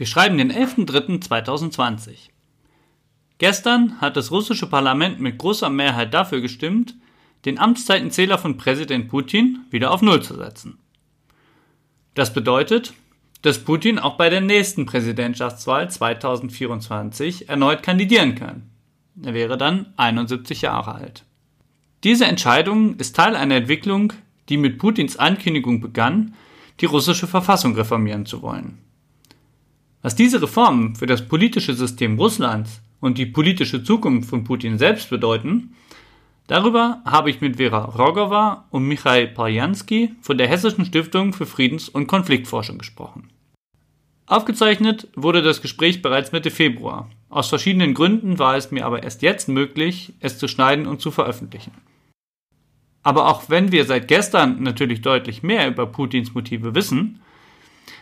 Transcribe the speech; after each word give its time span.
Wir 0.00 0.06
schreiben 0.06 0.38
den 0.38 0.50
11.03.2020. 0.50 2.30
Gestern 3.36 4.00
hat 4.00 4.16
das 4.16 4.30
russische 4.30 4.66
Parlament 4.66 5.20
mit 5.20 5.36
großer 5.36 5.68
Mehrheit 5.68 6.14
dafür 6.14 6.40
gestimmt, 6.40 6.94
den 7.44 7.58
Amtszeitenzähler 7.58 8.38
von 8.38 8.56
Präsident 8.56 9.10
Putin 9.10 9.58
wieder 9.68 9.90
auf 9.90 10.00
Null 10.00 10.22
zu 10.22 10.36
setzen. 10.36 10.78
Das 12.14 12.32
bedeutet, 12.32 12.94
dass 13.42 13.62
Putin 13.62 13.98
auch 13.98 14.16
bei 14.16 14.30
der 14.30 14.40
nächsten 14.40 14.86
Präsidentschaftswahl 14.86 15.90
2024 15.90 17.50
erneut 17.50 17.82
kandidieren 17.82 18.36
kann. 18.36 18.70
Er 19.22 19.34
wäre 19.34 19.58
dann 19.58 19.92
71 19.98 20.62
Jahre 20.62 20.94
alt. 20.94 21.26
Diese 22.04 22.24
Entscheidung 22.24 22.96
ist 22.96 23.16
Teil 23.16 23.36
einer 23.36 23.56
Entwicklung, 23.56 24.14
die 24.48 24.56
mit 24.56 24.78
Putins 24.78 25.18
Ankündigung 25.18 25.82
begann, 25.82 26.36
die 26.80 26.86
russische 26.86 27.26
Verfassung 27.26 27.74
reformieren 27.74 28.24
zu 28.24 28.40
wollen. 28.40 28.78
Was 30.02 30.16
diese 30.16 30.40
Reformen 30.40 30.94
für 30.96 31.06
das 31.06 31.28
politische 31.28 31.74
System 31.74 32.18
Russlands 32.18 32.80
und 33.00 33.18
die 33.18 33.26
politische 33.26 33.84
Zukunft 33.84 34.30
von 34.30 34.44
Putin 34.44 34.78
selbst 34.78 35.10
bedeuten, 35.10 35.74
darüber 36.46 37.02
habe 37.04 37.28
ich 37.30 37.40
mit 37.40 37.56
Vera 37.56 37.84
Rogova 37.84 38.64
und 38.70 38.84
Michail 38.84 39.28
Parjansky 39.28 40.14
von 40.22 40.38
der 40.38 40.48
Hessischen 40.48 40.86
Stiftung 40.86 41.34
für 41.34 41.46
Friedens- 41.46 41.88
und 41.88 42.06
Konfliktforschung 42.06 42.78
gesprochen. 42.78 43.28
Aufgezeichnet 44.24 45.08
wurde 45.16 45.42
das 45.42 45.60
Gespräch 45.60 46.02
bereits 46.02 46.32
Mitte 46.32 46.50
Februar. 46.50 47.10
Aus 47.28 47.48
verschiedenen 47.48 47.94
Gründen 47.94 48.38
war 48.38 48.56
es 48.56 48.70
mir 48.70 48.86
aber 48.86 49.02
erst 49.02 49.22
jetzt 49.22 49.48
möglich, 49.48 50.14
es 50.20 50.38
zu 50.38 50.48
schneiden 50.48 50.86
und 50.86 51.00
zu 51.00 51.10
veröffentlichen. 51.10 51.72
Aber 53.02 53.28
auch 53.28 53.48
wenn 53.48 53.72
wir 53.72 53.84
seit 53.84 54.08
gestern 54.08 54.62
natürlich 54.62 55.02
deutlich 55.02 55.42
mehr 55.42 55.68
über 55.68 55.86
Putins 55.86 56.32
Motive 56.32 56.74
wissen, 56.74 57.20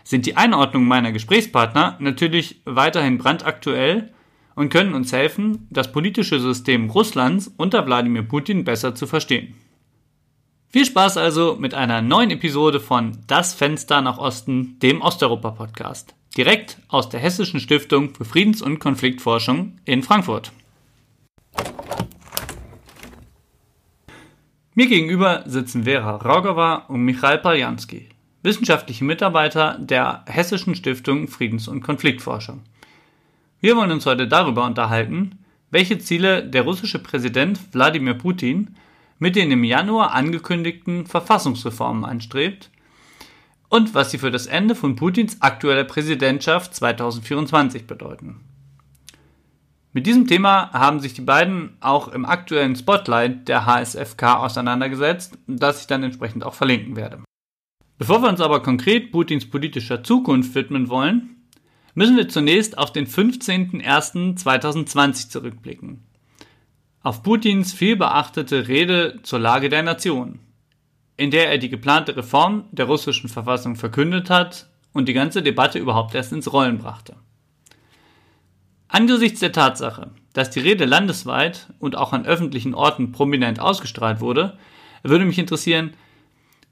sind 0.08 0.24
die 0.24 0.38
Einordnungen 0.38 0.88
meiner 0.88 1.12
Gesprächspartner 1.12 1.98
natürlich 2.00 2.62
weiterhin 2.64 3.18
brandaktuell 3.18 4.10
und 4.54 4.70
können 4.70 4.94
uns 4.94 5.12
helfen, 5.12 5.66
das 5.68 5.92
politische 5.92 6.40
System 6.40 6.88
Russlands 6.88 7.52
unter 7.58 7.84
Wladimir 7.84 8.22
Putin 8.22 8.64
besser 8.64 8.94
zu 8.94 9.06
verstehen. 9.06 9.54
Viel 10.70 10.86
Spaß 10.86 11.18
also 11.18 11.58
mit 11.60 11.74
einer 11.74 12.00
neuen 12.00 12.30
Episode 12.30 12.80
von 12.80 13.18
Das 13.26 13.52
Fenster 13.52 14.00
nach 14.00 14.16
Osten, 14.16 14.78
dem 14.78 15.02
Osteuropa-Podcast, 15.02 16.14
direkt 16.38 16.78
aus 16.88 17.10
der 17.10 17.20
Hessischen 17.20 17.60
Stiftung 17.60 18.14
für 18.14 18.24
Friedens- 18.24 18.62
und 18.62 18.78
Konfliktforschung 18.78 19.76
in 19.84 20.02
Frankfurt. 20.02 20.52
Mir 24.74 24.86
gegenüber 24.86 25.42
sitzen 25.44 25.84
Vera 25.84 26.16
Rogova 26.16 26.86
und 26.88 27.02
Michail 27.02 27.36
Paljanski, 27.36 28.08
wissenschaftliche 28.48 29.04
Mitarbeiter 29.04 29.76
der 29.78 30.24
Hessischen 30.26 30.74
Stiftung 30.74 31.28
Friedens- 31.28 31.68
und 31.68 31.82
Konfliktforschung. 31.82 32.62
Wir 33.60 33.76
wollen 33.76 33.90
uns 33.90 34.06
heute 34.06 34.26
darüber 34.26 34.64
unterhalten, 34.64 35.38
welche 35.70 35.98
Ziele 35.98 36.42
der 36.42 36.62
russische 36.62 36.98
Präsident 36.98 37.60
Wladimir 37.74 38.14
Putin 38.14 38.74
mit 39.18 39.36
den 39.36 39.50
im 39.50 39.64
Januar 39.64 40.14
angekündigten 40.14 41.04
Verfassungsreformen 41.04 42.06
anstrebt 42.06 42.70
und 43.68 43.94
was 43.94 44.12
sie 44.12 44.18
für 44.18 44.30
das 44.30 44.46
Ende 44.46 44.74
von 44.74 44.96
Putins 44.96 45.42
aktueller 45.42 45.84
Präsidentschaft 45.84 46.74
2024 46.74 47.86
bedeuten. 47.86 48.40
Mit 49.92 50.06
diesem 50.06 50.26
Thema 50.26 50.72
haben 50.72 51.00
sich 51.00 51.12
die 51.12 51.20
beiden 51.20 51.76
auch 51.80 52.08
im 52.08 52.24
aktuellen 52.24 52.76
Spotlight 52.76 53.46
der 53.46 53.66
HSFK 53.66 54.38
auseinandergesetzt, 54.38 55.36
das 55.46 55.82
ich 55.82 55.86
dann 55.86 56.02
entsprechend 56.02 56.44
auch 56.44 56.54
verlinken 56.54 56.96
werde. 56.96 57.27
Bevor 57.98 58.22
wir 58.22 58.28
uns 58.28 58.40
aber 58.40 58.62
konkret 58.62 59.10
Putins 59.10 59.50
politischer 59.50 60.04
Zukunft 60.04 60.54
widmen 60.54 60.88
wollen, 60.88 61.42
müssen 61.94 62.16
wir 62.16 62.28
zunächst 62.28 62.78
auf 62.78 62.92
den 62.92 63.08
15.01.2020 63.08 65.30
zurückblicken. 65.30 66.04
Auf 67.02 67.24
Putins 67.24 67.72
vielbeachtete 67.72 68.68
Rede 68.68 69.18
zur 69.24 69.40
Lage 69.40 69.68
der 69.68 69.82
Nation, 69.82 70.38
in 71.16 71.32
der 71.32 71.50
er 71.50 71.58
die 71.58 71.70
geplante 71.70 72.16
Reform 72.16 72.66
der 72.70 72.86
russischen 72.86 73.28
Verfassung 73.28 73.74
verkündet 73.74 74.30
hat 74.30 74.70
und 74.92 75.08
die 75.08 75.12
ganze 75.12 75.42
Debatte 75.42 75.80
überhaupt 75.80 76.14
erst 76.14 76.32
ins 76.32 76.52
Rollen 76.52 76.78
brachte. 76.78 77.16
Angesichts 78.86 79.40
der 79.40 79.50
Tatsache, 79.50 80.12
dass 80.34 80.50
die 80.50 80.60
Rede 80.60 80.84
landesweit 80.84 81.66
und 81.80 81.96
auch 81.96 82.12
an 82.12 82.26
öffentlichen 82.26 82.74
Orten 82.74 83.10
prominent 83.10 83.58
ausgestrahlt 83.58 84.20
wurde, 84.20 84.56
würde 85.02 85.24
mich 85.24 85.38
interessieren, 85.38 85.94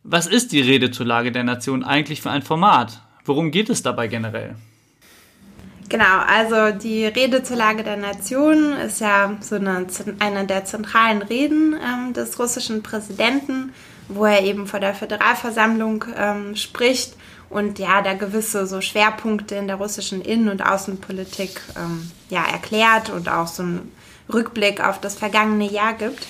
was 0.09 0.27
ist 0.27 0.53
die 0.53 0.61
Rede 0.61 0.91
zur 0.91 1.06
Lage 1.06 1.33
der 1.33 1.44
Nation 1.44 1.83
eigentlich 1.84 2.22
für 2.22 2.31
ein 2.31 2.43
Format? 2.43 3.00
Worum 3.25 3.50
geht 3.50 3.69
es 3.71 3.83
dabei 3.83 4.06
generell? 4.06 4.55
Genau, 5.89 6.19
also 6.27 6.77
die 6.77 7.06
Rede 7.06 7.43
zur 7.43 7.56
Lage 7.56 7.83
der 7.83 7.97
Nation 7.97 8.72
ist 8.72 9.00
ja 9.00 9.37
so 9.41 9.56
eine, 9.56 9.87
eine 10.19 10.47
der 10.47 10.65
zentralen 10.65 11.22
Reden 11.22 11.75
ähm, 11.75 12.12
des 12.12 12.39
russischen 12.39 12.83
Präsidenten, 12.83 13.72
wo 14.09 14.25
er 14.25 14.43
eben 14.43 14.66
vor 14.66 14.81
der 14.81 14.95
Föderalversammlung 14.95 16.05
ähm, 16.16 16.56
spricht 16.56 17.15
und 17.50 17.78
ja, 17.78 18.03
da 18.03 18.15
gewisse 18.15 18.66
so 18.66 18.81
Schwerpunkte 18.81 19.55
in 19.55 19.69
der 19.69 19.77
russischen 19.77 20.21
Innen- 20.22 20.49
und 20.49 20.62
Außenpolitik 20.65 21.61
ähm, 21.77 22.11
ja, 22.31 22.45
erklärt 22.45 23.11
und 23.11 23.28
auch 23.28 23.47
so 23.47 23.62
einen 23.62 23.93
Rückblick 24.33 24.81
auf 24.84 25.00
das 25.00 25.16
vergangene 25.16 25.71
Jahr 25.71 25.95
gibt. 25.95 26.27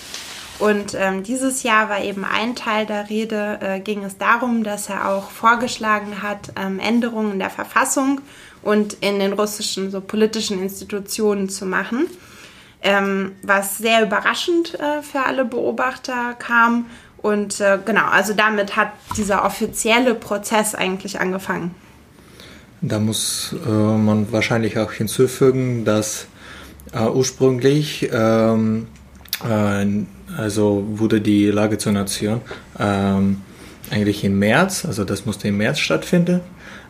Und 0.58 0.94
ähm, 0.94 1.22
dieses 1.22 1.62
Jahr 1.62 1.88
war 1.88 2.02
eben 2.02 2.24
ein 2.24 2.56
Teil 2.56 2.86
der 2.86 3.10
Rede, 3.10 3.58
äh, 3.60 3.80
ging 3.80 4.04
es 4.04 4.16
darum, 4.16 4.64
dass 4.64 4.88
er 4.88 5.10
auch 5.10 5.30
vorgeschlagen 5.30 6.22
hat, 6.22 6.52
ähm, 6.56 6.78
Änderungen 6.78 7.32
in 7.32 7.38
der 7.38 7.50
Verfassung 7.50 8.20
und 8.62 8.94
in 8.94 9.18
den 9.18 9.34
russischen 9.34 9.90
so 9.90 10.00
politischen 10.00 10.60
Institutionen 10.60 11.50
zu 11.50 11.66
machen, 11.66 12.06
ähm, 12.82 13.32
was 13.42 13.76
sehr 13.78 14.02
überraschend 14.02 14.74
äh, 14.80 15.02
für 15.02 15.20
alle 15.20 15.44
Beobachter 15.44 16.34
kam 16.38 16.86
und 17.18 17.60
äh, 17.60 17.78
genau, 17.84 18.06
also 18.06 18.34
damit 18.34 18.76
hat 18.76 18.92
dieser 19.16 19.44
offizielle 19.44 20.14
Prozess 20.14 20.76
eigentlich 20.76 21.18
angefangen. 21.18 21.74
Da 22.82 23.00
muss 23.00 23.54
äh, 23.66 23.68
man 23.68 24.30
wahrscheinlich 24.30 24.78
auch 24.78 24.92
hinzufügen, 24.92 25.84
dass 25.84 26.28
äh, 26.92 27.08
ursprünglich 27.08 28.08
ähm, 28.12 28.86
äh, 29.44 29.86
also 30.36 30.84
wurde 30.86 31.20
die 31.20 31.46
Lage 31.46 31.78
zur 31.78 31.92
Nation 31.92 32.40
ähm, 32.78 33.42
eigentlich 33.90 34.24
im 34.24 34.38
März, 34.38 34.84
also 34.84 35.04
das 35.04 35.26
musste 35.26 35.48
im 35.48 35.58
März 35.58 35.78
stattfinden, 35.78 36.40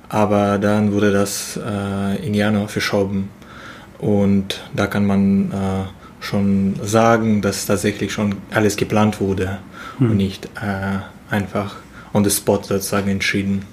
aber 0.08 0.58
dann 0.58 0.92
wurde 0.92 1.12
das 1.12 1.58
äh, 1.58 2.26
in 2.26 2.34
Januar 2.34 2.68
verschoben 2.68 3.30
und 3.98 4.60
da 4.74 4.86
kann 4.86 5.06
man 5.06 5.52
äh, 5.52 6.24
schon 6.24 6.76
sagen, 6.82 7.42
dass 7.42 7.66
tatsächlich 7.66 8.12
schon 8.12 8.36
alles 8.50 8.76
geplant 8.76 9.20
wurde 9.20 9.58
hm. 9.98 10.10
und 10.10 10.16
nicht 10.16 10.46
äh, 10.56 10.98
einfach 11.32 11.76
on 12.12 12.24
the 12.24 12.30
spot 12.30 12.62
sozusagen 12.62 13.08
entschieden. 13.10 13.64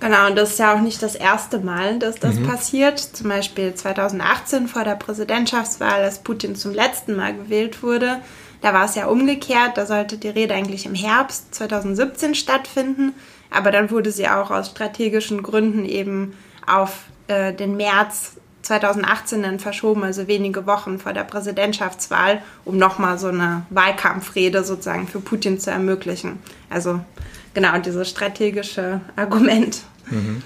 Genau, 0.00 0.26
und 0.26 0.36
das 0.36 0.50
ist 0.50 0.58
ja 0.58 0.74
auch 0.74 0.80
nicht 0.80 1.00
das 1.00 1.14
erste 1.14 1.60
Mal, 1.60 2.00
dass 2.00 2.16
das 2.16 2.34
mhm. 2.34 2.48
passiert. 2.48 2.98
Zum 2.98 3.28
Beispiel 3.28 3.72
2018 3.72 4.66
vor 4.66 4.82
der 4.82 4.96
Präsidentschaftswahl, 4.96 6.02
als 6.02 6.18
Putin 6.18 6.56
zum 6.56 6.74
letzten 6.74 7.14
Mal 7.14 7.36
gewählt 7.36 7.84
wurde. 7.84 8.16
Da 8.62 8.72
war 8.72 8.84
es 8.84 8.94
ja 8.94 9.06
umgekehrt. 9.06 9.76
Da 9.76 9.86
sollte 9.86 10.16
die 10.16 10.28
Rede 10.28 10.54
eigentlich 10.54 10.86
im 10.86 10.94
Herbst 10.94 11.54
2017 11.54 12.34
stattfinden. 12.34 13.12
Aber 13.50 13.70
dann 13.70 13.90
wurde 13.90 14.10
sie 14.10 14.28
auch 14.28 14.50
aus 14.50 14.70
strategischen 14.70 15.42
Gründen 15.42 15.84
eben 15.84 16.34
auf 16.66 17.04
äh, 17.26 17.52
den 17.52 17.76
März 17.76 18.36
2018 18.62 19.42
dann 19.42 19.58
verschoben, 19.58 20.04
also 20.04 20.28
wenige 20.28 20.66
Wochen 20.66 21.00
vor 21.00 21.12
der 21.12 21.24
Präsidentschaftswahl, 21.24 22.42
um 22.64 22.76
nochmal 22.76 23.18
so 23.18 23.28
eine 23.28 23.66
Wahlkampfrede 23.70 24.64
sozusagen 24.64 25.08
für 25.08 25.20
Putin 25.20 25.58
zu 25.58 25.70
ermöglichen. 25.70 26.38
Also 26.70 27.00
genau 27.54 27.76
dieses 27.78 28.08
strategische 28.08 29.00
Argument. 29.16 29.82
Mhm. 30.08 30.42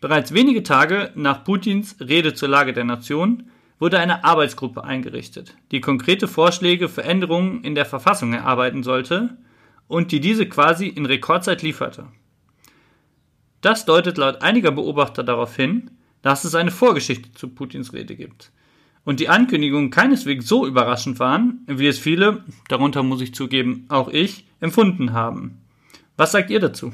Bereits 0.00 0.32
wenige 0.32 0.62
Tage 0.62 1.10
nach 1.14 1.44
Putins 1.44 1.96
Rede 2.00 2.34
zur 2.34 2.48
Lage 2.48 2.72
der 2.72 2.84
Nation 2.84 3.50
wurde 3.78 3.98
eine 3.98 4.24
Arbeitsgruppe 4.24 4.84
eingerichtet, 4.84 5.54
die 5.70 5.80
konkrete 5.80 6.28
Vorschläge 6.28 6.88
für 6.88 7.04
Änderungen 7.04 7.62
in 7.62 7.74
der 7.74 7.84
Verfassung 7.84 8.32
erarbeiten 8.32 8.82
sollte 8.82 9.36
und 9.88 10.12
die 10.12 10.20
diese 10.20 10.48
quasi 10.48 10.86
in 10.86 11.06
Rekordzeit 11.06 11.62
lieferte. 11.62 12.06
Das 13.60 13.84
deutet 13.84 14.16
laut 14.16 14.42
einiger 14.42 14.70
Beobachter 14.70 15.24
darauf 15.24 15.56
hin, 15.56 15.90
dass 16.22 16.44
es 16.44 16.54
eine 16.54 16.70
Vorgeschichte 16.70 17.32
zu 17.32 17.48
Putins 17.48 17.92
Rede 17.92 18.16
gibt. 18.16 18.50
Und 19.04 19.20
die 19.20 19.28
Ankündigungen 19.28 19.90
keineswegs 19.90 20.48
so 20.48 20.66
überraschend 20.66 21.20
waren, 21.20 21.60
wie 21.66 21.86
es 21.86 21.98
viele, 21.98 22.44
darunter 22.68 23.04
muss 23.04 23.20
ich 23.20 23.34
zugeben, 23.34 23.86
auch 23.88 24.08
ich, 24.08 24.46
empfunden 24.60 25.12
haben. 25.12 25.62
Was 26.16 26.32
sagt 26.32 26.50
ihr 26.50 26.58
dazu? 26.58 26.92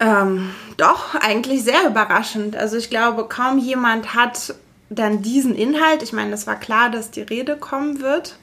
Ähm, 0.00 0.50
doch, 0.76 1.14
eigentlich 1.14 1.62
sehr 1.62 1.86
überraschend. 1.86 2.56
Also 2.56 2.76
ich 2.76 2.90
glaube, 2.90 3.28
kaum 3.28 3.58
jemand 3.58 4.14
hat 4.14 4.54
dann 4.90 5.22
diesen 5.22 5.54
Inhalt. 5.54 6.02
Ich 6.02 6.12
meine, 6.12 6.32
es 6.32 6.46
war 6.46 6.56
klar, 6.56 6.90
dass 6.90 7.10
die 7.10 7.22
Rede 7.22 7.56
kommen 7.56 8.00
wird. 8.00 8.38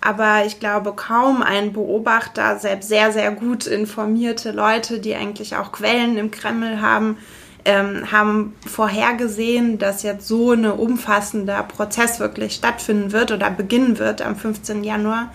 Aber 0.00 0.46
ich 0.46 0.60
glaube, 0.60 0.94
kaum 0.94 1.42
ein 1.42 1.74
Beobachter, 1.74 2.58
selbst 2.58 2.88
sehr, 2.88 3.12
sehr 3.12 3.30
gut 3.32 3.66
informierte 3.66 4.50
Leute, 4.50 4.98
die 4.98 5.14
eigentlich 5.14 5.56
auch 5.56 5.72
Quellen 5.72 6.16
im 6.16 6.30
Kreml 6.30 6.80
haben, 6.80 7.18
ähm, 7.66 8.10
haben 8.10 8.54
vorhergesehen, 8.66 9.78
dass 9.78 10.02
jetzt 10.02 10.26
so 10.26 10.52
ein 10.52 10.64
umfassender 10.64 11.62
Prozess 11.64 12.18
wirklich 12.18 12.54
stattfinden 12.54 13.12
wird 13.12 13.32
oder 13.32 13.50
beginnen 13.50 13.98
wird 13.98 14.22
am 14.22 14.36
15. 14.36 14.84
Januar. 14.84 15.30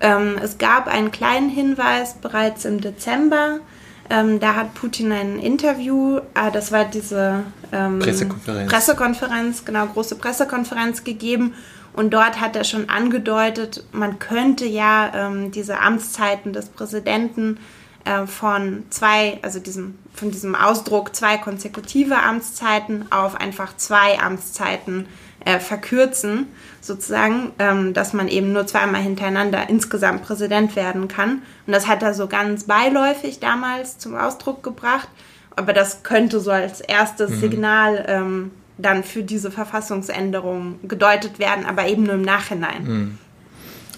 Ähm, 0.00 0.36
es 0.42 0.56
gab 0.56 0.88
einen 0.88 1.10
kleinen 1.10 1.50
Hinweis 1.50 2.14
bereits 2.14 2.64
im 2.64 2.80
Dezember. 2.80 3.60
Ähm, 4.10 4.40
da 4.40 4.54
hat 4.54 4.74
Putin 4.74 5.12
ein 5.12 5.38
Interview, 5.38 6.20
ah, 6.34 6.50
das 6.50 6.72
war 6.72 6.84
diese 6.84 7.44
ähm, 7.72 7.98
Pressekonferenz. 7.98 8.70
Pressekonferenz, 8.70 9.64
genau, 9.64 9.86
große 9.86 10.16
Pressekonferenz 10.16 11.04
gegeben. 11.04 11.54
Und 11.94 12.12
dort 12.14 12.40
hat 12.40 12.56
er 12.56 12.64
schon 12.64 12.88
angedeutet, 12.88 13.84
man 13.92 14.18
könnte 14.18 14.64
ja 14.64 15.12
ähm, 15.14 15.50
diese 15.50 15.80
Amtszeiten 15.80 16.52
des 16.52 16.68
Präsidenten 16.68 17.58
äh, 18.04 18.26
von 18.26 18.84
zwei, 18.90 19.38
also 19.42 19.60
diesem, 19.60 19.98
von 20.14 20.30
diesem 20.30 20.54
Ausdruck 20.54 21.14
zwei 21.14 21.36
konsekutive 21.36 22.18
Amtszeiten 22.18 23.12
auf 23.12 23.34
einfach 23.34 23.76
zwei 23.76 24.18
Amtszeiten 24.18 25.06
äh, 25.44 25.58
verkürzen, 25.58 26.46
sozusagen, 26.80 27.52
ähm, 27.58 27.94
dass 27.94 28.12
man 28.12 28.28
eben 28.28 28.52
nur 28.52 28.66
zweimal 28.66 29.02
hintereinander 29.02 29.68
insgesamt 29.68 30.22
Präsident 30.22 30.76
werden 30.76 31.08
kann. 31.08 31.42
Und 31.66 31.72
das 31.72 31.86
hat 31.86 32.02
er 32.02 32.14
so 32.14 32.26
ganz 32.26 32.64
beiläufig 32.64 33.40
damals 33.40 33.98
zum 33.98 34.16
Ausdruck 34.16 34.62
gebracht. 34.62 35.08
Aber 35.54 35.72
das 35.72 36.02
könnte 36.02 36.40
so 36.40 36.50
als 36.50 36.80
erstes 36.80 37.30
mhm. 37.30 37.40
Signal 37.40 38.04
ähm, 38.08 38.50
dann 38.78 39.04
für 39.04 39.22
diese 39.22 39.50
Verfassungsänderung 39.50 40.80
gedeutet 40.84 41.38
werden, 41.38 41.64
aber 41.66 41.86
eben 41.86 42.04
nur 42.04 42.14
im 42.14 42.22
Nachhinein. 42.22 42.84
Mhm. 42.84 43.18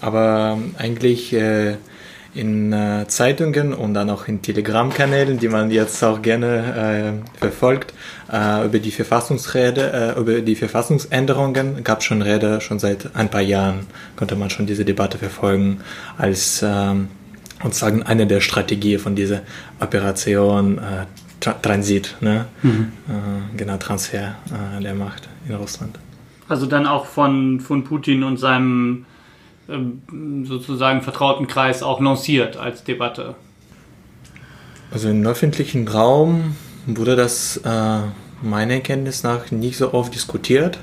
Aber 0.01 0.57
eigentlich 0.77 1.33
äh, 1.33 1.77
in 2.35 2.73
äh, 2.73 3.05
Zeitungen 3.07 3.73
und 3.73 3.93
dann 3.93 4.09
auch 4.09 4.27
in 4.27 4.41
Telegram-Kanälen, 4.41 5.39
die 5.39 5.47
man 5.47 5.71
jetzt 5.71 6.03
auch 6.03 6.21
gerne 6.21 7.23
äh, 7.23 7.39
verfolgt, 7.39 7.93
äh, 8.31 8.65
über 8.65 8.79
die 8.79 8.91
Verfassungsrede, 8.91 10.15
äh, 10.15 10.19
über 10.19 10.41
die 10.41 10.55
Verfassungsänderungen 10.55 11.83
gab 11.83 11.99
es 11.99 12.05
schon 12.05 12.21
Rede, 12.21 12.61
schon 12.61 12.79
seit 12.79 13.15
ein 13.15 13.29
paar 13.29 13.41
Jahren 13.41 13.87
konnte 14.15 14.35
man 14.35 14.49
schon 14.49 14.65
diese 14.65 14.85
Debatte 14.85 15.17
verfolgen, 15.17 15.81
als 16.17 16.63
ähm, 16.63 17.09
sozusagen 17.63 18.03
eine 18.03 18.27
der 18.27 18.41
Strategien 18.41 18.99
von 18.99 19.15
dieser 19.15 19.41
Operation 19.79 20.77
äh, 20.77 21.05
Tra 21.39 21.53
Transit, 21.53 22.15
ne? 22.21 22.45
Mhm. 22.63 22.91
Äh, 23.07 23.57
genau, 23.57 23.77
Transfer 23.77 24.35
der 24.81 24.95
Macht 24.95 25.27
in 25.47 25.55
Russland. 25.55 25.99
Also 26.47 26.65
dann 26.65 26.87
auch 26.87 27.05
von, 27.05 27.59
von 27.59 27.83
Putin 27.83 28.23
und 28.23 28.37
seinem 28.37 29.05
ähm, 29.67 30.45
sozusagen 30.45 31.01
vertrauten 31.01 31.47
Kreis 31.47 31.81
auch 31.81 31.99
lanciert 31.99 32.57
als 32.57 32.83
Debatte? 32.83 33.35
Also 34.91 35.09
im 35.09 35.25
öffentlichen 35.25 35.87
Raum 35.87 36.55
wurde 36.85 37.15
das 37.15 37.57
äh, 37.57 37.99
meiner 38.41 38.79
Kenntnis 38.79 39.23
nach 39.23 39.51
nicht 39.51 39.77
so 39.77 39.93
oft 39.93 40.13
diskutiert, 40.13 40.79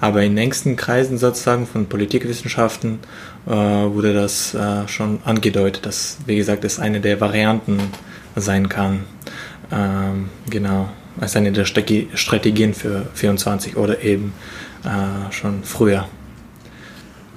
aber 0.00 0.22
in 0.22 0.36
engsten 0.36 0.76
Kreisen 0.76 1.18
sozusagen 1.18 1.66
von 1.66 1.86
Politikwissenschaften 1.86 3.00
äh, 3.46 3.50
wurde 3.50 4.12
das 4.12 4.54
äh, 4.54 4.86
schon 4.88 5.20
angedeutet, 5.24 5.86
dass, 5.86 6.18
wie 6.26 6.36
gesagt, 6.36 6.64
es 6.64 6.78
eine 6.78 7.00
der 7.00 7.20
Varianten 7.20 7.80
sein 8.34 8.68
kann. 8.68 9.04
Ähm, 9.72 10.28
genau, 10.50 10.90
als 11.18 11.36
eine 11.36 11.52
der 11.52 11.64
Strategien 11.64 12.74
für 12.74 13.08
24 13.14 13.76
oder 13.76 14.02
eben 14.02 14.34
äh, 14.84 15.32
schon 15.32 15.64
früher. 15.64 16.06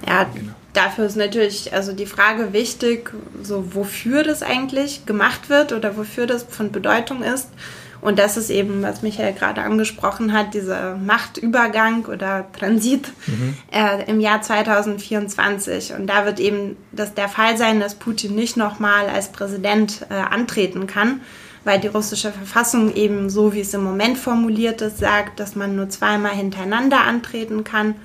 Ja, 0.05 0.25
genau 0.33 0.53
dafür 0.73 1.05
ist 1.05 1.17
natürlich 1.17 1.73
also 1.73 1.93
die 1.93 2.05
Frage 2.05 2.53
wichtig, 2.53 3.11
so 3.43 3.75
wofür 3.75 4.23
das 4.23 4.43
eigentlich 4.43 5.05
gemacht 5.05 5.49
wird 5.49 5.73
oder 5.73 5.97
wofür 5.97 6.27
das 6.27 6.43
von 6.43 6.71
Bedeutung 6.71 7.23
ist. 7.23 7.49
Und 8.01 8.17
das 8.17 8.37
ist 8.37 8.49
eben, 8.49 8.81
was 8.81 9.01
Michael 9.01 9.33
gerade 9.33 9.61
angesprochen 9.61 10.31
hat, 10.31 10.53
dieser 10.53 10.95
Machtübergang 10.95 12.05
oder 12.05 12.47
Transit 12.57 13.11
mhm. 13.27 13.57
äh, 13.71 14.09
im 14.09 14.21
Jahr 14.21 14.41
2024. 14.41 15.93
Und 15.93 16.07
da 16.07 16.25
wird 16.25 16.39
eben 16.39 16.77
das 16.91 17.13
der 17.13 17.27
Fall 17.27 17.57
sein, 17.57 17.79
dass 17.79 17.95
Putin 17.95 18.35
nicht 18.35 18.55
nochmal 18.55 19.07
als 19.07 19.31
Präsident 19.31 20.05
äh, 20.09 20.13
antreten 20.13 20.87
kann, 20.87 21.21
weil 21.65 21.79
die 21.79 21.87
russische 21.87 22.31
Verfassung 22.31 22.95
eben 22.95 23.29
so, 23.29 23.53
wie 23.53 23.61
es 23.61 23.73
im 23.73 23.83
Moment 23.83 24.17
formuliert 24.17 24.81
ist, 24.81 24.99
sagt, 24.99 25.39
dass 25.39 25.55
man 25.55 25.75
nur 25.75 25.89
zweimal 25.89 26.31
hintereinander 26.31 27.01
antreten 27.01 27.65
kann 27.65 27.95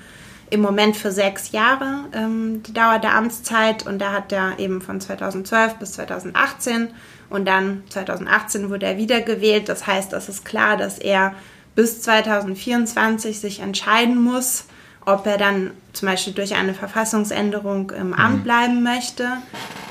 im 0.49 0.61
Moment 0.61 0.95
für 0.95 1.11
sechs 1.11 1.51
Jahre 1.51 2.05
ähm, 2.13 2.61
die 2.63 2.73
Dauer 2.73 2.99
der 2.99 3.15
Amtszeit 3.15 3.87
und 3.87 3.99
da 3.99 4.11
hat 4.11 4.31
er 4.31 4.59
eben 4.59 4.81
von 4.81 5.01
2012 5.01 5.75
bis 5.75 5.93
2018 5.93 6.89
und 7.29 7.45
dann 7.45 7.83
2018 7.89 8.69
wurde 8.69 8.85
er 8.85 8.97
wiedergewählt. 8.97 9.69
Das 9.69 9.87
heißt, 9.87 10.13
es 10.13 10.29
ist 10.29 10.45
klar, 10.45 10.77
dass 10.77 10.99
er 10.99 11.33
bis 11.75 12.01
2024 12.01 13.39
sich 13.39 13.59
entscheiden 13.59 14.21
muss, 14.21 14.65
ob 15.05 15.27
er 15.27 15.37
dann 15.37 15.71
zum 15.93 16.07
Beispiel 16.07 16.33
durch 16.33 16.55
eine 16.55 16.73
Verfassungsänderung 16.73 17.91
im 17.91 18.13
Amt 18.13 18.39
mhm. 18.39 18.43
bleiben 18.43 18.83
möchte 18.83 19.27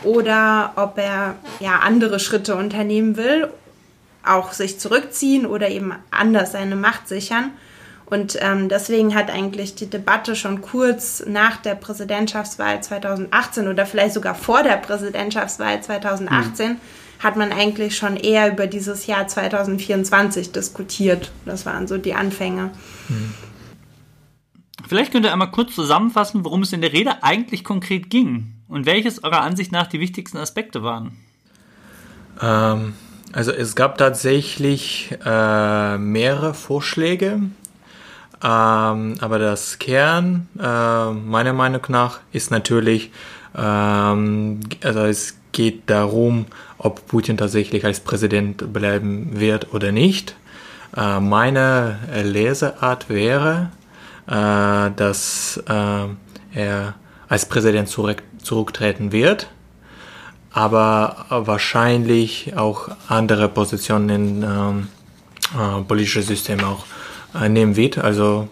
oder 0.02 0.72
ob 0.76 0.98
er 0.98 1.36
ja 1.60 1.80
andere 1.80 2.18
Schritte 2.18 2.56
unternehmen 2.56 3.16
will, 3.16 3.48
auch 4.24 4.52
sich 4.52 4.80
zurückziehen 4.80 5.46
oder 5.46 5.68
eben 5.68 5.94
anders 6.10 6.52
seine 6.52 6.76
Macht 6.76 7.08
sichern. 7.08 7.52
Und 8.06 8.36
ähm, 8.40 8.68
deswegen 8.68 9.14
hat 9.14 9.30
eigentlich 9.30 9.76
die 9.76 9.88
Debatte 9.88 10.36
schon 10.36 10.60
kurz 10.60 11.24
nach 11.26 11.56
der 11.56 11.74
Präsidentschaftswahl 11.74 12.82
2018 12.82 13.66
oder 13.66 13.86
vielleicht 13.86 14.14
sogar 14.14 14.34
vor 14.34 14.62
der 14.62 14.76
Präsidentschaftswahl 14.76 15.82
2018 15.82 16.72
mhm. 16.72 16.76
Hat 17.24 17.36
man 17.36 17.52
eigentlich 17.52 17.96
schon 17.96 18.16
eher 18.16 18.52
über 18.52 18.66
dieses 18.66 19.06
Jahr 19.06 19.26
2024 19.26 20.52
diskutiert. 20.52 21.32
Das 21.44 21.66
waren 21.66 21.88
so 21.88 21.98
die 21.98 22.14
Anfänge. 22.14 22.70
Mhm. 23.08 23.34
Vielleicht 24.86 25.12
könnt 25.12 25.24
ihr 25.24 25.32
einmal 25.32 25.50
kurz 25.50 25.74
zusammenfassen, 25.74 26.44
worum 26.44 26.62
es 26.62 26.72
in 26.72 26.82
der 26.82 26.92
Rede 26.92 27.22
eigentlich 27.22 27.64
konkret 27.64 28.10
ging 28.10 28.52
und 28.68 28.86
welches 28.86 29.24
eurer 29.24 29.40
Ansicht 29.40 29.72
nach 29.72 29.86
die 29.86 29.98
wichtigsten 29.98 30.36
Aspekte 30.36 30.82
waren. 30.82 31.16
Ähm, 32.40 32.92
also 33.32 33.50
es 33.50 33.74
gab 33.74 33.98
tatsächlich 33.98 35.16
äh, 35.24 35.98
mehrere 35.98 36.54
Vorschläge 36.54 37.40
ähm, 38.44 39.14
aber 39.20 39.38
das 39.38 39.78
Kern, 39.78 40.48
äh, 40.60 41.10
meiner 41.12 41.54
Meinung 41.54 41.80
nach, 41.88 42.20
ist 42.32 42.50
natürlich, 42.50 43.10
ähm, 43.56 44.60
also 44.82 45.00
es 45.00 45.38
geht 45.52 45.88
darum, 45.88 46.44
ob 46.84 47.06
Putin 47.08 47.36
tatsächlich 47.38 47.84
als 47.84 47.98
Präsident 47.98 48.72
bleiben 48.72 49.40
wird 49.40 49.72
oder 49.72 49.90
nicht. 49.90 50.36
Äh, 50.96 51.18
meine 51.18 51.98
Leseart 52.22 53.08
wäre, 53.08 53.70
äh, 54.26 54.90
dass 54.94 55.62
äh, 55.66 56.06
er 56.54 56.94
als 57.28 57.46
Präsident 57.46 57.88
zurück, 57.88 58.22
zurücktreten 58.42 59.12
wird, 59.12 59.48
aber 60.52 61.26
wahrscheinlich 61.30 62.54
auch 62.56 62.90
andere 63.08 63.48
Positionen 63.48 64.08
im 64.10 64.42
ähm, 64.44 64.88
äh, 65.58 65.82
politischen 65.82 66.22
System 66.22 66.62
auch 66.62 66.84
nehmen 67.48 67.74
wird. 67.74 67.98
Also 67.98 68.48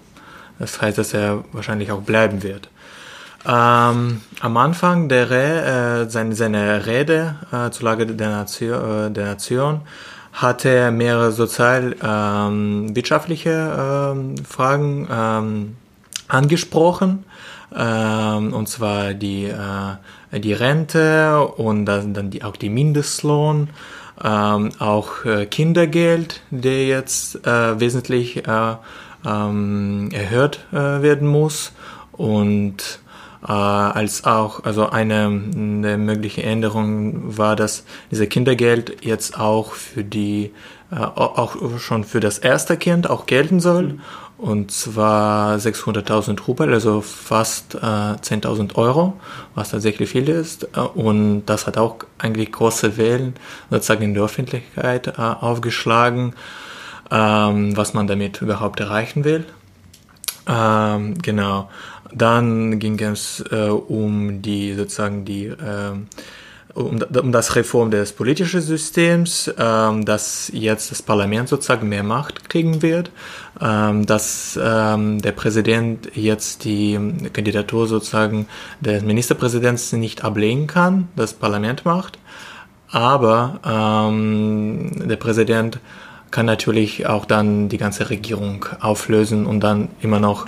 das 0.58 0.82
heißt, 0.82 0.98
dass 0.98 1.14
er 1.14 1.44
wahrscheinlich 1.52 1.92
auch 1.92 2.00
bleiben 2.00 2.42
wird. 2.42 2.68
Ähm, 3.44 4.20
am 4.40 4.56
Anfang 4.56 5.08
der 5.08 5.28
Re, 5.30 6.04
äh, 6.04 6.10
seine, 6.10 6.36
seine 6.36 6.86
Rede 6.86 7.34
äh, 7.50 7.70
zur 7.70 7.86
Lage 7.86 8.06
der 8.06 8.30
Nation, 8.30 9.08
äh, 9.08 9.10
der 9.10 9.24
Nation 9.26 9.80
hat 10.32 10.64
er 10.64 10.92
mehrere 10.92 11.32
sozial-wirtschaftliche 11.32 13.50
ähm, 13.50 14.36
ähm, 14.36 14.44
Fragen 14.44 15.08
ähm, 15.10 15.76
angesprochen, 16.28 17.24
ähm, 17.76 18.54
und 18.54 18.68
zwar 18.68 19.14
die, 19.14 19.46
äh, 19.46 19.96
die 20.38 20.52
Rente 20.52 21.40
und 21.40 21.86
dann, 21.86 22.14
dann 22.14 22.30
die, 22.30 22.44
auch 22.44 22.54
die 22.56 22.70
Mindestlohn 22.70 23.70
ähm, 24.22 24.70
auch 24.78 25.24
äh, 25.24 25.46
Kindergeld, 25.46 26.42
der 26.50 26.86
jetzt 26.86 27.44
äh, 27.46 27.80
wesentlich 27.80 28.46
äh, 28.46 28.76
ähm, 29.26 30.10
erhöht 30.12 30.60
äh, 30.72 31.02
werden 31.02 31.26
muss. 31.28 31.72
Und 32.12 33.00
als 33.48 34.24
auch 34.24 34.64
also 34.64 34.90
eine, 34.90 35.24
eine 35.24 35.98
mögliche 35.98 36.42
Änderung 36.42 37.36
war, 37.36 37.56
dass 37.56 37.84
dieser 38.10 38.26
Kindergeld 38.26 39.04
jetzt 39.04 39.38
auch 39.38 39.72
für 39.72 40.04
die 40.04 40.52
äh, 40.92 40.96
auch 40.96 41.56
schon 41.78 42.04
für 42.04 42.20
das 42.20 42.38
erste 42.38 42.76
Kind 42.76 43.10
auch 43.10 43.26
gelten 43.26 43.58
soll 43.58 43.84
mhm. 43.84 44.00
Und 44.42 44.72
zwar 44.72 45.54
600.000 45.54 46.46
Rubel, 46.48 46.74
also 46.74 47.00
fast 47.00 47.76
äh, 47.76 47.78
10.000 47.78 48.74
Euro, 48.74 49.14
was 49.54 49.70
tatsächlich 49.70 50.10
viel 50.10 50.28
ist. 50.28 50.64
Äh, 50.76 50.80
und 50.80 51.46
das 51.46 51.68
hat 51.68 51.78
auch 51.78 51.98
eigentlich 52.18 52.50
große 52.50 52.96
Wellen 52.96 53.34
sozusagen 53.70 54.02
in 54.02 54.14
der 54.14 54.24
Öffentlichkeit 54.24 55.06
äh, 55.06 55.12
aufgeschlagen, 55.20 56.34
ähm, 57.12 57.76
was 57.76 57.94
man 57.94 58.08
damit 58.08 58.42
überhaupt 58.42 58.80
erreichen 58.80 59.22
will. 59.22 59.46
Ähm, 60.48 61.18
genau. 61.22 61.70
Dann 62.14 62.78
ging 62.78 63.00
es 63.00 63.42
äh, 63.50 63.68
um 63.68 64.42
die 64.42 64.74
sozusagen 64.74 65.24
die 65.24 65.46
ähm, 65.46 66.08
um, 66.74 67.02
um 67.02 67.32
das 67.32 67.54
Reform 67.56 67.90
des 67.90 68.12
politischen 68.12 68.60
Systems, 68.60 69.52
ähm, 69.58 70.04
dass 70.04 70.50
jetzt 70.54 70.90
das 70.90 71.02
Parlament 71.02 71.48
sozusagen 71.48 71.88
mehr 71.88 72.02
Macht 72.02 72.48
kriegen 72.48 72.82
wird, 72.82 73.10
ähm, 73.60 74.06
dass 74.06 74.58
ähm, 74.62 75.20
der 75.20 75.32
Präsident 75.32 76.10
jetzt 76.14 76.64
die 76.64 76.98
Kandidatur 77.32 77.86
sozusagen 77.86 78.46
des 78.80 79.02
Ministerpräsidenten 79.02 80.00
nicht 80.00 80.24
ablehnen 80.24 80.66
kann, 80.66 81.08
das 81.16 81.34
Parlament 81.34 81.84
macht, 81.84 82.18
aber 82.90 83.60
ähm, 83.64 85.08
der 85.08 85.16
Präsident 85.16 85.78
kann 86.30 86.46
natürlich 86.46 87.06
auch 87.06 87.26
dann 87.26 87.68
die 87.68 87.76
ganze 87.76 88.08
Regierung 88.08 88.64
auflösen 88.80 89.44
und 89.44 89.60
dann 89.60 89.88
immer 90.00 90.18
noch 90.18 90.46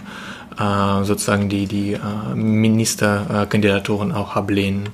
äh, 0.58 1.04
sozusagen 1.04 1.48
die, 1.48 1.66
die 1.66 1.94
äh, 1.94 2.34
Ministerkandidaturen 2.34 4.12
auch 4.12 4.36
ablehnen. 4.36 4.88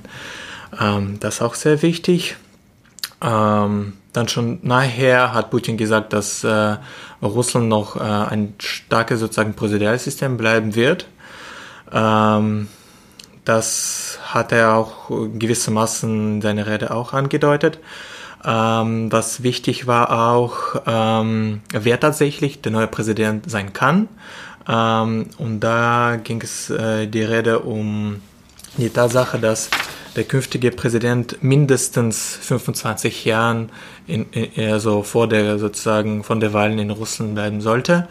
Ähm, 0.79 1.19
das 1.19 1.35
ist 1.35 1.41
auch 1.41 1.55
sehr 1.55 1.81
wichtig. 1.81 2.37
Ähm, 3.21 3.93
dann 4.13 4.27
schon 4.27 4.59
nachher 4.63 5.33
hat 5.33 5.51
Putin 5.51 5.77
gesagt, 5.77 6.13
dass 6.13 6.43
äh, 6.43 6.77
Russland 7.21 7.69
noch 7.69 7.95
äh, 7.95 7.99
ein 7.99 8.55
starkes 8.59 9.19
sozusagen 9.19 9.53
Präsidialsystem 9.53 10.37
bleiben 10.37 10.75
wird. 10.75 11.07
Ähm, 11.91 12.67
das 13.45 14.19
hat 14.23 14.51
er 14.51 14.75
auch 14.75 15.09
gewissermaßen 15.09 16.35
in 16.35 16.41
seiner 16.41 16.67
Rede 16.67 16.91
auch 16.91 17.13
angedeutet. 17.13 17.79
Ähm, 18.43 19.11
was 19.11 19.43
wichtig 19.43 19.87
war 19.87 20.31
auch, 20.31 20.81
ähm, 20.87 21.61
wer 21.71 21.99
tatsächlich 21.99 22.61
der 22.61 22.71
neue 22.71 22.87
Präsident 22.87 23.49
sein 23.49 23.71
kann. 23.71 24.07
Ähm, 24.71 25.25
und 25.37 25.59
da 25.59 26.17
ging 26.23 26.41
es 26.41 26.69
äh, 26.69 27.05
die 27.07 27.23
Rede 27.23 27.59
um 27.59 28.21
die 28.77 28.89
Tatsache, 28.89 29.37
dass 29.37 29.69
der 30.15 30.23
künftige 30.23 30.71
Präsident 30.71 31.41
mindestens 31.41 32.37
25 32.41 33.25
Jahren 33.25 33.69
in, 34.07 34.25
in, 34.31 34.71
also 34.71 35.03
vor 35.03 35.27
der 35.27 35.59
sozusagen 35.59 36.23
von 36.23 36.39
der 36.39 36.53
Wahlen 36.53 36.79
in 36.79 36.89
Russland 36.89 37.35
bleiben 37.35 37.61
sollte. 37.61 38.07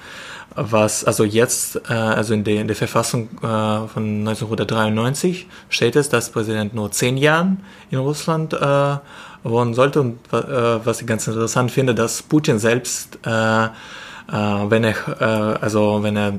Was 0.57 1.05
also 1.05 1.25
jetzt, 1.25 1.77
äh, 1.89 1.93
also 1.93 2.35
in 2.35 2.45
der, 2.45 2.61
in 2.61 2.67
der 2.67 2.77
Verfassung 2.77 3.29
äh, 3.37 3.89
von 3.89 4.29
1993 4.29 5.47
steht 5.69 5.97
es, 5.97 6.09
dass 6.09 6.31
Präsident 6.31 6.75
nur 6.75 6.91
zehn 6.91 7.17
Jahren 7.17 7.65
in 7.91 7.99
Russland 7.99 8.53
äh, 8.53 8.97
wohnen 9.45 9.75
sollte. 9.75 10.01
Und 10.01 10.19
äh, 10.33 10.85
was 10.85 11.01
ich 11.01 11.07
ganz 11.07 11.27
interessant 11.27 11.71
finde, 11.71 11.95
dass 11.95 12.23
Putin 12.23 12.59
selbst, 12.59 13.19
äh, 13.25 13.69
wenn 14.37 14.85
er, 14.85 14.95
äh, 15.21 15.59
also 15.61 16.03
wenn 16.03 16.17
er 16.17 16.35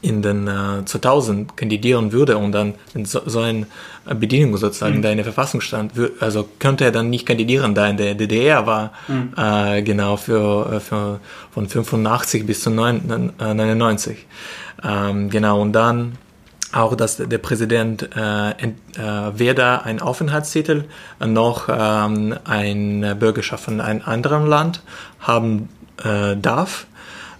in 0.00 0.22
den 0.22 0.46
äh, 0.46 0.84
2000 0.84 1.56
kandidieren 1.56 2.12
würde 2.12 2.36
und 2.36 2.52
dann 2.52 2.74
in 2.94 3.04
so, 3.04 3.20
so 3.26 3.40
eine 3.40 3.66
Bedingung 4.04 4.56
sozusagen 4.56 4.98
mhm. 4.98 5.02
da 5.02 5.10
in 5.10 5.16
der 5.16 5.24
Verfassung 5.24 5.60
stand, 5.60 5.92
also 6.20 6.48
könnte 6.58 6.84
er 6.84 6.92
dann 6.92 7.10
nicht 7.10 7.26
kandidieren, 7.26 7.74
da 7.74 7.88
in 7.88 7.96
der 7.96 8.14
DDR 8.14 8.66
war, 8.66 8.92
mhm. 9.08 9.32
äh, 9.36 9.82
genau 9.82 10.16
für, 10.16 10.74
äh, 10.74 10.80
für 10.80 11.20
von 11.50 11.68
85 11.68 12.46
bis 12.46 12.62
zu 12.62 12.70
99. 12.70 14.26
Ähm, 14.84 15.30
genau, 15.30 15.60
und 15.60 15.72
dann 15.72 16.16
auch, 16.72 16.94
dass 16.94 17.16
der 17.16 17.38
Präsident 17.38 18.10
äh, 18.14 18.50
äh, 18.50 18.54
weder 19.34 19.84
einen 19.84 20.00
Aufenthaltstitel 20.00 20.84
noch 21.24 21.68
ähm, 21.70 22.34
eine 22.44 23.14
Bürgerschaft 23.14 23.64
von 23.64 23.80
einem 23.80 24.02
anderen 24.04 24.46
Land 24.46 24.82
haben 25.18 25.70
äh, 26.04 26.36
darf. 26.36 26.86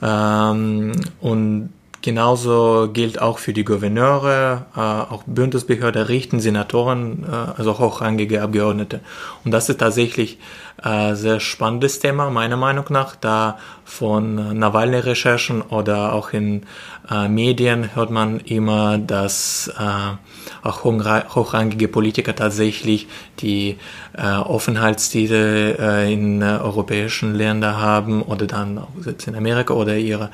Ähm, 0.02 0.92
und 1.20 1.70
Genauso 2.00 2.88
gilt 2.92 3.20
auch 3.20 3.38
für 3.38 3.52
die 3.52 3.64
Gouverneure, 3.64 4.66
äh, 4.76 4.80
auch 4.80 5.24
Bundesbehörde, 5.26 6.08
Richten, 6.08 6.38
Senatoren, 6.38 7.24
äh, 7.24 7.58
also 7.58 7.78
hochrangige 7.78 8.40
Abgeordnete. 8.40 9.00
Und 9.44 9.50
das 9.50 9.68
ist 9.68 9.80
tatsächlich 9.80 10.38
äh, 10.82 11.14
sehr 11.14 11.40
spannendes 11.40 11.98
Thema, 11.98 12.30
meiner 12.30 12.56
Meinung 12.56 12.86
nach, 12.90 13.16
da 13.16 13.58
von 13.84 14.58
Nawalny-Recherchen 14.58 15.62
oder 15.62 16.12
auch 16.12 16.32
in 16.32 16.66
äh, 17.10 17.28
Medien 17.28 17.94
hört 17.94 18.10
man 18.10 18.40
immer, 18.40 18.98
dass 18.98 19.72
äh, 19.78 20.66
auch 20.66 20.84
hochrangige 20.84 21.88
Politiker 21.88 22.34
tatsächlich 22.34 23.08
die 23.40 23.78
äh, 24.16 24.22
Aufenthaltstitel 24.22 25.76
äh, 25.78 26.12
in 26.12 26.42
europäischen 26.42 27.34
Ländern 27.34 27.78
haben 27.78 28.22
oder 28.22 28.46
dann 28.46 28.78
auch 28.78 28.88
in 29.26 29.34
Amerika 29.34 29.74
oder 29.74 29.96
ihre 29.96 30.30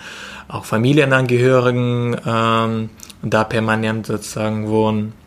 auch 0.49 0.65
Familienangehörigen 0.65 2.17
ähm, 2.27 2.91
da 3.23 3.45
permanent 3.45 4.07
sozusagen 4.07 4.69
wohnen. 4.69 5.24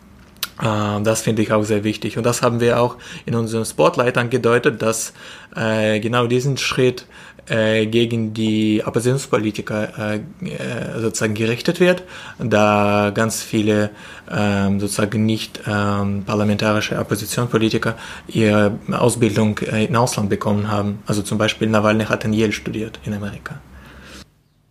Äh, 0.60 1.02
das 1.02 1.22
finde 1.22 1.42
ich 1.42 1.52
auch 1.52 1.64
sehr 1.64 1.84
wichtig. 1.84 2.16
Und 2.16 2.24
das 2.24 2.42
haben 2.42 2.60
wir 2.60 2.80
auch 2.80 2.96
in 3.26 3.34
unserem 3.34 3.64
Spotlight 3.64 4.18
angedeutet, 4.18 4.82
dass 4.82 5.12
äh, 5.56 6.00
genau 6.00 6.26
diesen 6.26 6.56
Schritt 6.56 7.06
äh, 7.48 7.86
gegen 7.86 8.34
die 8.34 8.82
Oppositionspolitiker 8.84 10.14
äh, 10.14 10.16
äh, 10.16 11.00
sozusagen 11.00 11.34
gerichtet 11.34 11.80
wird, 11.80 12.02
da 12.38 13.10
ganz 13.14 13.42
viele 13.42 13.90
ähm, 14.30 14.80
sozusagen 14.80 15.24
nicht 15.24 15.60
ähm, 15.66 16.24
parlamentarische 16.26 16.98
Oppositionspolitiker 16.98 17.96
ihre 18.26 18.78
Ausbildung 18.92 19.58
äh, 19.58 19.86
in 19.86 19.96
Ausland 19.96 20.28
bekommen 20.28 20.70
haben. 20.70 20.98
Also 21.06 21.22
zum 21.22 21.38
Beispiel 21.38 21.68
Nawalny 21.68 22.04
hat 22.04 22.24
in 22.24 22.32
Yale 22.32 22.52
studiert 22.52 22.98
in 23.04 23.14
Amerika. 23.14 23.60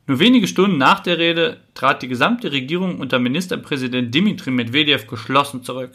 Nur 0.08 0.20
wenige 0.20 0.48
Stunden 0.48 0.78
nach 0.78 1.02
der 1.02 1.18
Rede 1.18 1.58
trat 1.74 2.02
die 2.02 2.08
gesamte 2.08 2.54
Regierung 2.54 3.00
unter 3.00 3.20
Ministerpräsident 3.20 4.16
Dmitri 4.16 4.52
Medvedev 4.52 5.06
geschlossen 5.06 5.64
zurück. 5.64 5.92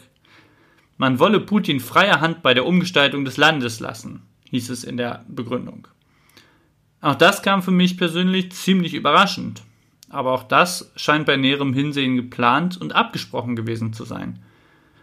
Man 0.97 1.17
wolle 1.17 1.39
Putin 1.39 1.79
freie 1.79 2.21
Hand 2.21 2.43
bei 2.43 2.53
der 2.53 2.67
Umgestaltung 2.67 3.25
des 3.25 3.37
Landes 3.37 3.79
lassen, 3.79 4.21
hieß 4.51 4.69
es 4.69 4.83
in 4.83 4.97
der 4.97 5.25
Begründung. 5.27 5.87
Auch 7.01 7.15
das 7.15 7.41
kam 7.41 7.63
für 7.63 7.71
mich 7.71 7.97
persönlich 7.97 8.51
ziemlich 8.51 8.93
überraschend, 8.93 9.63
aber 10.09 10.31
auch 10.33 10.43
das 10.43 10.93
scheint 10.95 11.25
bei 11.25 11.35
näherem 11.35 11.73
Hinsehen 11.73 12.15
geplant 12.15 12.79
und 12.79 12.93
abgesprochen 12.93 13.55
gewesen 13.55 13.93
zu 13.93 14.05
sein. 14.05 14.43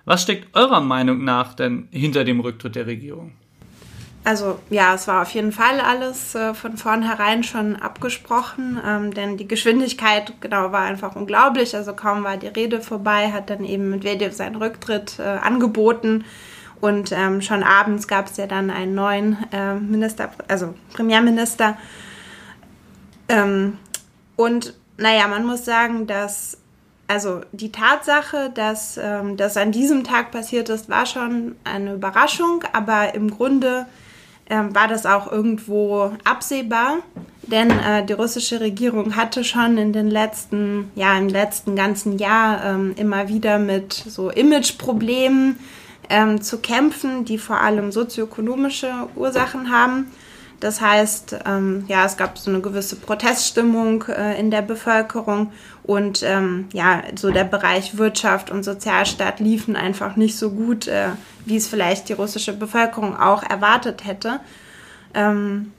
Was 0.05 0.23
steckt 0.23 0.57
eurer 0.57 0.81
Meinung 0.81 1.25
nach 1.25 1.55
denn 1.55 1.89
hinter 1.91 2.23
dem 2.23 2.39
Rücktritt 2.39 2.77
der 2.77 2.87
Regierung? 2.87 3.33
Also 4.23 4.59
ja, 4.69 4.95
es 4.95 5.09
war 5.09 5.23
auf 5.23 5.31
jeden 5.31 5.51
Fall 5.51 5.81
alles 5.81 6.35
äh, 6.35 6.53
von 6.53 6.77
vornherein 6.77 7.43
schon 7.43 7.77
abgesprochen, 7.77 8.79
ähm, 8.87 9.15
denn 9.15 9.39
die 9.39 9.49
Geschwindigkeit 9.49 10.35
genau 10.41 10.73
war 10.73 10.83
einfach 10.83 11.17
unglaublich. 11.17 11.75
Also 11.75 11.95
kaum 11.95 12.23
war 12.23 12.37
die 12.37 12.49
Rede 12.49 12.83
vorbei, 12.83 13.33
hat 13.33 13.49
dann 13.49 13.65
eben 13.65 13.89
Medvedev 13.89 14.35
seinen 14.35 14.57
Rücktritt 14.57 15.19
äh, 15.19 15.23
angeboten 15.23 16.25
und 16.81 17.13
ähm, 17.13 17.43
schon 17.43 17.63
abends 17.63 18.09
gab 18.09 18.27
es 18.27 18.37
ja 18.37 18.47
dann 18.47 18.71
einen 18.71 18.95
neuen 18.95 19.39
äh, 19.53 19.75
Minister, 19.75 20.31
also 20.49 20.75
Premierminister. 20.93 21.77
Ähm, 23.29 23.79
und 24.37 24.75
naja, 24.97 25.29
man 25.29 25.47
muss 25.47 25.65
sagen, 25.65 26.07
dass 26.07 26.59
also 27.07 27.41
die 27.53 27.73
Tatsache, 27.73 28.51
dass 28.55 28.97
ähm, 28.97 29.37
das 29.37 29.57
an 29.57 29.73
diesem 29.73 30.05
Tag 30.05 30.31
passiert 30.31 30.69
ist, 30.69 30.89
war 30.89 31.07
schon 31.07 31.57
eine 31.65 31.95
Überraschung, 31.95 32.63
aber 32.73 33.15
im 33.15 33.31
Grunde 33.31 33.87
ähm, 34.51 34.75
war 34.75 34.89
das 34.89 35.07
auch 35.07 35.31
irgendwo 35.31 36.13
absehbar, 36.25 36.99
denn 37.43 37.71
äh, 37.71 38.05
die 38.05 38.13
russische 38.13 38.61
Regierung 38.61 39.17
hatte 39.17 39.45
schon 39.45 39.79
in 39.79 39.93
den 39.93 40.11
letzten, 40.11 40.91
ja, 40.95 41.17
im 41.17 41.29
letzten 41.29 41.77
ganzen 41.77 42.19
Jahr 42.19 42.65
ähm, 42.65 42.95
immer 42.97 43.29
wieder 43.29 43.59
mit 43.59 43.93
so 43.93 44.31
Imageproblemen 44.31 45.59
ähm, 46.11 46.43
zu 46.43 46.59
kämpfen, 46.59 47.25
die 47.25 47.39
vor 47.39 47.61
allem 47.61 47.93
sozioökonomische 47.93 48.93
Ursachen 49.17 49.71
haben. 49.71 50.11
Das 50.61 50.83
heißt, 50.83 51.37
ähm, 51.47 51.85
ja, 51.89 52.05
es 52.05 52.19
gab 52.19 52.37
so 52.37 52.51
eine 52.51 52.61
gewisse 52.61 52.97
Proteststimmung 52.97 54.05
äh, 54.09 54.39
in 54.39 54.51
der 54.51 54.61
Bevölkerung 54.61 55.53
und 55.91 56.23
ähm, 56.23 56.69
ja, 56.73 57.03
so 57.17 57.33
der 57.33 57.43
Bereich 57.43 57.99
Wirtschaft 57.99 58.49
und 58.49 58.63
Sozialstaat 58.63 59.41
liefen 59.41 59.75
einfach 59.75 60.15
nicht 60.15 60.39
so 60.39 60.53
gut, 60.53 60.87
äh, 60.87 61.09
wie 61.45 61.57
es 61.57 61.67
vielleicht 61.67 62.09
die 62.09 62.13
russische 62.13 62.53
Bevölkerung 62.53 63.19
auch 63.19 63.43
erwartet 63.43 64.07
hätte. 64.07 64.39
Ähm, 65.15 65.73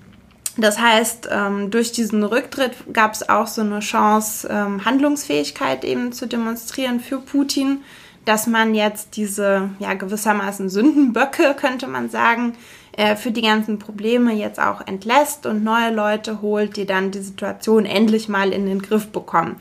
das 0.58 0.82
heißt, 0.82 1.30
ähm, 1.32 1.72
durch 1.72 1.94
diesen 1.94 2.26
Rücktritt 2.26 2.74
gab 2.92 3.14
es 3.14 3.30
auch 3.30 3.48
so 3.48 3.62
eine 3.62 3.80
Chance, 3.80 4.50
ähm, 4.52 4.84
Handlungsfähigkeit 4.84 5.86
eben 5.86 6.12
zu 6.12 6.28
demonstrieren 6.28 7.00
für 7.00 7.20
Putin, 7.20 7.80
dass 8.26 8.48
man 8.48 8.76
jetzt 8.76 9.16
diese 9.16 9.70
ja 9.80 9.94
gewissermaßen 9.94 10.68
Sündenböcke, 10.70 11.56
könnte 11.58 11.88
man 11.88 12.10
sagen, 12.10 12.58
äh, 12.98 13.16
für 13.16 13.32
die 13.32 13.44
ganzen 13.44 13.80
Probleme 13.80 14.34
jetzt 14.34 14.60
auch 14.60 14.86
entlässt 14.86 15.46
und 15.46 15.64
neue 15.64 15.94
Leute 15.94 16.42
holt, 16.42 16.76
die 16.76 16.86
dann 16.86 17.12
die 17.12 17.22
Situation 17.22 17.86
endlich 17.86 18.28
mal 18.28 18.52
in 18.52 18.66
den 18.66 18.82
Griff 18.82 19.08
bekommen. 19.08 19.56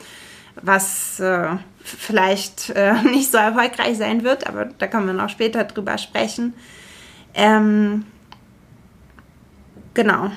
Was 0.62 1.20
äh, 1.20 1.56
vielleicht 1.82 2.70
äh, 2.70 2.94
nicht 3.10 3.30
so 3.30 3.38
erfolgreich 3.38 3.96
sein 3.98 4.24
wird, 4.24 4.46
aber 4.46 4.66
da 4.66 4.86
können 4.86 5.06
wir 5.06 5.14
noch 5.14 5.28
später 5.28 5.64
drüber 5.64 5.98
sprechen. 5.98 6.54
Ähm, 7.34 8.04
genau. 9.94 10.32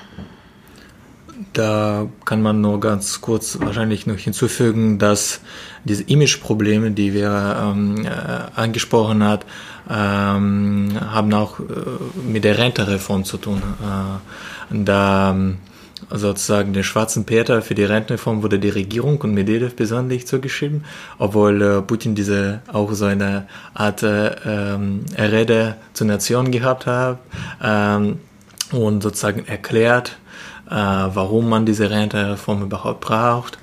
da 1.52 2.06
kann 2.24 2.40
man 2.40 2.60
nur 2.60 2.78
ganz 2.78 3.20
kurz 3.20 3.58
wahrscheinlich 3.60 4.06
noch 4.06 4.16
hinzufügen, 4.16 5.00
dass 5.00 5.40
diese 5.82 6.04
Image-Probleme, 6.04 6.92
die 6.92 7.12
wir 7.12 7.56
ähm, 7.60 8.06
äh, 8.06 8.08
angesprochen 8.54 9.24
hat, 9.24 9.44
ähm, 9.90 10.96
haben 11.00 11.34
auch 11.34 11.58
äh, 11.60 11.64
mit 12.24 12.44
der 12.44 12.58
Rentereform 12.58 13.24
zu 13.24 13.36
tun. 13.36 13.60
Äh, 13.82 14.84
da 14.84 15.30
ähm, 15.32 15.58
sozusagen 16.18 16.72
den 16.72 16.84
schwarzen 16.84 17.24
Peter 17.24 17.60
für 17.62 17.74
die 17.74 17.84
Rentenreform 17.84 18.42
wurde 18.42 18.58
die 18.58 18.68
Regierung 18.68 19.20
und 19.20 19.34
Medvedev 19.34 19.74
besonders 19.74 20.24
zugeschrieben, 20.26 20.84
obwohl 21.18 21.60
äh, 21.60 21.82
Putin 21.82 22.14
diese 22.14 22.60
auch 22.72 22.92
so 22.92 23.06
eine 23.06 23.46
Art 23.74 24.02
äh, 24.02 24.34
ähm, 24.46 25.04
Rede 25.18 25.76
zur 25.92 26.06
Nation 26.06 26.50
gehabt 26.50 26.86
hat 26.86 27.18
ähm, 27.62 28.18
und 28.72 29.02
sozusagen 29.02 29.46
erklärt, 29.46 30.16
äh, 30.70 30.74
warum 30.74 31.48
man 31.48 31.66
diese 31.66 31.90
Rentenreform 31.90 32.62
überhaupt 32.62 33.00
braucht 33.00 33.58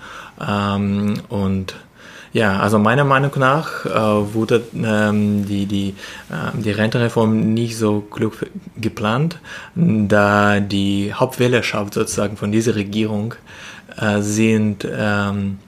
ähm, 0.45 1.15
und 1.29 1.75
ja, 2.33 2.59
also 2.59 2.79
meiner 2.79 3.03
Meinung 3.03 3.31
nach 3.37 3.85
äh, 3.85 4.33
wurde 4.33 4.63
ähm, 4.73 5.45
die, 5.45 5.65
die, 5.65 5.95
äh, 6.29 6.57
die 6.61 6.71
Rentenreform 6.71 7.53
nicht 7.53 7.77
so 7.77 8.01
klug 8.01 8.45
geplant, 8.77 9.39
da 9.75 10.59
die 10.59 11.13
Hauptwählerschaft 11.13 11.93
sozusagen 11.93 12.37
von 12.37 12.51
dieser 12.51 12.75
Regierung 12.75 13.35
äh, 13.97 14.21
sind 14.21 14.87
ähm, 14.89 15.59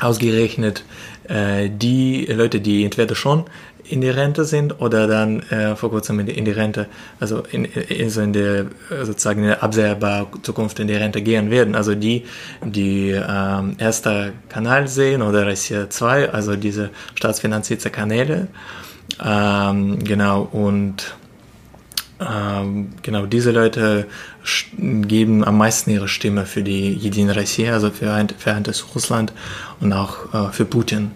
ausgerechnet 0.00 0.84
äh, 1.28 1.68
die 1.70 2.26
Leute, 2.26 2.60
die 2.60 2.84
entweder 2.84 3.14
schon 3.14 3.44
in 3.88 4.00
die 4.00 4.08
Rente 4.08 4.44
sind 4.44 4.80
oder 4.80 5.06
dann 5.06 5.40
äh, 5.50 5.76
vor 5.76 5.90
kurzem 5.90 6.20
in 6.20 6.26
die, 6.26 6.32
in 6.32 6.44
die 6.44 6.50
Rente, 6.50 6.86
also 7.20 7.42
in, 7.50 7.68
so 8.08 8.20
in 8.20 8.32
der 8.32 8.66
sozusagen 9.02 9.42
in 9.42 9.48
der 9.48 9.62
absehbaren 9.62 10.26
Zukunft 10.42 10.78
in 10.80 10.88
die 10.88 10.94
Rente 10.94 11.22
gehen 11.22 11.50
werden. 11.50 11.74
Also 11.74 11.94
die, 11.94 12.24
die 12.64 13.10
ähm, 13.10 13.76
erster 13.78 14.32
Kanal 14.48 14.88
sehen 14.88 15.22
oder 15.22 15.48
Russia 15.48 15.88
2, 15.88 16.30
also 16.30 16.56
diese 16.56 16.90
staatsfinanzierte 17.14 17.90
Kanäle. 17.90 18.48
Ähm, 19.24 20.02
genau, 20.04 20.42
und 20.42 21.16
ähm, 22.20 22.92
genau 23.02 23.26
diese 23.26 23.50
Leute 23.50 24.06
geben 24.72 25.44
am 25.44 25.58
meisten 25.58 25.90
ihre 25.90 26.08
Stimme 26.08 26.46
für 26.46 26.62
die 26.62 26.92
Jedin 26.92 27.30
Russia, 27.30 27.72
also 27.72 27.90
für, 27.90 28.12
ein, 28.12 28.28
für 28.28 28.56
Russland 28.94 29.32
und 29.80 29.92
auch 29.92 30.32
äh, 30.32 30.52
für 30.52 30.64
Putin. 30.64 31.12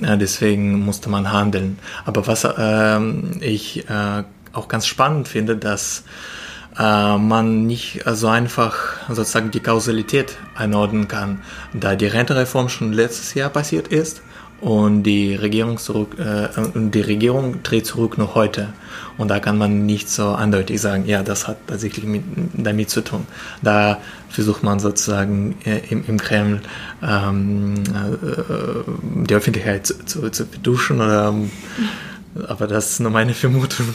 Ja, 0.00 0.16
deswegen 0.16 0.84
musste 0.84 1.08
man 1.08 1.32
handeln. 1.32 1.78
Aber 2.04 2.26
was 2.26 2.46
ähm, 2.58 3.32
ich 3.40 3.88
äh, 3.88 4.24
auch 4.52 4.68
ganz 4.68 4.86
spannend 4.86 5.28
finde, 5.28 5.56
dass 5.56 6.04
äh, 6.78 7.16
man 7.16 7.66
nicht 7.66 8.02
so 8.06 8.28
einfach 8.28 8.76
sozusagen 9.08 9.50
die 9.50 9.60
Kausalität 9.60 10.36
einordnen 10.54 11.08
kann, 11.08 11.40
da 11.72 11.96
die 11.96 12.06
Rentereform 12.06 12.68
schon 12.68 12.92
letztes 12.92 13.34
Jahr 13.34 13.50
passiert 13.50 13.88
ist 13.88 14.22
und 14.60 15.02
die 15.02 15.34
Regierung 15.34 15.78
zurück, 15.78 16.16
äh, 16.18 16.48
die 16.74 17.00
Regierung 17.00 17.62
dreht 17.62 17.86
zurück 17.86 18.16
noch 18.16 18.34
heute. 18.34 18.68
Und 19.18 19.28
da 19.28 19.38
kann 19.40 19.58
man 19.58 19.86
nicht 19.86 20.08
so 20.08 20.34
eindeutig 20.34 20.80
sagen, 20.80 21.06
ja, 21.06 21.22
das 21.22 21.48
hat 21.48 21.58
tatsächlich 21.66 22.04
mit, 22.04 22.22
damit 22.54 22.90
zu 22.90 23.02
tun. 23.02 23.26
Da 23.62 23.98
versucht 24.28 24.62
man 24.62 24.78
sozusagen 24.78 25.56
äh, 25.64 25.80
im, 25.90 26.04
im 26.06 26.18
Kreml 26.18 26.60
ähm, 27.02 27.74
äh, 27.84 29.26
die 29.26 29.34
Öffentlichkeit 29.34 29.86
zu, 29.86 30.04
zu, 30.04 30.30
zu 30.30 30.46
beduschen 30.46 31.00
oder, 31.00 31.34
aber 32.48 32.66
das 32.66 32.92
ist 32.92 33.00
nur 33.00 33.10
meine 33.10 33.34
Vermutung. 33.34 33.86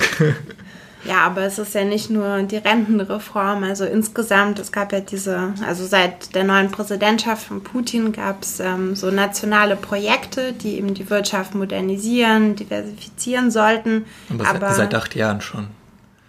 Ja, 1.04 1.22
aber 1.26 1.42
es 1.42 1.58
ist 1.58 1.74
ja 1.74 1.84
nicht 1.84 2.10
nur 2.10 2.44
die 2.44 2.58
Rentenreform. 2.58 3.64
Also 3.64 3.86
insgesamt, 3.86 4.60
es 4.60 4.72
gab 4.72 4.94
ja 4.94 5.00
diese, 5.00 5.54
also 5.66 5.86
seit 5.86 6.36
der 6.36 6.44
neuen 6.44 6.72
Präsidentschaft 6.72 7.48
von 7.48 7.64
Putin 7.64 8.12
gab 8.12 8.44
es 8.44 8.60
ähm, 8.60 8.96
so 8.96 9.10
nationale 9.10 9.76
Projekte, 9.76 10.54
die 10.54 10.78
eben 10.78 10.94
die 10.94 11.10
Wirtschaft 11.10 11.56
modernisieren, 11.56 12.56
diversifizieren 12.56 13.52
sollten. 13.52 14.06
Aber, 14.30 14.48
aber 14.48 14.74
seit 14.74 14.94
acht 14.94 15.16
Jahren 15.16 15.42
schon. 15.42 15.68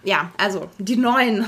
Ja, 0.05 0.31
also 0.37 0.69
die 0.79 0.97
neuen, 0.97 1.45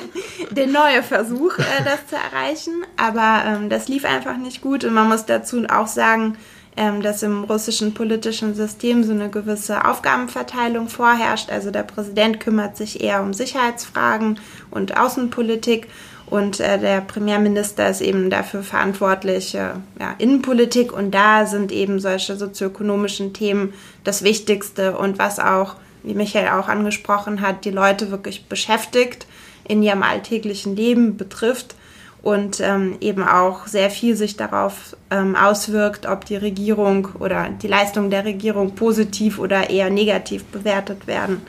der 0.50 0.66
neue 0.66 1.02
Versuch, 1.02 1.58
äh, 1.58 1.84
das 1.84 2.06
zu 2.06 2.16
erreichen. 2.16 2.72
Aber 2.96 3.42
ähm, 3.46 3.68
das 3.68 3.88
lief 3.88 4.04
einfach 4.04 4.36
nicht 4.36 4.62
gut 4.62 4.84
und 4.84 4.94
man 4.94 5.08
muss 5.08 5.26
dazu 5.26 5.64
auch 5.68 5.86
sagen, 5.86 6.36
ähm, 6.76 7.02
dass 7.02 7.22
im 7.22 7.44
russischen 7.44 7.94
politischen 7.94 8.54
System 8.54 9.04
so 9.04 9.12
eine 9.12 9.28
gewisse 9.28 9.84
Aufgabenverteilung 9.84 10.88
vorherrscht. 10.88 11.50
Also 11.50 11.70
der 11.70 11.82
Präsident 11.82 12.40
kümmert 12.40 12.76
sich 12.76 13.02
eher 13.02 13.22
um 13.22 13.34
Sicherheitsfragen 13.34 14.38
und 14.70 14.96
Außenpolitik 14.96 15.88
und 16.30 16.60
äh, 16.60 16.78
der 16.78 17.00
Premierminister 17.00 17.90
ist 17.90 18.00
eben 18.00 18.30
dafür 18.30 18.62
verantwortlich, 18.62 19.54
äh, 19.56 19.72
ja, 19.98 20.14
Innenpolitik 20.18 20.92
und 20.92 21.10
da 21.10 21.44
sind 21.44 21.72
eben 21.72 21.98
solche 21.98 22.36
sozioökonomischen 22.36 23.32
Themen 23.32 23.74
das 24.04 24.22
Wichtigste 24.22 24.96
und 24.96 25.18
was 25.18 25.40
auch, 25.40 25.74
wie 26.04 26.14
Michael 26.14 26.48
auch 26.50 26.68
angesprochen 26.68 27.40
hat, 27.40 27.64
die 27.64 27.70
Leute 27.70 28.12
wirklich 28.12 28.46
beschäftigt 28.46 29.26
in 29.66 29.82
ihrem 29.82 30.04
alltäglichen 30.04 30.76
Leben 30.76 31.16
betrifft 31.16 31.74
und 32.22 32.60
ähm, 32.60 32.96
eben 33.00 33.22
auch 33.22 33.66
sehr 33.66 33.90
viel 33.90 34.14
sich 34.14 34.36
darauf 34.36 34.96
ähm, 35.10 35.36
auswirkt, 35.36 36.06
ob 36.06 36.24
die 36.24 36.36
Regierung 36.36 37.08
oder 37.18 37.48
die 37.48 37.68
Leistungen 37.68 38.10
der 38.10 38.24
Regierung 38.24 38.74
positiv 38.74 39.38
oder 39.38 39.70
eher 39.70 39.90
negativ 39.90 40.44
bewertet 40.44 41.06
werden. 41.06 41.40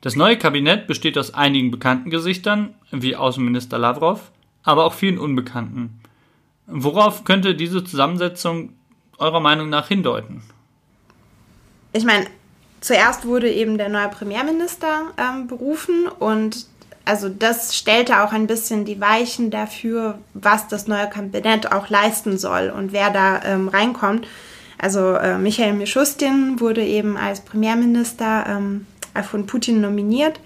Das 0.00 0.14
neue 0.14 0.38
Kabinett 0.38 0.86
besteht 0.86 1.18
aus 1.18 1.34
einigen 1.34 1.72
bekannten 1.72 2.10
Gesichtern, 2.10 2.74
wie 2.92 3.16
Außenminister 3.16 3.78
Lavrov, 3.78 4.30
aber 4.62 4.84
auch 4.84 4.94
vielen 4.94 5.18
Unbekannten. 5.18 6.00
Worauf 6.66 7.24
könnte 7.24 7.56
diese 7.56 7.82
Zusammensetzung 7.82 8.74
eurer 9.18 9.40
Meinung 9.40 9.68
nach 9.70 9.88
hindeuten? 9.88 10.42
Ich 11.92 12.04
meine, 12.04 12.26
zuerst 12.80 13.26
wurde 13.26 13.50
eben 13.50 13.76
der 13.76 13.88
neue 13.88 14.08
Premierminister 14.08 15.06
ähm, 15.16 15.48
berufen 15.48 16.06
und 16.06 16.66
also 17.08 17.30
das 17.30 17.74
stellte 17.74 18.22
auch 18.22 18.32
ein 18.32 18.46
bisschen 18.46 18.84
die 18.84 19.00
Weichen 19.00 19.50
dafür, 19.50 20.18
was 20.34 20.68
das 20.68 20.88
neue 20.88 21.08
Kabinett 21.08 21.72
auch 21.72 21.88
leisten 21.88 22.36
soll 22.36 22.68
und 22.68 22.92
wer 22.92 23.08
da 23.08 23.40
ähm, 23.44 23.68
reinkommt. 23.68 24.26
Also 24.76 25.14
äh, 25.14 25.38
Michael 25.38 25.72
Mischustin 25.72 26.60
wurde 26.60 26.84
eben 26.84 27.16
als 27.16 27.40
Premierminister 27.40 28.44
ähm, 28.46 28.86
von 29.22 29.46
Putin 29.46 29.80
nominiert 29.80 30.38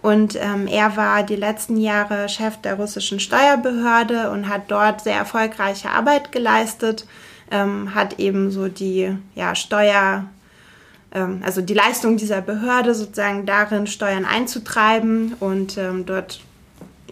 und 0.00 0.36
ähm, 0.36 0.66
er 0.66 0.96
war 0.96 1.24
die 1.24 1.36
letzten 1.36 1.76
Jahre 1.76 2.30
Chef 2.30 2.56
der 2.56 2.76
russischen 2.76 3.20
Steuerbehörde 3.20 4.30
und 4.30 4.48
hat 4.48 4.62
dort 4.68 5.02
sehr 5.02 5.16
erfolgreiche 5.16 5.90
Arbeit 5.90 6.32
geleistet, 6.32 7.06
ähm, 7.50 7.94
hat 7.94 8.18
eben 8.18 8.50
so 8.50 8.68
die 8.68 9.14
ja, 9.34 9.54
Steuer 9.54 10.24
ähm, 11.18 11.40
also 11.44 11.60
die 11.60 11.74
Leistung 11.74 12.16
dieser 12.16 12.40
Behörde 12.40 12.94
sozusagen 12.94 13.46
darin, 13.46 13.86
Steuern 13.86 14.24
einzutreiben 14.24 15.34
und 15.40 15.76
ähm, 15.76 16.06
dort 16.06 16.40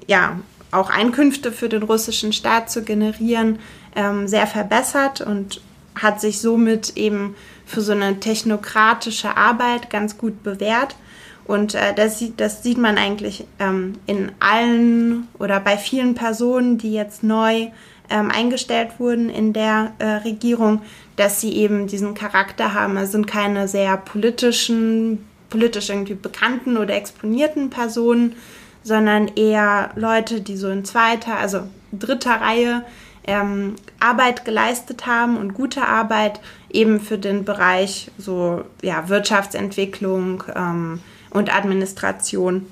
ja 0.07 0.39
auch 0.71 0.91
Einkünfte 0.91 1.53
für 1.53 1.69
den 1.69 1.83
russischen 1.83 2.33
Staat 2.33 2.71
zu 2.71 2.83
generieren, 2.83 3.59
ähm, 3.95 4.29
sehr 4.29 4.47
verbessert 4.47 5.21
und 5.21 5.61
hat 5.95 6.21
sich 6.21 6.41
somit 6.41 6.97
eben 6.97 7.35
für 7.65 7.81
so 7.81 7.93
eine 7.93 8.21
technokratische 8.21 9.37
Arbeit 9.37 9.91
ganz 9.91 10.19
gut 10.19 10.43
bewährt. 10.43 10.97
Und 11.45 11.75
äh, 11.75 11.95
das, 11.95 12.19
sieht, 12.19 12.41
das 12.41 12.63
sieht 12.63 12.79
man 12.79 12.99
eigentlich 12.99 13.47
ähm, 13.59 13.95
in 14.07 14.33
allen 14.41 15.29
oder 15.39 15.61
bei 15.61 15.77
vielen 15.77 16.15
Personen, 16.15 16.77
die 16.77 16.93
jetzt 16.93 17.23
neu 17.23 17.69
ähm, 18.11 18.31
eingestellt 18.31 18.99
wurden 18.99 19.31
in 19.31 19.53
der 19.53 19.93
äh, 19.99 20.07
Regierung, 20.07 20.83
dass 21.17 21.41
sie 21.41 21.53
eben 21.55 21.87
diesen 21.87 22.15
Charakter 22.15 22.75
haben. 22.75 22.97
Es 22.97 23.13
sind 23.13 23.27
keine 23.27 23.69
sehr 23.69 23.97
politischen, 23.97 25.27
politisch 25.51 25.91
irgendwie 25.91 26.15
bekannten 26.15 26.77
oder 26.77 26.95
exponierten 26.95 27.71
Personen, 27.71 28.37
sondern 28.83 29.29
eher 29.29 29.91
Leute, 29.97 30.41
die 30.41 30.57
so 30.57 30.69
in 30.69 30.85
zweiter, 30.85 31.37
also 31.39 31.63
dritter 31.93 32.41
Reihe 32.41 32.85
ähm, 33.27 33.75
Arbeit 33.99 34.45
geleistet 34.45 35.07
haben 35.07 35.37
und 35.37 35.55
gute 35.55 35.83
Arbeit 35.87 36.41
eben 36.71 37.01
für 37.01 37.19
den 37.19 37.45
Bereich 37.45 38.11
so 38.19 38.65
ja, 38.83 39.09
Wirtschaftsentwicklung 39.09 40.45
ähm, 40.55 41.01
und 41.31 41.55
Administration. 41.55 42.67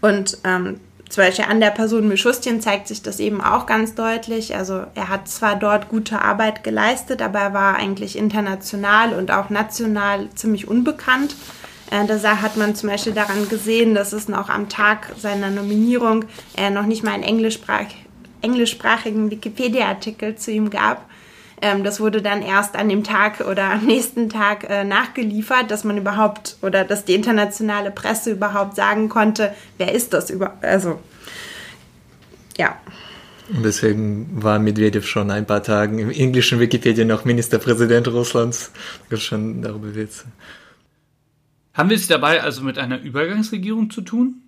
Und 0.00 0.38
ähm, 0.44 0.80
zum 1.12 1.24
Beispiel 1.24 1.44
an 1.44 1.60
der 1.60 1.68
Person 1.68 2.08
Mischustien 2.08 2.62
zeigt 2.62 2.88
sich 2.88 3.02
das 3.02 3.20
eben 3.20 3.42
auch 3.42 3.66
ganz 3.66 3.94
deutlich. 3.94 4.56
Also 4.56 4.84
er 4.94 5.10
hat 5.10 5.28
zwar 5.28 5.56
dort 5.56 5.90
gute 5.90 6.22
Arbeit 6.22 6.64
geleistet, 6.64 7.20
aber 7.20 7.38
er 7.38 7.52
war 7.52 7.76
eigentlich 7.76 8.16
international 8.16 9.12
und 9.12 9.30
auch 9.30 9.50
national 9.50 10.30
ziemlich 10.34 10.68
unbekannt. 10.68 11.36
Äh, 11.90 12.06
da 12.06 12.40
hat 12.40 12.56
man 12.56 12.74
zum 12.74 12.88
Beispiel 12.88 13.12
daran 13.12 13.46
gesehen, 13.50 13.94
dass 13.94 14.14
es 14.14 14.26
noch 14.26 14.48
am 14.48 14.70
Tag 14.70 15.12
seiner 15.18 15.50
Nominierung 15.50 16.24
äh, 16.56 16.70
noch 16.70 16.86
nicht 16.86 17.04
mal 17.04 17.12
einen 17.12 17.24
englischsprach 17.24 17.88
englischsprachigen 18.40 19.30
Wikipedia-Artikel 19.30 20.36
zu 20.36 20.50
ihm 20.50 20.70
gab. 20.70 21.04
Ähm, 21.62 21.84
das 21.84 22.00
wurde 22.00 22.20
dann 22.20 22.42
erst 22.42 22.76
an 22.76 22.88
dem 22.88 23.04
Tag 23.04 23.40
oder 23.40 23.70
am 23.70 23.86
nächsten 23.86 24.28
Tag 24.28 24.68
äh, 24.68 24.82
nachgeliefert, 24.82 25.70
dass 25.70 25.84
man 25.84 25.96
überhaupt 25.96 26.56
oder 26.60 26.84
dass 26.84 27.04
die 27.04 27.14
internationale 27.14 27.92
Presse 27.92 28.32
überhaupt 28.32 28.74
sagen 28.74 29.08
konnte, 29.08 29.54
wer 29.78 29.94
ist 29.94 30.12
das 30.12 30.28
über, 30.28 30.58
also 30.60 31.00
ja. 32.58 32.76
Und 33.48 33.64
deswegen 33.64 34.42
war 34.42 34.58
Medvedev 34.58 35.06
schon 35.06 35.30
ein 35.30 35.46
paar 35.46 35.62
Tage 35.62 36.00
im 36.00 36.10
englischen 36.10 36.58
Wikipedia 36.58 37.04
noch 37.04 37.24
Ministerpräsident 37.24 38.08
Russlands. 38.08 38.72
Da 39.08 39.16
schon 39.16 39.62
darüber 39.62 39.94
Witze. 39.94 40.24
Haben 41.74 41.90
wir 41.90 41.96
es 41.96 42.06
dabei 42.06 42.42
also 42.42 42.62
mit 42.62 42.78
einer 42.78 43.00
Übergangsregierung 43.00 43.90
zu 43.90 44.02
tun? 44.02 44.42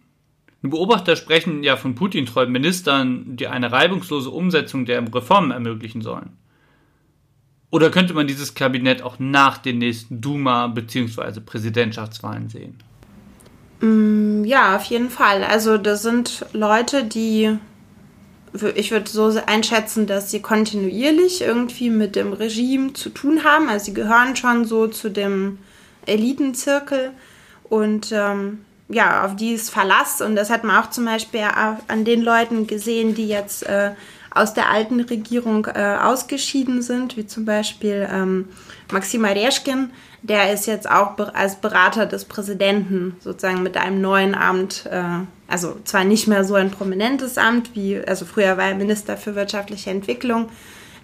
Beobachter 0.62 1.16
sprechen 1.16 1.62
ja 1.62 1.76
von 1.76 1.94
Putin-treuen 1.94 2.50
Ministern, 2.50 3.36
die 3.36 3.48
eine 3.48 3.70
reibungslose 3.70 4.30
Umsetzung 4.30 4.86
der 4.86 5.02
Reformen 5.14 5.50
ermöglichen 5.50 6.00
sollen. 6.00 6.30
Oder 7.74 7.90
könnte 7.90 8.14
man 8.14 8.28
dieses 8.28 8.54
Kabinett 8.54 9.02
auch 9.02 9.18
nach 9.18 9.58
den 9.58 9.78
nächsten 9.78 10.20
Duma- 10.20 10.68
bzw. 10.68 11.40
Präsidentschaftswahlen 11.40 12.48
sehen? 12.48 12.78
Mm, 13.80 14.44
ja, 14.44 14.76
auf 14.76 14.84
jeden 14.84 15.10
Fall. 15.10 15.42
Also 15.42 15.76
das 15.76 16.02
sind 16.02 16.46
Leute, 16.52 17.02
die 17.02 17.58
ich 18.76 18.92
würde 18.92 19.10
so 19.10 19.40
einschätzen, 19.46 20.06
dass 20.06 20.30
sie 20.30 20.40
kontinuierlich 20.40 21.40
irgendwie 21.42 21.90
mit 21.90 22.14
dem 22.14 22.32
Regime 22.32 22.92
zu 22.92 23.10
tun 23.10 23.42
haben. 23.42 23.68
Also 23.68 23.86
sie 23.86 23.94
gehören 23.94 24.36
schon 24.36 24.64
so 24.66 24.86
zu 24.86 25.10
dem 25.10 25.58
Elitenzirkel 26.06 27.10
und 27.64 28.12
ähm, 28.12 28.60
ja, 28.88 29.24
auf 29.24 29.34
die 29.34 29.50
ist 29.50 29.70
Verlass. 29.70 30.20
Und 30.20 30.36
das 30.36 30.48
hat 30.48 30.62
man 30.62 30.80
auch 30.80 30.90
zum 30.90 31.06
Beispiel 31.06 31.42
an 31.88 32.04
den 32.04 32.22
Leuten 32.22 32.68
gesehen, 32.68 33.16
die 33.16 33.26
jetzt 33.26 33.66
äh, 33.66 33.90
aus 34.34 34.52
der 34.52 34.68
alten 34.68 35.00
Regierung 35.00 35.66
äh, 35.66 35.96
ausgeschieden 36.02 36.82
sind, 36.82 37.16
wie 37.16 37.26
zum 37.26 37.44
Beispiel 37.44 38.08
ähm, 38.10 38.48
Maxim 38.92 39.24
Areshkin, 39.24 39.90
der 40.22 40.52
ist 40.52 40.66
jetzt 40.66 40.90
auch 40.90 41.16
als 41.34 41.56
Berater 41.56 42.06
des 42.06 42.24
Präsidenten 42.24 43.16
sozusagen 43.20 43.62
mit 43.62 43.76
einem 43.76 44.00
neuen 44.00 44.34
Amt, 44.34 44.86
äh, 44.90 45.02
also 45.46 45.76
zwar 45.84 46.04
nicht 46.04 46.26
mehr 46.26 46.44
so 46.44 46.54
ein 46.54 46.70
prominentes 46.70 47.38
Amt 47.38 47.74
wie, 47.74 48.00
also 48.00 48.24
früher 48.24 48.56
war 48.56 48.68
er 48.68 48.74
Minister 48.74 49.16
für 49.16 49.36
wirtschaftliche 49.36 49.90
Entwicklung, 49.90 50.48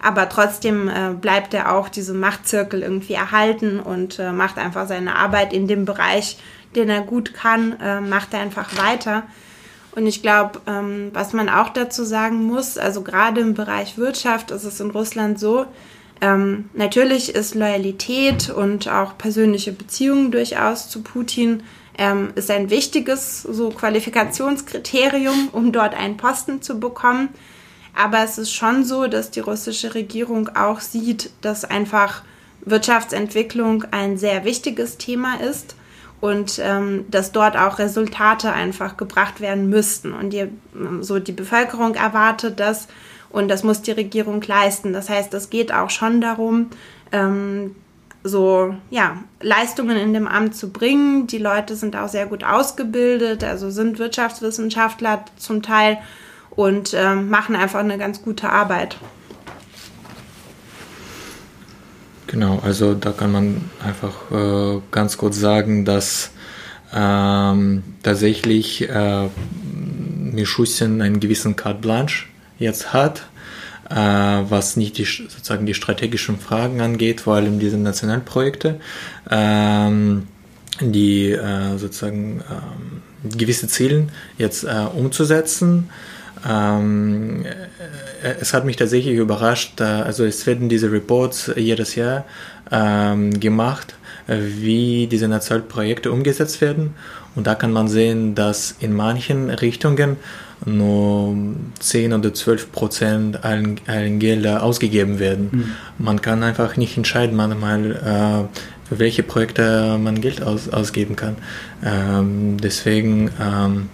aber 0.01 0.27
trotzdem 0.27 0.89
äh, 0.89 1.13
bleibt 1.13 1.53
er 1.53 1.73
auch 1.73 1.87
diesem 1.87 2.19
Machtzirkel 2.19 2.81
irgendwie 2.81 3.13
erhalten 3.13 3.79
und 3.79 4.19
äh, 4.19 4.31
macht 4.31 4.57
einfach 4.57 4.87
seine 4.87 5.15
Arbeit 5.15 5.53
in 5.53 5.67
dem 5.67 5.85
Bereich, 5.85 6.37
den 6.75 6.89
er 6.89 7.01
gut 7.01 7.33
kann, 7.33 7.79
äh, 7.79 8.01
macht 8.01 8.33
er 8.33 8.41
einfach 8.41 8.77
weiter. 8.77 9.23
Und 9.93 10.07
ich 10.07 10.21
glaube, 10.21 10.61
ähm, 10.67 11.09
was 11.13 11.33
man 11.33 11.49
auch 11.49 11.69
dazu 11.69 12.03
sagen 12.03 12.45
muss, 12.45 12.77
also 12.77 13.01
gerade 13.01 13.41
im 13.41 13.53
Bereich 13.53 13.97
Wirtschaft 13.97 14.51
ist 14.51 14.63
es 14.63 14.79
in 14.79 14.91
Russland 14.91 15.39
so, 15.39 15.65
ähm, 16.21 16.69
natürlich 16.73 17.33
ist 17.33 17.55
Loyalität 17.55 18.49
und 18.49 18.87
auch 18.87 19.17
persönliche 19.17 19.71
Beziehungen 19.71 20.31
durchaus 20.31 20.87
zu 20.87 21.01
Putin 21.01 21.63
ähm, 21.97 22.29
ist 22.35 22.51
ein 22.51 22.69
wichtiges 22.69 23.41
so 23.41 23.69
Qualifikationskriterium, 23.69 25.49
um 25.51 25.71
dort 25.71 25.95
einen 25.95 26.17
Posten 26.17 26.61
zu 26.61 26.79
bekommen. 26.79 27.29
Aber 27.93 28.23
es 28.23 28.37
ist 28.37 28.53
schon 28.53 28.85
so, 28.85 29.07
dass 29.07 29.31
die 29.31 29.41
russische 29.41 29.93
Regierung 29.95 30.49
auch 30.55 30.79
sieht, 30.79 31.31
dass 31.41 31.65
einfach 31.65 32.21
Wirtschaftsentwicklung 32.63 33.85
ein 33.91 34.17
sehr 34.17 34.45
wichtiges 34.45 34.97
Thema 34.97 35.41
ist 35.41 35.75
und 36.21 36.61
ähm, 36.63 37.05
dass 37.09 37.31
dort 37.31 37.57
auch 37.57 37.79
Resultate 37.79 38.53
einfach 38.53 38.95
gebracht 38.95 39.41
werden 39.41 39.69
müssten. 39.69 40.13
Und 40.13 40.31
die, 40.31 40.47
so 41.01 41.19
die 41.19 41.31
Bevölkerung 41.31 41.95
erwartet 41.95 42.59
das 42.59 42.87
und 43.29 43.47
das 43.47 43.63
muss 43.63 43.81
die 43.81 43.91
Regierung 43.91 44.41
leisten. 44.41 44.93
Das 44.93 45.09
heißt, 45.09 45.33
es 45.33 45.49
geht 45.49 45.73
auch 45.73 45.89
schon 45.89 46.21
darum, 46.21 46.69
ähm, 47.11 47.75
so 48.23 48.75
ja, 48.91 49.17
Leistungen 49.41 49.97
in 49.97 50.13
dem 50.13 50.27
Amt 50.27 50.55
zu 50.55 50.71
bringen. 50.71 51.25
Die 51.25 51.39
Leute 51.39 51.75
sind 51.75 51.95
auch 51.95 52.07
sehr 52.07 52.27
gut 52.27 52.43
ausgebildet, 52.43 53.43
also 53.43 53.71
sind 53.71 53.97
Wirtschaftswissenschaftler 53.97 55.25
zum 55.37 55.63
Teil 55.63 55.97
und 56.51 56.93
ähm, 56.93 57.29
machen 57.29 57.55
einfach 57.55 57.79
eine 57.79 57.97
ganz 57.97 58.21
gute 58.21 58.49
Arbeit. 58.49 58.97
Genau, 62.31 62.59
also 62.63 62.93
da 62.93 63.11
kann 63.11 63.33
man 63.33 63.69
einfach 63.85 64.31
äh, 64.31 64.79
ganz 64.89 65.17
kurz 65.17 65.37
sagen, 65.37 65.83
dass 65.83 66.31
ähm, 66.93 67.83
tatsächlich 68.03 68.87
äh, 68.87 69.27
Mishustin 70.31 71.01
einen 71.01 71.19
gewissen 71.19 71.57
Carte 71.57 71.81
Blanche 71.81 72.27
jetzt 72.57 72.93
hat, 72.93 73.27
äh, 73.89 73.95
was 73.95 74.77
nicht 74.77 74.97
die, 74.97 75.03
sozusagen 75.03 75.65
die 75.65 75.73
strategischen 75.73 76.39
Fragen 76.39 76.79
angeht, 76.79 77.19
vor 77.19 77.35
allem 77.35 77.59
diese 77.59 77.77
Nationalprojekte, 77.77 78.79
ähm, 79.29 80.27
die 80.79 81.31
äh, 81.31 81.77
sozusagen 81.77 82.41
ähm, 82.49 83.37
gewisse 83.37 83.67
Ziele 83.67 84.07
jetzt 84.37 84.63
äh, 84.63 84.85
umzusetzen. 84.95 85.89
Ähm, 86.47 87.45
äh, 88.23 88.35
es 88.39 88.53
hat 88.53 88.65
mich 88.65 88.75
tatsächlich 88.75 89.15
überrascht, 89.15 89.81
also 89.81 90.25
es 90.25 90.45
werden 90.47 90.69
diese 90.69 90.91
Reports 90.91 91.51
jedes 91.55 91.95
Jahr 91.95 92.25
ähm, 92.71 93.39
gemacht, 93.39 93.95
äh, 94.27 94.37
wie 94.39 95.07
diese 95.07 95.27
Nationalprojekte 95.27 96.11
umgesetzt 96.11 96.61
werden. 96.61 96.95
Und 97.35 97.47
da 97.47 97.55
kann 97.55 97.71
man 97.71 97.87
sehen, 97.87 98.35
dass 98.35 98.75
in 98.79 98.93
manchen 98.93 99.49
Richtungen 99.49 100.17
nur 100.65 101.35
10 101.79 102.13
oder 102.13 102.33
12 102.33 102.71
Prozent 102.71 103.43
allen, 103.43 103.79
allen 103.87 104.19
Gelder 104.19 104.63
ausgegeben 104.63 105.19
werden. 105.19 105.49
Mhm. 105.51 105.71
Man 105.97 106.21
kann 106.21 106.43
einfach 106.43 106.77
nicht 106.77 106.97
entscheiden, 106.97 107.35
manchmal, 107.35 107.91
äh, 107.91 108.87
für 108.87 108.99
welche 108.99 109.23
Projekte 109.23 109.97
man 109.97 110.21
Geld 110.21 110.43
aus, 110.43 110.69
ausgeben 110.69 111.15
kann. 111.15 111.37
Ähm, 111.83 112.57
deswegen 112.61 113.31
ähm, 113.41 113.89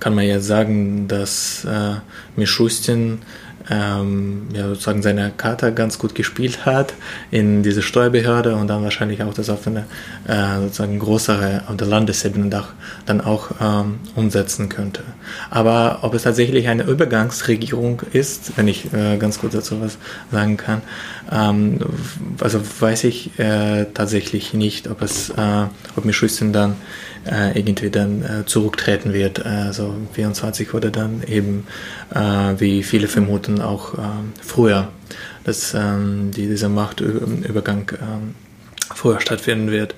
kann 0.00 0.14
man 0.14 0.24
jetzt 0.24 0.46
sagen, 0.46 1.08
dass 1.08 1.64
äh, 1.64 1.94
Mischustin 2.36 3.20
ähm, 3.70 4.48
ja, 4.54 4.68
sozusagen 4.68 5.02
seine 5.02 5.30
Karte 5.36 5.72
ganz 5.72 5.98
gut 5.98 6.14
gespielt 6.14 6.64
hat 6.64 6.94
in 7.30 7.62
diese 7.62 7.82
Steuerbehörde 7.82 8.56
und 8.56 8.68
dann 8.68 8.82
wahrscheinlich 8.82 9.22
auch 9.22 9.34
das 9.34 9.50
auf 9.50 9.66
eine 9.66 9.84
äh, 10.26 10.60
sozusagen 10.62 10.98
größere, 10.98 11.64
auf 11.66 11.76
der 11.76 11.86
Landesebene 11.86 12.64
dann 13.06 13.20
auch 13.20 13.50
ähm, 13.60 14.00
umsetzen 14.16 14.68
könnte. 14.68 15.02
Aber 15.50 15.98
ob 16.02 16.14
es 16.14 16.22
tatsächlich 16.22 16.68
eine 16.68 16.84
Übergangsregierung 16.84 18.02
ist, 18.12 18.56
wenn 18.56 18.68
ich 18.68 18.92
äh, 18.92 19.18
ganz 19.18 19.38
kurz 19.40 19.52
dazu 19.52 19.80
was 19.80 19.98
sagen 20.32 20.56
kann, 20.56 20.82
ähm, 21.30 21.78
also 22.40 22.60
weiß 22.80 23.04
ich 23.04 23.38
äh, 23.38 23.86
tatsächlich 23.92 24.54
nicht, 24.54 24.88
ob 24.88 25.02
es, 25.02 25.30
äh, 25.30 25.64
ob 25.96 26.04
Mischustin 26.04 26.52
dann 26.52 26.76
äh, 27.26 27.58
irgendwie 27.58 27.90
dann 27.90 28.22
äh, 28.22 28.46
zurücktreten 28.46 29.12
wird. 29.12 29.44
Also 29.44 29.94
24 30.12 30.72
wurde 30.72 30.90
dann 30.90 31.22
eben, 31.26 31.66
äh, 32.14 32.54
wie 32.58 32.82
viele 32.82 33.08
vermuten, 33.08 33.60
auch 33.60 33.94
äh, 33.94 34.00
früher, 34.42 34.88
dass 35.44 35.74
ähm, 35.74 36.30
die, 36.34 36.46
dieser 36.46 36.68
Machtübergang 36.68 37.92
ähm, 38.00 38.34
früher 38.94 39.20
stattfinden 39.20 39.70
wird. 39.70 39.94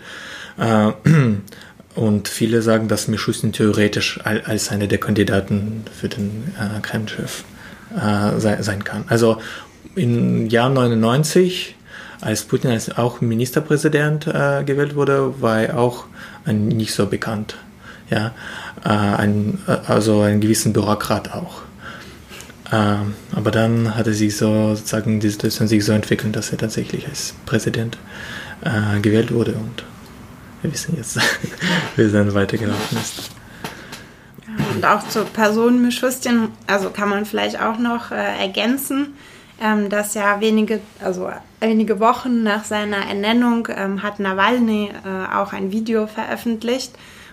Äh, 0.59 0.93
und 1.95 2.29
viele 2.29 2.63
sagen, 2.63 2.89
dass 2.89 3.09
Mishustin 3.09 3.53
theoretisch 3.53 4.21
als 4.25 4.71
einer 4.71 4.87
der 4.87 4.99
Kandidaten 4.99 5.85
für 5.99 6.09
den 6.09 6.55
äh, 6.59 6.81
Kreml-Chef 6.81 7.45
äh, 7.97 8.63
sein 8.63 8.85
kann. 8.85 9.05
Also 9.09 9.39
im 9.97 10.47
Jahr 10.47 10.71
99 10.71 11.77
als 12.21 12.45
Putin 12.45 12.71
als 12.71 12.97
auch 12.97 13.21
Ministerpräsident 13.21 14.27
äh, 14.27 14.63
gewählt 14.65 14.95
wurde, 14.95 15.41
war 15.41 15.63
er 15.63 15.79
auch 15.79 16.05
nicht 16.47 16.95
so 16.95 17.07
bekannt. 17.07 17.57
Ja, 18.11 18.33
äh, 18.85 18.89
ein, 18.89 19.59
äh, 19.69 19.77
also 19.87 20.23
ein 20.23 20.41
gewissen 20.41 20.73
Bürokrat 20.73 21.33
auch. 21.33 21.63
Ähm, 22.73 23.15
aber 23.33 23.51
dann 23.51 23.97
hatte 23.97 24.15
sich 24.15 24.37
so 24.37 24.75
sozusagen 24.75 25.21
die 25.21 25.29
Situation 25.29 25.69
sich 25.69 25.85
so 25.85 25.93
entwickelt, 25.93 26.37
dass 26.37 26.51
er 26.51 26.59
tatsächlich 26.59 27.07
als 27.07 27.35
Präsident 27.47 27.99
äh, 28.63 29.01
gewählt 29.01 29.33
wurde 29.33 29.53
und 29.53 29.85
wir 30.63 30.73
wissen 30.73 30.97
jetzt, 30.97 31.19
wie 31.97 32.03
es 32.03 32.13
dann 32.13 32.33
weitergelaufen 32.35 32.99
ist. 32.99 33.31
Und 34.75 34.85
auch 34.85 35.09
zur 35.09 35.25
Person 35.25 35.83
Mischustin, 35.83 36.49
also 36.67 36.91
kann 36.91 37.09
man 37.09 37.25
vielleicht 37.25 37.61
auch 37.61 37.79
noch 37.79 38.11
äh, 38.11 38.41
ergänzen, 38.41 39.15
ähm, 39.61 39.89
dass 39.89 40.15
ja 40.15 40.41
wenige, 40.41 40.81
also 41.03 41.31
wenige 41.61 42.01
Wochen 42.01 42.43
nach 42.43 42.65
seiner 42.65 43.07
Ernennung 43.07 43.69
ähm, 43.75 44.03
hat 44.03 44.19
Nawalny 44.19 44.91
äh, 45.05 45.35
auch 45.35 45.53
ein 45.53 45.73
Video 45.73 46.07
veröffentlicht, 46.07 46.93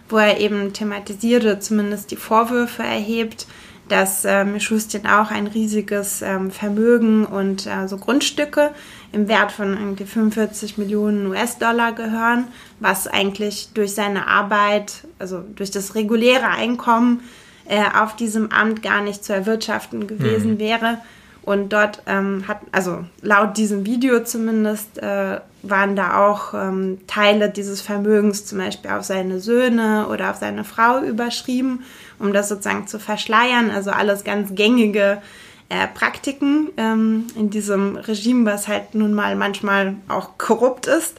wo 0.09 0.17
er 0.17 0.39
eben 0.39 0.73
thematisierte, 0.73 1.59
zumindest 1.59 2.11
die 2.11 2.15
Vorwürfe 2.17 2.83
erhebt, 2.83 3.47
dass 3.89 4.25
äh, 4.25 4.43
Mishustin 4.43 5.07
auch 5.07 5.31
ein 5.31 5.47
riesiges 5.47 6.21
ähm, 6.21 6.51
Vermögen 6.51 7.25
und 7.25 7.65
äh, 7.65 7.87
so 7.87 7.97
Grundstücke 7.97 8.71
im 9.11 9.27
Wert 9.27 9.51
von 9.51 9.73
irgendwie 9.73 10.05
45 10.05 10.77
Millionen 10.77 11.27
US-Dollar 11.27 11.93
gehören, 11.93 12.47
was 12.79 13.07
eigentlich 13.07 13.69
durch 13.73 13.93
seine 13.93 14.27
Arbeit, 14.27 15.05
also 15.19 15.43
durch 15.55 15.71
das 15.71 15.95
reguläre 15.95 16.47
Einkommen 16.47 17.21
äh, 17.65 17.83
auf 17.97 18.15
diesem 18.15 18.51
Amt 18.51 18.83
gar 18.83 19.01
nicht 19.01 19.23
zu 19.23 19.33
erwirtschaften 19.33 20.07
gewesen 20.07 20.55
mhm. 20.55 20.59
wäre. 20.59 20.97
Und 21.47 21.71
dort 21.71 22.01
ähm, 22.07 22.43
hat, 22.45 22.59
also 22.73 23.05
laut 23.21 23.55
diesem 23.55 23.85
Video 23.85 24.21
zumindest, 24.21 24.97
äh, 24.97 25.39
waren 25.61 25.95
da 25.95 26.27
auch 26.27 26.53
ähm, 26.53 26.97
Teile 27.07 27.49
dieses 27.49 27.79
Vermögens 27.79 28.45
zum 28.45 28.57
Beispiel 28.57 28.91
auf 28.91 29.05
seine 29.05 29.39
Söhne 29.39 30.07
oder 30.09 30.29
auf 30.29 30.35
seine 30.35 30.65
Frau 30.65 30.99
überschrieben. 30.99 31.85
um 32.19 32.33
das 32.33 32.49
sozusagen 32.49 32.87
zu 32.87 32.99
verschleiern. 32.99 33.71
Also 33.71 33.91
alles 33.91 34.25
ganz 34.25 34.55
gängige 34.55 35.21
äh, 35.69 35.87
Praktiken 35.87 36.67
ähm, 36.75 37.27
in 37.37 37.49
diesem 37.49 37.95
Regime, 37.95 38.45
was 38.45 38.67
halt 38.67 38.93
nun 38.93 39.13
mal 39.13 39.37
manchmal 39.37 39.95
auch 40.09 40.37
korrupt 40.37 40.85
ist. 40.85 41.17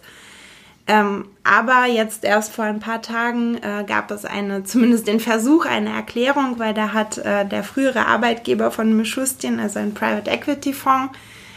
Ähm, 0.89 1.27
aber 1.45 1.85
jetzt 1.85 2.25
erst 2.25 2.51
vor 2.51 2.65
ein 2.65 2.81
paar 2.81 3.03
Tagen 3.03 3.59
äh, 3.59 3.85
gab 3.87 4.11
es 4.11 4.25
eine, 4.25 4.65
zumindest 4.65 5.07
den 5.07 5.21
Versuch, 5.21 5.67
eine 5.67 5.91
Erklärung, 5.91 6.59
weil 6.59 6.73
da 6.73 6.95
hat 6.95 7.19
äh, 7.19 7.47
der 7.47 7.63
frühere 7.63 8.07
Arbeitgeber 8.07 8.71
von 8.71 8.97
Mischustin, 8.97 9.61
also 9.61 9.79
ein 9.79 9.93
Private 9.93 10.31
Equity 10.31 10.73
Fonds, 10.73 11.13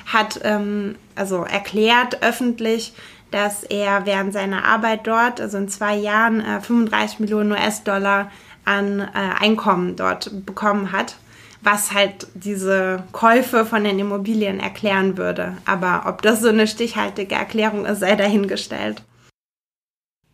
hat 0.05 0.41
ähm, 0.43 0.95
also 1.15 1.43
erklärt 1.43 2.21
öffentlich, 2.21 2.93
dass 3.31 3.63
er 3.63 4.05
während 4.05 4.33
seiner 4.33 4.65
Arbeit 4.65 5.07
dort, 5.07 5.39
also 5.39 5.57
in 5.57 5.69
zwei 5.69 5.95
Jahren, 5.95 6.41
äh, 6.41 6.59
35 6.59 7.21
Millionen 7.21 7.53
US-Dollar 7.53 8.29
an 8.65 8.99
äh, 8.99 9.07
Einkommen 9.39 9.95
dort 9.95 10.45
bekommen 10.45 10.91
hat, 10.91 11.15
was 11.61 11.93
halt 11.93 12.27
diese 12.33 13.03
Käufe 13.13 13.65
von 13.65 13.85
den 13.85 13.99
Immobilien 13.99 14.59
erklären 14.59 15.17
würde. 15.17 15.55
Aber 15.65 16.03
ob 16.07 16.21
das 16.21 16.41
so 16.41 16.49
eine 16.49 16.67
stichhaltige 16.67 17.35
Erklärung 17.35 17.85
ist, 17.85 17.99
sei 17.99 18.15
dahingestellt. 18.17 19.03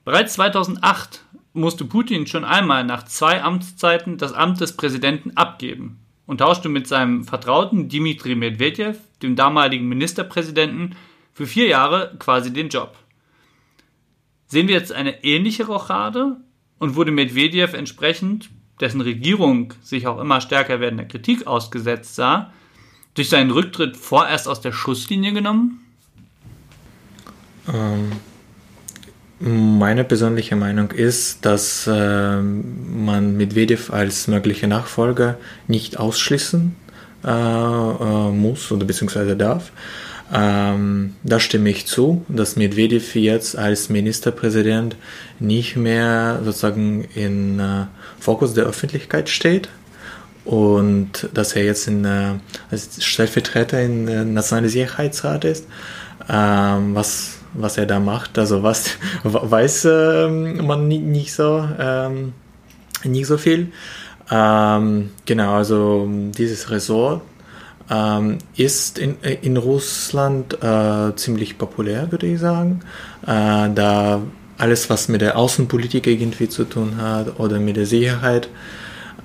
Bereits 0.07 0.35
2008 0.35 1.25
musste 1.51 1.83
Putin 1.83 2.27
schon 2.27 2.45
einmal 2.45 2.85
nach 2.85 3.03
zwei 3.03 3.43
Amtszeiten 3.43 4.17
das 4.17 4.31
Amt 4.31 4.61
des 4.61 4.77
Präsidenten 4.77 5.31
abgeben 5.35 5.99
und 6.25 6.37
tauschte 6.37 6.69
mit 6.69 6.87
seinem 6.87 7.25
Vertrauten 7.25 7.89
Dmitri 7.89 8.35
Medvedev, 8.35 8.99
dem 9.21 9.35
damaligen 9.35 9.89
Ministerpräsidenten, 9.89 10.95
für 11.33 11.45
vier 11.45 11.67
Jahre 11.67 12.15
quasi 12.19 12.53
den 12.53 12.69
Job. 12.69 12.97
Sehen 14.45 14.69
wir 14.69 14.75
jetzt 14.75 14.93
eine 14.93 15.25
ähnliche 15.25 15.65
Rochade 15.65 16.37
und 16.79 16.95
wurde 16.95 17.11
Medvedev 17.11 17.73
entsprechend, 17.73 18.49
dessen 18.79 19.01
Regierung 19.01 19.73
sich 19.81 20.07
auch 20.07 20.21
immer 20.21 20.39
stärker 20.39 20.79
werdender 20.79 21.03
Kritik 21.03 21.47
ausgesetzt 21.47 22.15
sah, 22.15 22.53
durch 23.13 23.27
seinen 23.27 23.51
Rücktritt 23.51 23.97
vorerst 23.97 24.47
aus 24.47 24.61
der 24.61 24.71
Schusslinie 24.71 25.33
genommen? 25.33 25.83
Ähm, 27.67 28.13
meine 29.39 30.03
persönliche 30.03 30.55
Meinung 30.55 30.91
ist, 30.91 31.45
dass 31.45 31.87
äh, 31.87 32.41
man 32.41 33.37
Medvedev 33.37 33.91
als 33.93 34.27
möglicher 34.27 34.67
Nachfolger 34.67 35.37
nicht 35.67 35.99
ausschließen 35.99 36.75
äh, 37.23 37.29
äh, 37.29 38.31
muss 38.31 38.71
oder 38.71 38.85
beziehungsweise 38.85 39.35
darf. 39.35 39.71
Ähm, 40.33 41.15
da 41.23 41.39
stimme 41.39 41.69
ich 41.69 41.85
zu, 41.85 42.25
dass 42.27 42.55
Medvedev 42.57 43.15
jetzt 43.15 43.57
als 43.57 43.89
Ministerpräsident 43.89 44.95
nicht 45.39 45.77
mehr 45.77 46.41
sozusagen 46.43 47.05
im 47.15 47.59
äh, 47.59 47.85
Fokus 48.19 48.53
der 48.53 48.65
Öffentlichkeit 48.65 49.29
steht 49.29 49.69
und 50.43 51.29
dass 51.33 51.53
er 51.53 51.63
jetzt 51.63 51.87
in, 51.87 52.03
äh, 52.05 52.33
als 52.71 53.03
Stellvertreter 53.03 53.81
im 53.81 54.33
Nationalen 54.33 54.69
Sicherheitsrat 54.69 55.45
ist, 55.45 55.65
ähm, 56.27 56.93
was 56.95 57.36
was 57.57 57.77
er 57.77 57.85
da 57.85 57.99
macht. 57.99 58.37
Also 58.37 58.63
was 58.63 58.91
weiß 59.23 59.85
äh, 59.85 60.27
man 60.29 60.87
nicht, 60.87 61.03
nicht 61.03 61.33
so 61.33 61.67
ähm, 61.79 62.33
nicht 63.03 63.27
so 63.27 63.37
viel. 63.37 63.71
Ähm, 64.29 65.11
genau, 65.25 65.55
also 65.55 66.07
dieses 66.37 66.69
Ressort 66.69 67.21
ähm, 67.89 68.39
ist 68.55 68.99
in, 68.99 69.15
in 69.41 69.57
Russland 69.57 70.61
äh, 70.61 71.15
ziemlich 71.15 71.57
populär, 71.57 72.11
würde 72.11 72.27
ich 72.27 72.39
sagen. 72.39 72.81
Äh, 73.23 73.69
da 73.73 74.21
alles, 74.57 74.89
was 74.89 75.07
mit 75.07 75.21
der 75.21 75.37
Außenpolitik 75.37 76.07
irgendwie 76.07 76.49
zu 76.49 76.65
tun 76.65 76.97
hat 76.97 77.39
oder 77.39 77.59
mit 77.59 77.77
der 77.77 77.85
Sicherheit, 77.85 78.49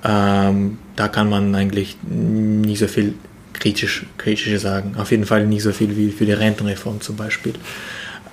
ähm, 0.03 0.77
da 0.95 1.07
kann 1.07 1.29
man 1.29 1.55
eigentlich 1.55 1.97
nicht 2.03 2.79
so 2.79 2.87
viel 2.87 3.15
kritisch, 3.53 4.05
kritisch 4.17 4.61
sagen. 4.61 4.95
Auf 4.97 5.11
jeden 5.11 5.25
Fall 5.25 5.45
nicht 5.47 5.63
so 5.63 5.71
viel 5.71 5.95
wie 5.97 6.11
für 6.11 6.25
die 6.25 6.33
Rentenreform 6.33 7.01
zum 7.01 7.15
Beispiel. 7.15 7.53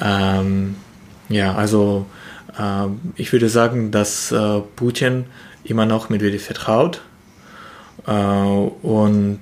Ähm, 0.01 0.77
ja, 1.29 1.55
also 1.55 2.07
äh, 2.59 2.87
ich 3.17 3.33
würde 3.33 3.49
sagen, 3.49 3.91
dass 3.91 4.33
äh, 4.33 4.61
Putin 4.77 5.27
immer 5.65 5.87
noch 5.87 6.09
Medvedev 6.09 6.45
vertraut 6.45 7.01
äh, 8.07 8.13
und 8.13 9.41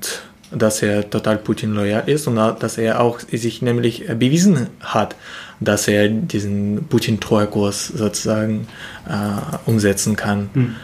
dass 0.50 0.82
er 0.82 1.08
total 1.08 1.36
Putin 1.36 1.74
loyal 1.74 2.08
ist 2.08 2.26
und 2.26 2.36
dass 2.36 2.78
er 2.78 3.00
auch 3.00 3.20
sich 3.20 3.60
nämlich 3.60 4.06
bewiesen 4.06 4.68
hat, 4.80 5.14
dass 5.60 5.88
er 5.88 6.08
diesen 6.08 6.86
Putin-Treukurs 6.88 7.88
sozusagen 7.88 8.66
äh, 9.06 9.70
umsetzen 9.70 10.16
kann. 10.16 10.48
Mhm. 10.54 10.76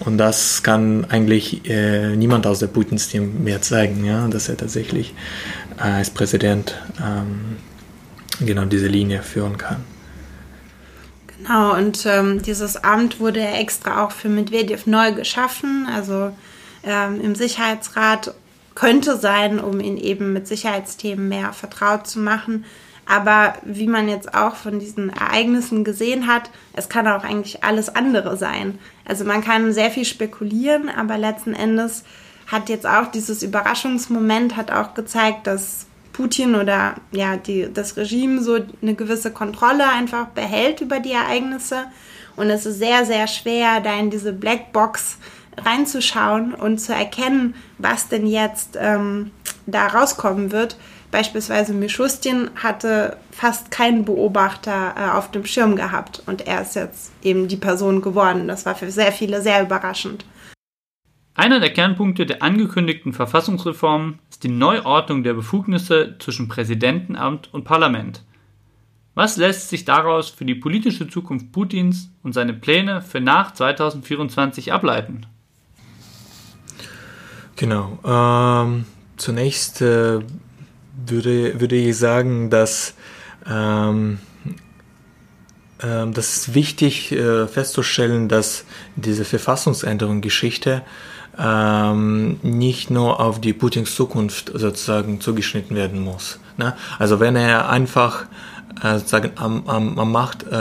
Und 0.00 0.18
das 0.18 0.64
kann 0.64 1.06
eigentlich 1.08 1.68
äh, 1.70 2.16
niemand 2.16 2.46
aus 2.48 2.58
der 2.58 2.66
Putins-Team 2.66 3.44
mehr 3.44 3.62
zeigen, 3.62 4.04
ja, 4.04 4.26
dass 4.26 4.48
er 4.48 4.56
tatsächlich 4.56 5.14
äh, 5.78 5.82
als 5.82 6.10
Präsident 6.10 6.74
ähm, 7.00 7.58
genau 8.40 8.64
diese 8.64 8.86
Linie 8.88 9.22
führen 9.22 9.58
kann. 9.58 9.84
Genau, 11.38 11.74
und 11.74 12.06
ähm, 12.06 12.42
dieses 12.42 12.76
Amt 12.76 13.20
wurde 13.20 13.40
ja 13.40 13.56
extra 13.56 14.04
auch 14.04 14.12
für 14.12 14.28
Medvedev 14.28 14.86
neu 14.86 15.12
geschaffen. 15.12 15.86
Also 15.92 16.32
ähm, 16.84 17.20
im 17.20 17.34
Sicherheitsrat 17.34 18.34
könnte 18.74 19.16
sein, 19.16 19.60
um 19.60 19.80
ihn 19.80 19.96
eben 19.96 20.32
mit 20.32 20.46
Sicherheitsthemen 20.46 21.28
mehr 21.28 21.52
vertraut 21.52 22.06
zu 22.06 22.18
machen. 22.18 22.64
Aber 23.06 23.54
wie 23.64 23.86
man 23.86 24.08
jetzt 24.08 24.34
auch 24.34 24.56
von 24.56 24.78
diesen 24.78 25.10
Ereignissen 25.10 25.84
gesehen 25.84 26.26
hat, 26.26 26.50
es 26.72 26.88
kann 26.88 27.06
auch 27.06 27.22
eigentlich 27.22 27.62
alles 27.62 27.94
andere 27.94 28.36
sein. 28.36 28.78
Also 29.04 29.24
man 29.24 29.44
kann 29.44 29.72
sehr 29.72 29.90
viel 29.90 30.06
spekulieren, 30.06 30.88
aber 30.88 31.18
letzten 31.18 31.52
Endes 31.52 32.04
hat 32.46 32.68
jetzt 32.68 32.86
auch 32.86 33.10
dieses 33.10 33.42
Überraschungsmoment 33.42 34.56
hat 34.56 34.70
auch 34.70 34.94
gezeigt, 34.94 35.46
dass 35.46 35.86
Putin 36.14 36.54
oder 36.54 36.94
ja 37.10 37.36
die, 37.36 37.68
das 37.70 37.98
Regime 37.98 38.40
so 38.40 38.58
eine 38.80 38.94
gewisse 38.94 39.30
Kontrolle 39.30 39.86
einfach 39.86 40.28
behält 40.28 40.80
über 40.80 41.00
die 41.00 41.12
Ereignisse. 41.12 41.84
Und 42.36 42.48
es 42.48 42.64
ist 42.64 42.78
sehr, 42.78 43.04
sehr 43.04 43.26
schwer, 43.26 43.80
da 43.80 43.94
in 43.98 44.10
diese 44.10 44.32
Blackbox 44.32 45.18
reinzuschauen 45.58 46.54
und 46.54 46.78
zu 46.78 46.94
erkennen, 46.94 47.54
was 47.78 48.08
denn 48.08 48.26
jetzt 48.26 48.78
ähm, 48.80 49.32
da 49.66 49.86
rauskommen 49.88 50.50
wird. 50.52 50.76
Beispielsweise 51.10 51.72
Mischustin 51.72 52.50
hatte 52.60 53.16
fast 53.30 53.70
keinen 53.70 54.04
Beobachter 54.04 54.94
äh, 54.96 55.10
auf 55.16 55.30
dem 55.30 55.44
Schirm 55.44 55.76
gehabt 55.76 56.22
und 56.26 56.46
er 56.46 56.62
ist 56.62 56.74
jetzt 56.74 57.12
eben 57.22 57.46
die 57.46 57.56
Person 57.56 58.02
geworden. 58.02 58.48
Das 58.48 58.66
war 58.66 58.74
für 58.74 58.90
sehr 58.90 59.12
viele 59.12 59.42
sehr 59.42 59.62
überraschend. 59.62 60.24
Einer 61.36 61.58
der 61.58 61.72
Kernpunkte 61.72 62.26
der 62.26 62.42
angekündigten 62.42 63.12
Verfassungsreform 63.12 64.20
ist 64.30 64.44
die 64.44 64.48
Neuordnung 64.48 65.24
der 65.24 65.34
Befugnisse 65.34 66.14
zwischen 66.20 66.46
Präsidentenamt 66.46 67.52
und 67.52 67.64
Parlament. 67.64 68.22
Was 69.14 69.36
lässt 69.36 69.68
sich 69.68 69.84
daraus 69.84 70.28
für 70.28 70.44
die 70.44 70.54
politische 70.54 71.08
Zukunft 71.08 71.50
Putins 71.50 72.10
und 72.22 72.34
seine 72.34 72.52
Pläne 72.52 73.02
für 73.02 73.20
nach 73.20 73.52
2024 73.52 74.72
ableiten? 74.72 75.26
Genau. 77.56 77.98
Ähm, 78.04 78.84
zunächst 79.16 79.82
äh, 79.82 80.20
würde, 81.06 81.60
würde 81.60 81.76
ich 81.76 81.96
sagen, 81.96 82.50
dass 82.50 82.94
ähm, 83.48 84.18
äh, 85.78 86.06
das 86.10 86.36
ist 86.36 86.54
wichtig 86.54 87.12
äh, 87.12 87.46
festzustellen, 87.46 88.28
dass 88.28 88.64
diese 88.96 89.24
Verfassungsänderung 89.24 90.20
Geschichte 90.20 90.82
ähm, 91.38 92.38
nicht 92.42 92.90
nur 92.90 93.20
auf 93.20 93.40
die 93.40 93.52
Putins 93.52 93.94
Zukunft 93.94 94.52
sozusagen 94.54 95.20
zugeschnitten 95.20 95.76
werden 95.76 96.00
muss. 96.00 96.38
Ne? 96.56 96.74
Also 96.98 97.20
wenn 97.20 97.36
er 97.36 97.68
einfach 97.68 98.26
äh, 98.82 98.98
sozusagen 98.98 99.32
am, 99.36 99.66
am, 99.66 99.98
am 99.98 100.12
Macht 100.12 100.44
äh, 100.50 100.54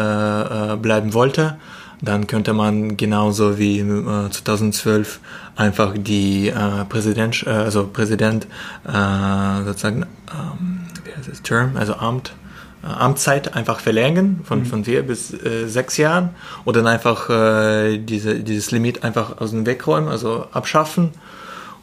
äh 0.73 0.77
bleiben 0.77 1.13
wollte, 1.13 1.57
dann 2.01 2.27
könnte 2.27 2.53
man 2.53 2.97
genauso 2.97 3.57
wie 3.57 3.79
äh, 3.79 4.29
2012 4.29 5.19
einfach 5.55 5.93
die 5.95 6.49
äh, 6.49 6.85
Präsident, 6.89 7.43
äh, 7.47 7.49
also 7.49 7.87
Präsident 7.87 8.47
äh, 8.85 9.63
sozusagen, 9.63 10.05
ähm, 10.31 10.79
wie 11.05 11.15
heißt 11.15 11.29
das, 11.29 11.41
Term, 11.41 11.77
also 11.77 11.95
Amt, 11.95 12.29
äh, 12.29 12.42
Amtszeit 12.83 13.55
einfach 13.55 13.79
verlängern 13.79 14.41
von, 14.43 14.59
mhm. 14.59 14.65
von 14.65 14.83
vier 14.85 15.03
bis 15.03 15.33
äh, 15.33 15.67
sechs 15.67 15.97
Jahren 15.97 16.29
oder 16.65 16.81
dann 16.81 16.93
einfach 16.93 17.29
äh, 17.29 17.97
diese, 17.97 18.39
dieses 18.39 18.71
Limit 18.71 19.03
einfach 19.03 19.39
aus 19.39 19.51
dem 19.51 19.65
Weg 19.65 19.87
räumen, 19.87 20.09
also 20.09 20.47
abschaffen 20.51 21.11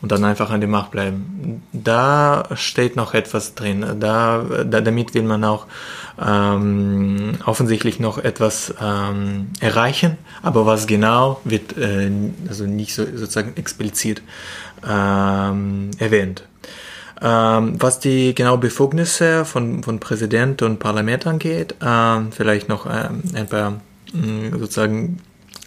und 0.02 0.12
dann 0.12 0.24
einfach 0.24 0.50
an 0.50 0.60
der 0.60 0.68
Macht 0.68 0.90
bleiben. 0.90 1.62
Da 1.72 2.44
steht 2.54 2.96
noch 2.96 3.14
etwas 3.14 3.54
drin. 3.54 3.84
Da, 3.98 4.44
da 4.64 4.80
damit 4.80 5.14
will 5.14 5.22
man 5.22 5.44
auch 5.44 5.66
ähm, 6.20 7.32
offensichtlich 7.44 8.00
noch 8.00 8.18
etwas 8.18 8.74
ähm, 8.80 9.48
erreichen, 9.60 10.18
aber 10.42 10.66
was 10.66 10.86
genau 10.86 11.40
wird 11.44 11.76
äh, 11.76 12.10
also 12.48 12.64
nicht 12.64 12.94
so 12.94 13.04
sozusagen 13.04 13.56
explizit 13.56 14.22
ähm, 14.86 15.90
erwähnt. 15.98 16.44
Ähm, 17.22 17.74
was 17.78 18.00
die 18.00 18.34
genau 18.34 18.56
Befugnisse 18.56 19.44
von, 19.44 19.82
von 19.82 20.00
Präsident 20.00 20.62
und 20.62 20.78
Parlament 20.78 21.26
angeht, 21.26 21.74
ähm, 21.84 22.32
vielleicht 22.32 22.68
noch 22.68 22.86
ähm, 22.86 23.22
ein 23.34 23.46
paar 23.46 23.80
mh, 24.12 24.26
mm, 24.26 24.58
sozusagen 24.58 25.18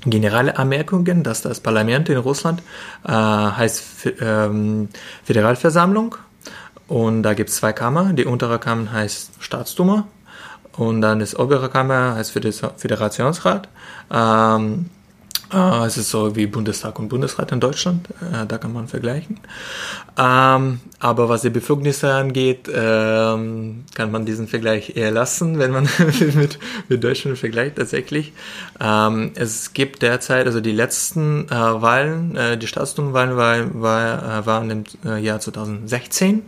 generelle 0.06 0.58
Anmerkungen, 0.58 1.24
dass 1.24 1.42
das 1.42 1.60
Parlament 1.60 2.10
in 2.10 2.18
Russland 2.18 2.62
äh, 3.06 3.12
heißt 3.12 3.84
ähm, 4.20 4.90
Föderalversammlung 5.24 6.16
und 6.88 7.24
da 7.24 7.34
gibt 7.34 7.50
es 7.50 7.58
zwei 7.58 7.72
Kammern. 7.72 8.16
Die 8.16 8.26
untere 8.26 8.60
Kammer 8.60 8.92
heißt 8.92 9.32
Staatsduma 9.40 10.08
und 10.76 11.02
dann 11.02 11.20
das 11.20 11.38
obere 11.38 11.70
Kammer 11.70 12.16
heißt 12.16 12.32
Föderationsrat. 12.32 13.70
Ähm, 14.12 14.90
äh, 15.54 15.86
es 15.86 15.98
ist 15.98 16.10
so 16.10 16.36
wie 16.36 16.48
Bundestag 16.48 16.98
und 17.00 17.10
Bundesrat 17.10 17.52
in 17.52 17.60
Deutschland, 17.60 18.10
äh, 18.22 18.46
da 18.48 18.58
kann 18.58 18.74
man 18.74 18.88
vergleichen. 18.88 19.40
Ähm, 20.18 20.80
aber 21.00 21.30
was 21.30 21.42
die 21.42 21.50
Befugnisse 21.50 22.12
angeht, 22.12 22.70
ähm, 22.74 23.86
kann 23.96 24.12
man 24.12 24.26
diesen 24.26 24.48
Vergleich 24.48 24.96
eher 24.96 25.12
lassen, 25.12 25.60
wenn 25.60 25.72
man 25.72 25.88
mit, 26.36 26.60
mit 26.90 27.04
Deutschland 27.04 27.38
vergleicht 27.38 27.78
tatsächlich. 27.78 28.34
Ähm, 28.80 29.32
es 29.36 29.74
gibt 29.74 30.02
derzeit, 30.02 30.46
also 30.46 30.62
die 30.62 30.72
letzten 30.72 31.48
äh, 31.48 31.52
Wahlen, 31.52 32.36
äh, 32.36 32.58
die 32.58 32.68
Staatsdumenwahlen 32.68 33.38
war, 33.38 33.82
war, 33.82 34.40
äh, 34.40 34.46
waren 34.46 34.70
im 34.70 34.84
äh, 35.06 35.20
Jahr 35.20 35.40
2016. 35.40 36.44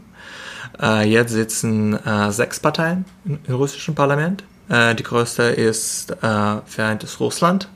Äh, 0.82 1.08
jetzt 1.10 1.32
sitzen 1.32 1.98
sechs 2.30 2.60
Parteien 2.60 3.06
im, 3.24 3.40
im 3.48 3.56
russischen 3.56 3.96
Parlament. 3.96 4.44
die 4.70 5.04
größte 5.04 5.44
ist 5.44 6.18
Vereintes 6.20 7.20
Russland 7.20 7.70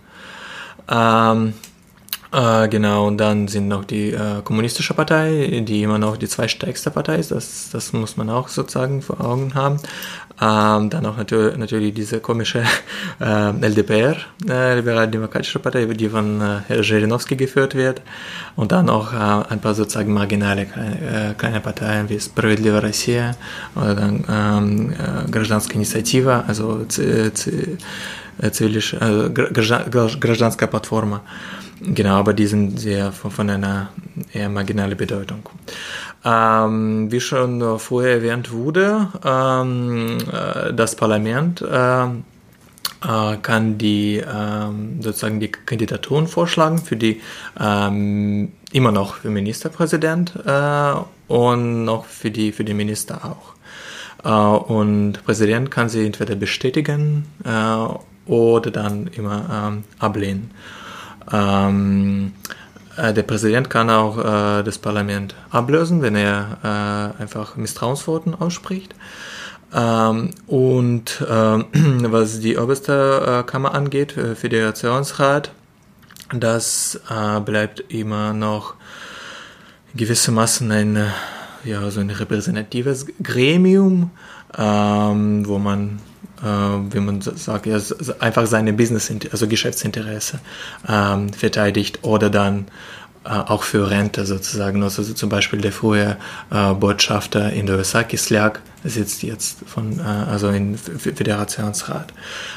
ähm, 0.90 1.54
äh, 2.34 2.68
genau, 2.68 3.06
und 3.06 3.18
dann 3.18 3.46
sind 3.46 3.68
noch 3.68 3.84
die 3.84 4.10
äh, 4.10 4.42
Kommunistische 4.42 4.92
Partei, 4.92 5.62
die 5.64 5.84
immer 5.84 5.98
noch 5.98 6.16
die 6.16 6.26
zweitstärkste 6.26 6.90
Partei 6.90 7.16
ist. 7.16 7.30
Das, 7.30 7.70
das 7.70 7.92
muss 7.92 8.16
man 8.16 8.28
auch 8.28 8.48
sozusagen 8.48 9.02
vor 9.02 9.20
Augen 9.20 9.54
haben. 9.54 9.78
Ähm, 10.40 10.90
dann 10.90 11.06
auch 11.06 11.16
natürlich, 11.16 11.56
natürlich 11.56 11.94
diese 11.94 12.18
komische 12.18 12.64
äh, 13.20 13.50
LDPR, 13.50 14.16
äh, 14.48 14.74
Liberal-Demokratische 14.74 15.60
Partei, 15.60 15.84
die 15.84 16.08
von 16.08 16.40
äh, 16.40 16.58
Herr 16.66 16.82
Zhirinovsky 16.82 17.36
geführt 17.36 17.76
wird. 17.76 18.02
Und 18.56 18.72
dann 18.72 18.90
auch 18.90 19.12
äh, 19.12 19.52
ein 19.52 19.60
paar 19.60 19.74
sozusagen 19.74 20.12
marginale 20.12 20.66
kleine, 20.66 21.30
äh, 21.30 21.34
kleine 21.34 21.60
Parteien 21.60 22.08
wie 22.08 22.18
Справедливая 22.18 22.82
Россия 22.82 23.36
oder 23.76 23.94
dann 23.94 24.24
ähm, 24.28 24.92
äh, 24.92 25.30
Гражданская 25.30 25.76
Initiative, 25.76 26.42
also 26.48 26.84
C, 26.86 27.32
C, 27.32 27.78
zivilisch, 28.50 28.94
äh, 28.94 29.30
гражданская 29.30 30.68
Plattform. 30.68 31.20
Genau, 31.80 32.16
aber 32.16 32.32
die 32.32 32.46
sind 32.46 32.78
sehr 32.78 33.12
von, 33.12 33.30
von 33.30 33.50
einer 33.50 33.90
eher 34.32 34.48
marginalen 34.48 34.96
Bedeutung. 34.96 35.48
Ähm, 36.24 37.10
wie 37.10 37.20
schon 37.20 37.78
vorher 37.78 38.14
erwähnt 38.14 38.50
wurde, 38.50 39.08
ähm, 39.24 40.18
äh, 40.32 40.72
das 40.72 40.96
Parlament 40.96 41.60
äh, 41.60 42.04
äh, 42.04 43.36
kann 43.42 43.76
die 43.76 44.22
ähm, 44.26 45.02
sozusagen 45.02 45.40
die 45.40 45.50
Kandidaturen 45.50 46.26
vorschlagen 46.26 46.78
für 46.78 46.96
die 46.96 47.20
ähm, 47.60 48.52
immer 48.72 48.92
noch 48.92 49.16
für 49.16 49.28
Ministerpräsident 49.28 50.34
äh, 50.46 50.94
und 51.28 51.84
noch 51.84 52.06
für 52.06 52.30
die 52.30 52.52
für 52.52 52.64
die 52.64 52.74
Minister 52.74 53.24
auch. 53.24 53.54
Uh, 54.26 54.56
und 54.56 55.22
Präsident 55.26 55.70
kann 55.70 55.90
sie 55.90 56.06
entweder 56.06 56.34
bestätigen 56.34 57.26
uh, 57.44 57.98
oder 58.29 58.71
dann 58.71 59.07
immer 59.07 59.45
ähm, 59.51 59.83
ablehnen. 59.97 60.51
Ähm, 61.31 62.33
äh, 62.95 63.13
der 63.13 63.23
Präsident 63.23 63.69
kann 63.69 63.89
auch 63.89 64.17
äh, 64.17 64.63
das 64.63 64.77
Parlament 64.77 65.35
ablösen, 65.49 66.01
wenn 66.01 66.15
er 66.15 66.57
äh, 67.17 67.21
einfach 67.21 67.55
Misstrauensvoten 67.55 68.35
ausspricht. 68.35 68.93
Ähm, 69.73 70.31
und 70.47 71.23
ähm, 71.29 71.65
was 72.11 72.39
die 72.39 72.57
oberste 72.57 73.43
äh, 73.45 73.49
Kammer 73.49 73.73
angeht, 73.73 74.17
äh, 74.17 74.35
Föderationsrat, 74.35 75.51
das 76.33 76.99
äh, 77.09 77.39
bleibt 77.39 77.83
immer 77.89 78.33
noch 78.33 78.75
gewissermaßen 79.95 80.71
ein, 80.71 80.99
ja, 81.63 81.89
so 81.89 81.99
ein 81.99 82.09
repräsentatives 82.09 83.07
Gremium, 83.23 84.11
ähm, 84.57 85.47
wo 85.47 85.57
man 85.57 85.97
äh, 85.97 86.08
wie 86.41 86.99
man 86.99 87.21
sagt, 87.21 87.67
einfach 88.19 88.45
seine 88.47 88.73
Business, 88.73 89.11
also 89.31 89.47
Geschäftsinteresse 89.47 90.39
ähm, 90.87 91.33
verteidigt 91.33 91.99
oder 92.03 92.29
dann 92.29 92.67
äh, 93.25 93.31
auch 93.31 93.63
für 93.63 93.89
Rente 93.89 94.25
sozusagen. 94.25 94.81
Also 94.81 95.03
zum 95.03 95.29
Beispiel 95.29 95.59
der 95.59 95.73
frühe 95.73 96.17
äh, 96.51 96.73
Botschafter 96.73 97.51
in 97.51 97.65
der 97.65 97.75
USA, 97.77 98.03
Kislyak, 98.03 98.61
sitzt 98.85 99.23
jetzt 99.23 99.57
von, 99.65 99.99
äh, 99.99 100.03
also 100.03 100.47
im 100.49 100.77
Föderationsrat. 100.77 102.13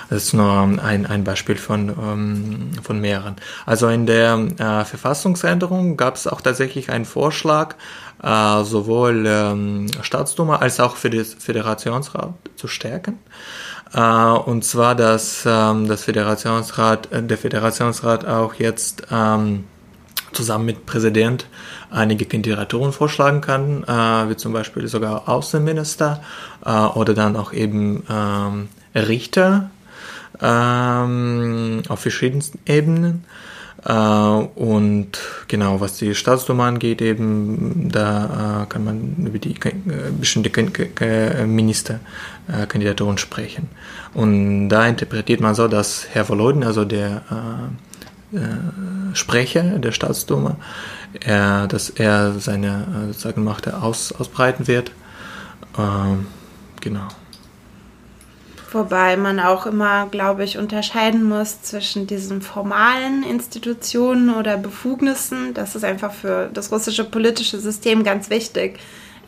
Das 0.08 0.24
ist 0.24 0.34
nur 0.34 0.78
ein, 0.82 1.04
ein 1.04 1.24
Beispiel 1.24 1.56
von, 1.56 1.88
ähm, 1.88 2.70
von 2.82 3.00
mehreren. 3.00 3.36
Also 3.66 3.88
in 3.88 4.06
der 4.06 4.34
äh, 4.36 4.84
Verfassungsänderung 4.84 5.96
gab 5.96 6.14
es 6.14 6.28
auch 6.28 6.40
tatsächlich 6.40 6.90
einen 6.90 7.06
Vorschlag, 7.06 7.74
äh, 8.22 8.62
sowohl 8.62 9.24
ähm, 9.26 9.88
Staatsduma 10.00 10.56
als 10.56 10.78
auch 10.78 10.94
für 10.94 11.10
den 11.10 11.24
Föderationsrat 11.24 12.34
zu 12.54 12.68
stärken. 12.68 13.18
Äh, 13.94 14.00
und 14.00 14.64
zwar, 14.64 14.94
dass 14.94 15.44
ähm, 15.46 15.88
das 15.88 16.04
Föderationsrat, 16.04 17.12
äh, 17.12 17.22
der 17.22 17.38
Föderationsrat 17.38 18.26
auch 18.26 18.54
jetzt 18.54 19.06
ähm, 19.10 19.64
zusammen 20.32 20.64
mit 20.64 20.86
Präsident 20.86 21.46
einige 21.90 22.24
Kandidaturen 22.24 22.92
vorschlagen 22.92 23.42
kann, 23.42 23.84
äh, 23.84 24.30
wie 24.30 24.36
zum 24.36 24.52
Beispiel 24.54 24.88
sogar 24.88 25.28
Außenminister 25.28 26.22
oder 26.94 27.12
dann 27.12 27.34
auch 27.34 27.52
eben 27.52 28.04
ähm, 28.08 28.68
Richter 28.94 29.70
ähm, 30.40 31.82
auf 31.88 31.98
verschiedensten 32.00 32.60
Ebenen. 32.66 33.24
Und 34.54 35.08
genau, 35.48 35.80
was 35.80 35.96
die 35.96 36.14
Staatsduma 36.14 36.68
angeht, 36.68 37.02
eben, 37.02 37.88
da 37.90 38.64
kann 38.68 38.84
man 38.84 39.26
über 39.26 39.40
die 39.40 39.56
äh, 39.56 39.72
bestimmte 40.16 40.52
Ministerkandidaturen 41.44 43.18
sprechen. 43.18 43.68
Und 44.14 44.68
da 44.68 44.86
interpretiert 44.86 45.40
man 45.40 45.54
so, 45.54 45.68
dass 45.68 46.06
Herr 46.12 46.28
Volodin, 46.28 46.64
also 46.64 46.84
der 46.84 47.22
Sprecher 49.14 49.62
der 49.62 49.92
Staatsduma, 49.92 50.56
er, 51.20 51.66
dass 51.66 51.90
er 51.90 52.32
seine 52.38 52.86
sozusagen 53.08 53.44
Macht 53.44 53.72
aus, 53.72 54.12
ausbreiten 54.12 54.66
wird. 54.66 54.92
Ähm, 55.78 56.26
genau. 56.80 57.08
Wobei 58.72 59.18
man 59.18 59.38
auch 59.38 59.66
immer, 59.66 60.06
glaube 60.06 60.44
ich, 60.44 60.56
unterscheiden 60.56 61.24
muss 61.24 61.60
zwischen 61.60 62.06
diesen 62.06 62.40
formalen 62.40 63.22
Institutionen 63.22 64.34
oder 64.34 64.56
Befugnissen, 64.56 65.52
das 65.52 65.76
ist 65.76 65.84
einfach 65.84 66.12
für 66.12 66.48
das 66.54 66.72
russische 66.72 67.04
politische 67.04 67.58
System 67.60 68.02
ganz 68.02 68.30
wichtig, 68.30 68.78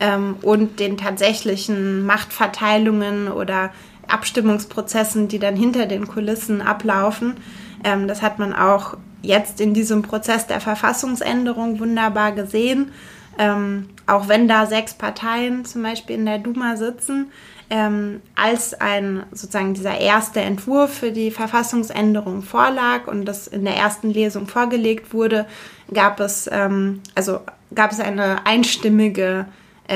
ähm, 0.00 0.36
und 0.40 0.80
den 0.80 0.96
tatsächlichen 0.96 2.06
Machtverteilungen 2.06 3.28
oder 3.28 3.70
Abstimmungsprozessen, 4.08 5.28
die 5.28 5.38
dann 5.38 5.56
hinter 5.56 5.86
den 5.86 6.06
Kulissen 6.06 6.60
ablaufen. 6.60 7.36
Ähm, 7.84 8.08
das 8.08 8.22
hat 8.22 8.38
man 8.38 8.52
auch 8.52 8.96
jetzt 9.22 9.60
in 9.60 9.74
diesem 9.74 10.02
Prozess 10.02 10.46
der 10.46 10.60
Verfassungsänderung 10.60 11.80
wunderbar 11.80 12.32
gesehen. 12.32 12.92
Ähm, 13.38 13.88
auch 14.06 14.28
wenn 14.28 14.46
da 14.46 14.66
sechs 14.66 14.94
Parteien 14.94 15.64
zum 15.64 15.82
Beispiel 15.82 16.16
in 16.16 16.26
der 16.26 16.38
Duma 16.38 16.76
sitzen, 16.76 17.32
ähm, 17.70 18.20
als 18.36 18.74
ein 18.80 19.24
sozusagen 19.32 19.74
dieser 19.74 19.98
erste 19.98 20.40
Entwurf 20.40 20.94
für 20.98 21.10
die 21.10 21.30
Verfassungsänderung 21.30 22.42
vorlag 22.42 23.08
und 23.08 23.24
das 23.24 23.48
in 23.48 23.64
der 23.64 23.76
ersten 23.76 24.10
Lesung 24.10 24.46
vorgelegt 24.46 25.12
wurde, 25.12 25.46
gab 25.92 26.20
es 26.20 26.48
ähm, 26.52 27.00
also 27.14 27.40
gab 27.74 27.90
es 27.90 27.98
eine 27.98 28.46
einstimmige 28.46 29.46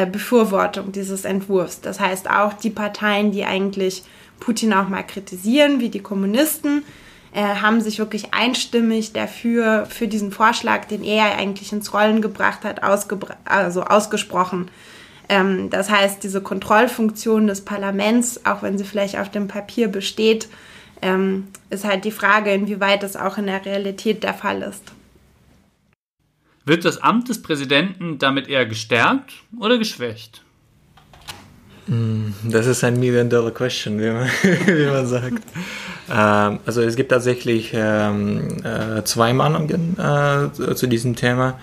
Befürwortung 0.07 0.92
dieses 0.92 1.24
Entwurfs. 1.24 1.81
Das 1.81 1.98
heißt 1.98 2.29
auch 2.29 2.53
die 2.53 2.70
Parteien, 2.70 3.33
die 3.33 3.44
eigentlich 3.44 4.03
Putin 4.38 4.72
auch 4.72 4.88
mal 4.88 5.03
kritisieren, 5.03 5.81
wie 5.81 5.88
die 5.88 6.03
Kommunisten, 6.03 6.85
äh, 7.33 7.42
haben 7.42 7.81
sich 7.81 7.98
wirklich 7.98 8.33
einstimmig 8.33 9.12
dafür 9.12 9.87
für 9.87 10.09
diesen 10.09 10.33
Vorschlag, 10.33 10.87
den 10.87 11.05
er 11.05 11.37
eigentlich 11.37 11.72
ins 11.72 11.92
Rollen 11.92 12.22
gebracht 12.22 12.64
hat, 12.64 12.83
also 12.83 13.83
ausgesprochen. 13.83 14.70
Ähm, 15.29 15.68
das 15.70 15.90
heißt, 15.90 16.22
diese 16.22 16.40
Kontrollfunktion 16.40 17.46
des 17.46 17.64
Parlaments, 17.64 18.44
auch 18.46 18.62
wenn 18.62 18.79
sie 18.79 18.85
vielleicht 18.85 19.18
auf 19.18 19.31
dem 19.31 19.46
Papier 19.46 19.88
besteht, 19.88 20.48
ähm, 21.03 21.48
ist 21.70 21.85
halt 21.85 22.05
die 22.05 22.11
Frage, 22.11 22.53
inwieweit 22.53 23.03
das 23.03 23.16
auch 23.16 23.38
in 23.38 23.46
der 23.46 23.64
Realität 23.64 24.22
der 24.22 24.34
Fall 24.34 24.62
ist. 24.62 24.82
Wird 26.69 26.85
das 26.85 27.03
Amt 27.03 27.31
des 27.31 27.41
Präsidenten 27.41 28.19
damit 28.19 28.47
eher 28.47 28.66
gestärkt 28.66 29.33
oder 29.59 29.79
geschwächt? 29.79 30.43
Hm, 31.87 32.35
das 32.45 32.66
ist 32.66 32.85
ein 32.85 33.01
Million-Dollar-Question, 33.01 33.99
wie, 33.99 34.05
wie 34.66 34.87
man 34.87 35.07
sagt. 35.07 35.43
ähm, 36.12 36.59
also 36.66 36.83
es 36.83 36.95
gibt 36.95 37.11
tatsächlich 37.11 37.71
ähm, 37.73 38.62
äh, 38.64 39.03
zwei 39.05 39.33
Meinungen 39.33 39.97
äh, 39.99 40.75
zu 40.75 40.87
diesem 40.87 41.16
Thema. 41.16 41.59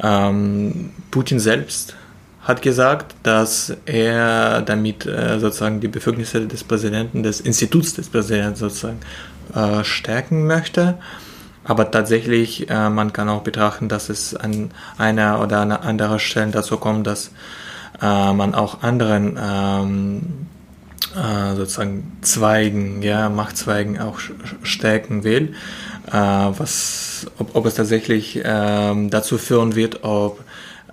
Ähm, 0.00 0.90
Putin 1.10 1.40
selbst 1.40 1.96
hat 2.42 2.62
gesagt, 2.62 3.16
dass 3.24 3.76
er 3.86 4.62
damit 4.62 5.04
äh, 5.04 5.40
sozusagen 5.40 5.80
die 5.80 5.88
Befugnisse 5.88 6.46
des 6.46 6.62
Präsidenten, 6.62 7.24
des 7.24 7.40
Instituts 7.40 7.94
des 7.94 8.08
Präsidenten 8.08 8.54
sozusagen 8.54 9.00
äh, 9.52 9.82
stärken 9.82 10.46
möchte. 10.46 10.96
Aber 11.64 11.90
tatsächlich, 11.90 12.68
äh, 12.68 12.90
man 12.90 13.12
kann 13.12 13.28
auch 13.28 13.42
betrachten, 13.42 13.88
dass 13.88 14.10
es 14.10 14.36
an 14.36 14.70
einer 14.98 15.40
oder 15.40 15.60
an 15.60 15.72
anderer 15.72 16.18
Stelle 16.18 16.50
dazu 16.50 16.76
kommt, 16.76 17.06
dass 17.06 17.30
äh, 18.02 18.32
man 18.32 18.54
auch 18.54 18.82
anderen 18.82 19.38
ähm, 19.42 20.22
äh, 21.14 21.54
sozusagen 21.56 22.12
Zweigen, 22.22 23.02
ja, 23.02 23.28
Machtzweigen 23.28 23.98
auch 24.00 24.18
stärken 24.62 25.24
will, 25.24 25.54
äh, 26.08 26.12
was, 26.12 27.26
ob, 27.38 27.54
ob, 27.56 27.66
es 27.66 27.74
tatsächlich 27.74 28.40
ähm, 28.44 29.10
dazu 29.10 29.38
führen 29.38 29.74
wird, 29.74 30.04
ob 30.04 30.44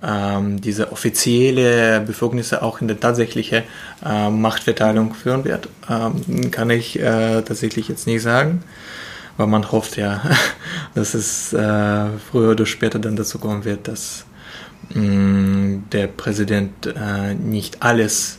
ähm, 0.02 0.60
diese 0.60 0.90
offizielle 0.90 2.00
Befugnisse 2.00 2.62
auch 2.62 2.80
in 2.80 2.88
der 2.88 2.98
tatsächliche 2.98 3.64
äh, 4.04 4.30
Machtverteilung 4.30 5.14
führen 5.14 5.44
wird, 5.44 5.68
ähm, 5.88 6.50
kann 6.50 6.70
ich 6.70 6.98
äh, 6.98 7.42
tatsächlich 7.42 7.88
jetzt 7.88 8.06
nicht 8.06 8.22
sagen. 8.22 8.62
Aber 9.36 9.46
man 9.46 9.70
hofft 9.72 9.96
ja, 9.96 10.22
dass 10.94 11.14
es 11.14 11.52
äh, 11.52 12.08
früher 12.30 12.50
oder 12.52 12.66
später 12.66 12.98
dann 12.98 13.16
dazu 13.16 13.38
kommen 13.38 13.64
wird, 13.64 13.88
dass 13.88 14.26
mh, 14.94 15.00
mm, 15.00 15.84
der 15.90 16.06
Präsident 16.06 16.86
äh, 16.86 17.34
nicht 17.34 17.82
alles, 17.82 18.38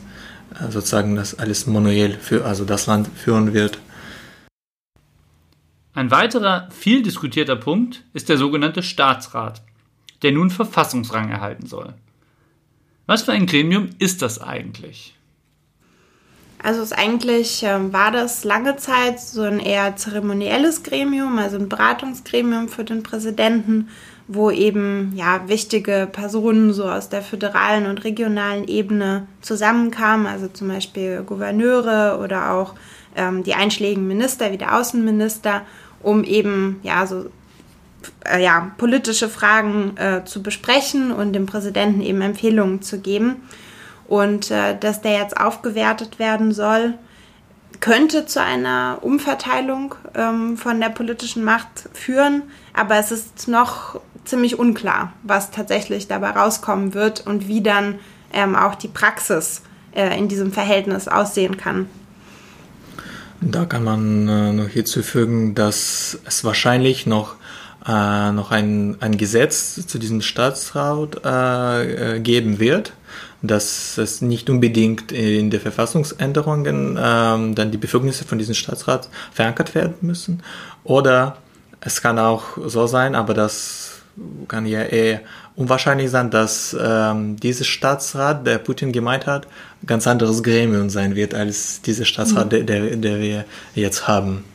äh, 0.59 0.71
sozusagen 0.71 1.15
das 1.15 1.37
alles 1.39 1.67
manuell 1.67 2.17
für, 2.19 2.45
also 2.45 2.65
das 2.65 2.85
Land 2.85 3.09
führen 3.15 3.53
wird. 3.53 3.79
Ein 5.95 6.09
weiterer 6.09 6.69
viel 6.71 7.03
diskutierter 7.03 7.55
Punkt 7.55 8.03
ist 8.13 8.29
der 8.29 8.37
sogenannte 8.37 8.81
Staatsrat 8.81 9.61
der 10.23 10.31
nun 10.31 10.49
Verfassungsrang 10.49 11.29
erhalten 11.29 11.67
soll. 11.67 11.93
Was 13.05 13.23
für 13.23 13.33
ein 13.33 13.45
Gremium 13.45 13.89
ist 13.99 14.21
das 14.21 14.41
eigentlich? 14.41 15.15
Also 16.63 16.81
es 16.81 16.93
eigentlich 16.93 17.63
äh, 17.63 17.93
war 17.93 18.11
das 18.11 18.45
lange 18.45 18.77
Zeit 18.77 19.19
so 19.19 19.41
ein 19.41 19.59
eher 19.59 19.97
zeremonielles 19.97 20.83
Gremium, 20.83 21.37
also 21.37 21.57
ein 21.57 21.67
Beratungsgremium 21.67 22.69
für 22.69 22.85
den 22.85 23.03
Präsidenten, 23.03 23.89
wo 24.29 24.49
eben 24.49 25.11
ja 25.13 25.49
wichtige 25.49 26.07
Personen 26.09 26.71
so 26.71 26.85
aus 26.85 27.09
der 27.09 27.21
föderalen 27.21 27.85
und 27.85 28.05
regionalen 28.05 28.65
Ebene 28.65 29.27
zusammenkamen, 29.41 30.25
also 30.25 30.47
zum 30.47 30.69
Beispiel 30.69 31.23
Gouverneure 31.23 32.19
oder 32.23 32.51
auch 32.51 32.75
ähm, 33.17 33.43
die 33.43 33.55
einschlägigen 33.55 34.07
Minister 34.07 34.53
wie 34.53 34.57
der 34.57 34.77
Außenminister, 34.77 35.63
um 36.01 36.23
eben 36.23 36.79
ja 36.81 37.05
so 37.05 37.25
äh, 38.25 38.41
ja, 38.41 38.71
politische 38.77 39.27
Fragen 39.27 39.97
äh, 39.97 40.23
zu 40.23 40.41
besprechen 40.41 41.11
und 41.11 41.33
dem 41.33 41.45
Präsidenten 41.45 41.99
eben 41.99 42.21
Empfehlungen 42.21 42.81
zu 42.81 42.99
geben. 42.99 43.43
Und 44.07 44.51
äh, 44.51 44.77
dass 44.77 45.01
der 45.01 45.13
jetzt 45.13 45.37
aufgewertet 45.37 46.19
werden 46.19 46.51
soll, 46.51 46.93
könnte 47.79 48.25
zu 48.25 48.41
einer 48.41 48.99
Umverteilung 49.01 49.95
ähm, 50.15 50.57
von 50.57 50.79
der 50.79 50.89
politischen 50.89 51.43
Macht 51.43 51.89
führen, 51.93 52.43
aber 52.73 52.97
es 52.97 53.11
ist 53.11 53.47
noch 53.47 53.99
ziemlich 54.25 54.57
unklar, 54.57 55.11
was 55.23 55.51
tatsächlich 55.51 56.07
dabei 56.07 56.29
rauskommen 56.29 56.93
wird 56.93 57.25
und 57.25 57.47
wie 57.47 57.61
dann 57.61 57.99
ähm, 58.31 58.55
auch 58.55 58.75
die 58.75 58.87
Praxis 58.87 59.63
äh, 59.93 60.17
in 60.17 60.27
diesem 60.27 60.51
Verhältnis 60.53 61.07
aussehen 61.07 61.57
kann. 61.57 61.87
Da 63.41 63.65
kann 63.65 63.83
man 63.83 64.27
äh, 64.29 64.53
noch 64.53 64.69
hinzufügen, 64.69 65.53
dass 65.53 66.17
es 66.25 66.45
wahrscheinlich 66.45 67.05
noch 67.05 67.35
äh, 67.85 68.31
noch 68.31 68.51
ein, 68.51 68.97
ein 69.01 69.17
Gesetz 69.17 69.85
zu 69.85 69.99
diesem 69.99 70.21
Staatsrat 70.21 71.21
äh, 71.25 72.15
äh, 72.15 72.19
geben 72.21 72.59
wird, 72.59 72.93
dass 73.43 73.97
es 73.97 74.21
nicht 74.21 74.49
unbedingt 74.49 75.11
in 75.11 75.51
der 75.51 75.59
Verfassungsänderungen 75.59 76.97
ähm, 76.99 77.55
dann 77.55 77.71
die 77.71 77.77
Befugnisse 77.77 78.23
von 78.23 78.37
diesem 78.37 78.55
Staatsrat 78.55 79.09
verankert 79.31 79.75
werden 79.75 79.95
müssen. 80.01 80.41
Oder 80.85 81.37
es 81.81 82.01
kann 82.01 82.17
auch 82.17 82.57
so 82.65 82.87
sein, 82.87 83.15
aber 83.15 83.33
das 83.33 84.01
kann 84.47 84.65
ja 84.65 84.83
eher 84.83 85.21
unwahrscheinlich 85.55 86.09
sein, 86.09 86.31
dass 86.31 86.75
ähm, 86.79 87.35
dieser 87.37 87.65
Staatsrat, 87.65 88.47
der 88.47 88.59
Putin 88.59 88.93
gemeint 88.93 89.27
hat, 89.27 89.45
ein 89.81 89.87
ganz 89.87 90.07
anderes 90.07 90.41
Gremium 90.41 90.89
sein 90.89 91.15
wird 91.15 91.33
als 91.33 91.81
dieser 91.81 92.05
Staatsrat, 92.05 92.51
mhm. 92.53 92.65
der, 92.65 92.95
der 92.95 93.19
wir 93.19 93.45
jetzt 93.75 94.07
haben. 94.07 94.45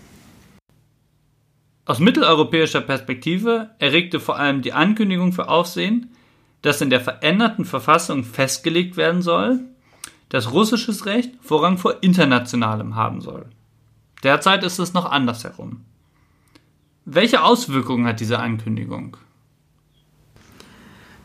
Aus 1.85 1.99
mitteleuropäischer 1.99 2.81
Perspektive 2.81 3.71
erregte 3.79 4.21
vor 4.21 4.39
allem 4.39 4.63
die 4.63 4.73
Ankündigung 4.73 5.33
für 5.33 5.49
Aufsehen, 5.49 6.11
dass 6.63 6.81
in 6.81 6.91
der 6.91 7.01
veränderten 7.01 7.65
Verfassung 7.65 8.25
festgelegt 8.25 8.97
werden 8.97 9.23
soll, 9.23 9.61
dass 10.29 10.53
russisches 10.53 11.07
Recht 11.07 11.33
Vorrang 11.41 11.79
vor 11.79 12.03
internationalem 12.03 12.97
haben 12.97 13.21
soll. 13.21 13.47
Derzeit 14.23 14.65
ist 14.65 14.79
es 14.79 14.93
noch 14.93 15.11
andersherum. 15.11 15.85
Welche 17.05 17.43
Auswirkungen 17.43 18.07
hat 18.07 18.21
diese 18.21 18.39
Ankündigung? 18.39 19.17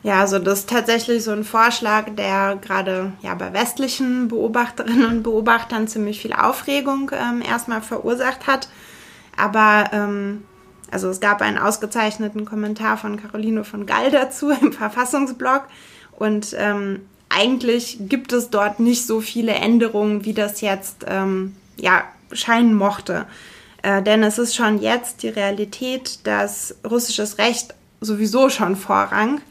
Ja, 0.04 0.20
also 0.20 0.38
das 0.38 0.60
ist 0.60 0.70
tatsächlich 0.70 1.24
so 1.24 1.32
ein 1.32 1.46
Vorschlag, 1.46 2.16
der 2.16 2.58
gerade 2.58 3.14
ja, 3.22 3.34
bei 3.36 3.54
westlichen 3.54 4.28
Beobachterinnen 4.28 5.06
und 5.06 5.24
Beobachtern 5.24 5.88
ziemlich 5.88 6.22
viel 6.22 6.34
Aufregung 6.34 7.12
ähm, 7.14 7.42
erstmal 7.42 7.82
verursacht 7.82 8.46
hat. 8.46 8.68
Aber 9.38 9.90
ähm, 9.94 10.44
also 10.94 11.10
es 11.10 11.20
gab 11.20 11.42
einen 11.42 11.58
ausgezeichneten 11.58 12.46
Kommentar 12.46 12.98
von 12.98 13.22
Caroline 13.22 13.64
von 13.64 13.86
Gall 13.86 14.12
dazu 14.12 14.52
im 14.52 14.72
Verfassungsblog 14.72 15.64
und 16.18 16.56
ähm, 16.58 17.02
eigentlich 17.30 17.98
gibt 18.02 18.32
es 18.32 18.50
dort 18.50 18.80
nicht 18.80 19.08
so 19.08 19.20
viele 19.20 19.54
Änderungen, 19.54 20.24
wie 20.24 20.34
das 20.34 20.62
jetzt 20.62 21.06
ähm, 21.08 21.56
ja, 21.78 22.04
scheinen 22.32 22.76
mochte. 22.76 23.26
Äh, 23.82 24.04
denn 24.04 24.24
es 24.24 24.38
ist 24.38 24.56
schon 24.56 24.80
jetzt 24.80 25.24
die 25.24 25.30
Realität, 25.30 26.20
dass 26.26 26.76
russisches 26.88 27.40
Recht 27.40 27.74
sowieso 28.02 28.50
schon 28.50 28.76
Vorrang 28.76 29.42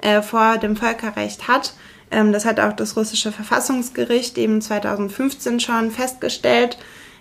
äh, 0.00 0.22
vor 0.22 0.58
dem 0.58 0.76
Völkerrecht 0.76 1.48
hat. 1.48 1.74
Ähm, 2.10 2.32
das 2.32 2.44
hat 2.44 2.60
auch 2.60 2.74
das 2.74 2.96
russische 2.96 3.32
Verfassungsgericht 3.32 4.38
eben 4.38 4.62
2015 4.62 5.60
schon 5.60 5.90
festgestellt. 5.90 6.78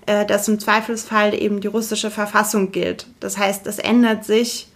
Äh, 0.07 0.25
dass 0.25 0.47
im 0.47 0.59
Zweifelsfall 0.59 1.39
eben 1.39 1.61
die 1.61 1.67
russische 1.67 2.09
Verfassung 2.09 2.71
gilt. 2.71 3.05
Das 3.19 3.37
heißt, 3.37 3.67
es 3.67 3.77
ändert 3.77 4.25
sich 4.25 4.67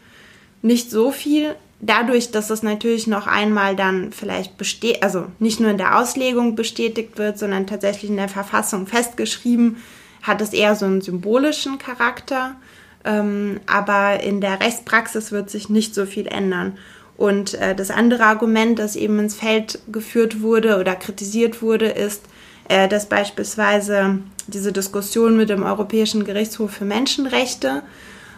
nicht 0.61 0.91
so 0.91 1.11
viel. 1.11 1.55
Dadurch, 1.79 2.31
dass 2.31 2.51
es 2.51 2.61
natürlich 2.61 3.07
noch 3.07 3.25
einmal 3.25 3.75
dann 3.75 4.11
vielleicht 4.11 4.57
besteht, 4.57 5.01
also 5.01 5.25
nicht 5.39 5.59
nur 5.59 5.71
in 5.71 5.79
der 5.79 5.99
Auslegung 5.99 6.55
bestätigt 6.55 7.17
wird, 7.17 7.39
sondern 7.39 7.65
tatsächlich 7.65 8.11
in 8.11 8.17
der 8.17 8.29
Verfassung 8.29 8.85
festgeschrieben, 8.85 9.77
hat 10.21 10.41
es 10.41 10.53
eher 10.53 10.75
so 10.75 10.85
einen 10.85 11.01
symbolischen 11.01 11.79
Charakter. 11.79 12.55
Ähm, 13.03 13.59
aber 13.65 14.21
in 14.21 14.41
der 14.41 14.59
Rechtspraxis 14.61 15.31
wird 15.31 15.49
sich 15.49 15.69
nicht 15.69 15.95
so 15.95 16.05
viel 16.05 16.27
ändern. 16.27 16.77
Und 17.17 17.55
äh, 17.55 17.73
das 17.73 17.89
andere 17.89 18.25
Argument, 18.25 18.77
das 18.77 18.95
eben 18.95 19.17
ins 19.17 19.35
Feld 19.35 19.79
geführt 19.91 20.41
wurde 20.41 20.79
oder 20.79 20.95
kritisiert 20.95 21.63
wurde, 21.63 21.87
ist, 21.87 22.21
äh, 22.69 22.87
dass 22.87 23.07
beispielsweise 23.07 24.19
diese 24.47 24.71
Diskussion 24.71 25.37
mit 25.37 25.49
dem 25.49 25.63
Europäischen 25.63 26.23
Gerichtshof 26.23 26.71
für 26.71 26.85
Menschenrechte, 26.85 27.83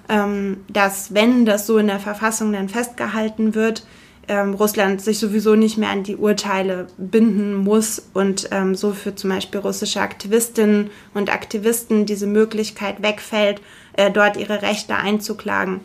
ähm, 0.10 0.64
dass 0.70 1.14
wenn 1.14 1.46
das 1.46 1.68
so 1.68 1.78
in 1.78 1.88
der 1.88 2.00
Verfassung 2.00 2.54
dann 2.54 2.70
festgehalten 2.70 3.56
wird, 3.56 3.86
ähm, 4.30 4.54
Russland 4.54 5.02
sich 5.02 5.20
sowieso 5.20 5.56
nicht 5.56 5.78
mehr 5.78 5.90
an 5.90 6.04
die 6.04 6.18
Urteile 6.18 6.88
binden 6.98 7.54
muss 7.54 8.10
und 8.14 8.50
ähm, 8.52 8.76
so 8.76 8.92
für 8.92 9.16
zum 9.16 9.30
Beispiel 9.30 9.62
russische 9.62 10.02
Aktivistinnen 10.02 10.90
und 11.14 11.32
Aktivisten 11.32 12.06
diese 12.06 12.28
Möglichkeit 12.28 13.02
wegfällt, 13.02 13.62
äh, 13.94 14.12
dort 14.12 14.36
ihre 14.36 14.62
Rechte 14.62 14.96
einzuklagen. 14.96 15.80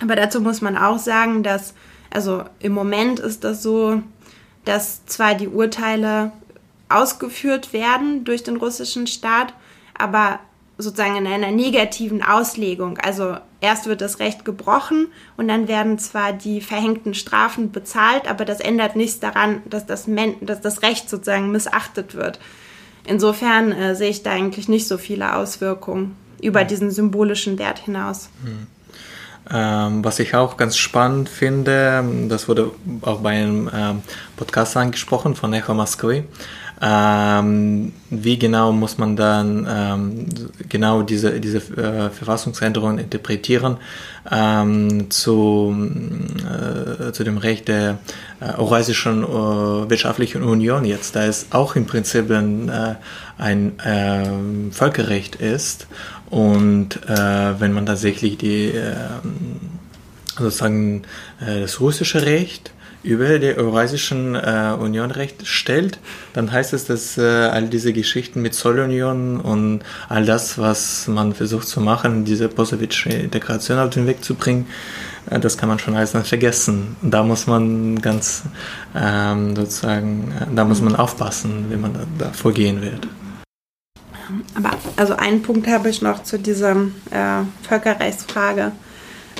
Aber 0.00 0.14
dazu 0.16 0.40
muss 0.40 0.60
man 0.60 0.76
auch 0.76 0.98
sagen, 0.98 1.42
dass 1.42 1.74
also 2.14 2.44
im 2.60 2.72
Moment 2.72 3.18
ist 3.18 3.42
das 3.42 3.62
so, 3.62 4.00
dass 4.64 5.04
zwar 5.06 5.34
die 5.34 5.48
Urteile 5.48 6.30
ausgeführt 6.88 7.72
werden 7.72 8.24
durch 8.24 8.42
den 8.42 8.56
russischen 8.56 9.06
Staat, 9.06 9.54
aber 9.96 10.40
sozusagen 10.76 11.16
in 11.16 11.26
einer 11.26 11.50
negativen 11.50 12.22
Auslegung. 12.22 12.98
Also 12.98 13.36
erst 13.60 13.86
wird 13.86 14.00
das 14.00 14.18
Recht 14.18 14.44
gebrochen 14.44 15.08
und 15.36 15.48
dann 15.48 15.68
werden 15.68 15.98
zwar 15.98 16.32
die 16.32 16.60
verhängten 16.60 17.14
Strafen 17.14 17.70
bezahlt, 17.70 18.28
aber 18.28 18.44
das 18.44 18.60
ändert 18.60 18.96
nichts 18.96 19.20
daran, 19.20 19.62
dass 19.66 19.86
das, 19.86 20.06
Men 20.06 20.34
dass 20.40 20.60
das 20.60 20.82
Recht 20.82 21.08
sozusagen 21.08 21.52
missachtet 21.52 22.14
wird. 22.14 22.40
Insofern 23.06 23.72
äh, 23.72 23.94
sehe 23.94 24.10
ich 24.10 24.22
da 24.22 24.32
eigentlich 24.32 24.68
nicht 24.68 24.88
so 24.88 24.98
viele 24.98 25.36
Auswirkungen 25.36 26.16
über 26.42 26.64
diesen 26.64 26.90
symbolischen 26.90 27.58
Wert 27.58 27.78
hinaus. 27.78 28.28
Mhm. 28.42 28.66
Ähm, 29.50 30.02
was 30.02 30.20
ich 30.20 30.34
auch 30.34 30.56
ganz 30.56 30.76
spannend 30.78 31.28
finde, 31.28 32.02
das 32.28 32.48
wurde 32.48 32.70
auch 33.02 33.20
bei 33.20 33.30
einem 33.30 33.70
ähm, 33.74 34.02
Podcast 34.36 34.74
angesprochen 34.76 35.36
von 35.36 35.52
Echo 35.52 35.74
Moskwy, 35.74 36.24
Ähm, 36.86 37.92
wie 38.10 38.38
genau 38.38 38.70
muss 38.70 38.98
man 38.98 39.16
dann 39.16 39.66
ähm, 39.66 40.26
genau 40.68 41.00
diese, 41.00 41.40
diese 41.40 41.58
äh, 41.58 42.10
Verfassungsänderungen 42.10 42.98
interpretieren 42.98 43.78
ähm, 44.30 45.10
zu, 45.10 45.74
äh, 46.44 47.12
zu 47.12 47.24
dem 47.24 47.38
Recht 47.38 47.68
der 47.68 48.00
äh, 48.38 48.58
Eurasischen 48.58 49.24
äh, 49.24 49.26
Wirtschaftlichen 49.26 50.42
Union 50.42 50.84
jetzt, 50.84 51.16
da 51.16 51.24
es 51.24 51.46
auch 51.52 51.74
im 51.74 51.86
Prinzip 51.86 52.30
ein, 52.30 52.68
äh, 52.68 52.96
ein 53.38 53.78
äh, 53.78 54.70
Völkerrecht 54.70 55.36
ist 55.36 55.86
und 56.28 57.00
äh, 57.08 57.60
wenn 57.60 57.72
man 57.72 57.86
tatsächlich 57.86 58.36
die 58.36 58.66
äh, 58.66 58.92
sozusagen 60.36 61.04
äh, 61.40 61.62
das 61.62 61.80
russische 61.80 62.26
Recht 62.26 62.73
über 63.04 63.38
die 63.38 63.54
Eurasischen 63.54 64.34
äh, 64.34 64.74
Union 64.78 65.10
Recht 65.10 65.46
stellt, 65.46 66.00
dann 66.32 66.50
heißt 66.50 66.72
es, 66.72 66.86
dass 66.86 67.18
äh, 67.18 67.22
all 67.22 67.68
diese 67.68 67.92
Geschichten 67.92 68.40
mit 68.40 68.54
Zollunion 68.54 69.40
und 69.40 69.82
all 70.08 70.24
das, 70.24 70.58
was 70.58 71.06
man 71.06 71.34
versucht 71.34 71.68
zu 71.68 71.80
machen, 71.80 72.24
diese 72.24 72.48
posowitsche 72.48 73.10
Integration 73.10 73.78
auf 73.78 73.90
den 73.90 74.06
Weg 74.06 74.24
zu 74.24 74.34
bringen, 74.34 74.66
äh, 75.30 75.38
das 75.38 75.58
kann 75.58 75.68
man 75.68 75.78
schon 75.78 75.94
alles 75.94 76.12
dann 76.12 76.24
vergessen. 76.24 76.96
Da 77.02 77.22
muss 77.22 77.46
man 77.46 78.00
ganz 78.00 78.44
ähm, 78.96 79.54
sozusagen, 79.54 80.32
äh, 80.40 80.54
da 80.54 80.64
muss 80.64 80.80
man 80.80 80.96
aufpassen, 80.96 81.66
wie 81.68 81.76
man 81.76 81.92
da, 81.92 82.00
da 82.18 82.32
vorgehen 82.32 82.80
wird. 82.80 83.06
Aber 84.54 84.70
also 84.96 85.14
einen 85.14 85.42
Punkt 85.42 85.66
habe 85.66 85.90
ich 85.90 86.00
noch 86.00 86.22
zu 86.22 86.38
dieser 86.38 86.72
äh, 87.10 87.42
Völkerrechtsfrage. 87.68 88.72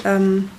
Ähm, 0.04 0.50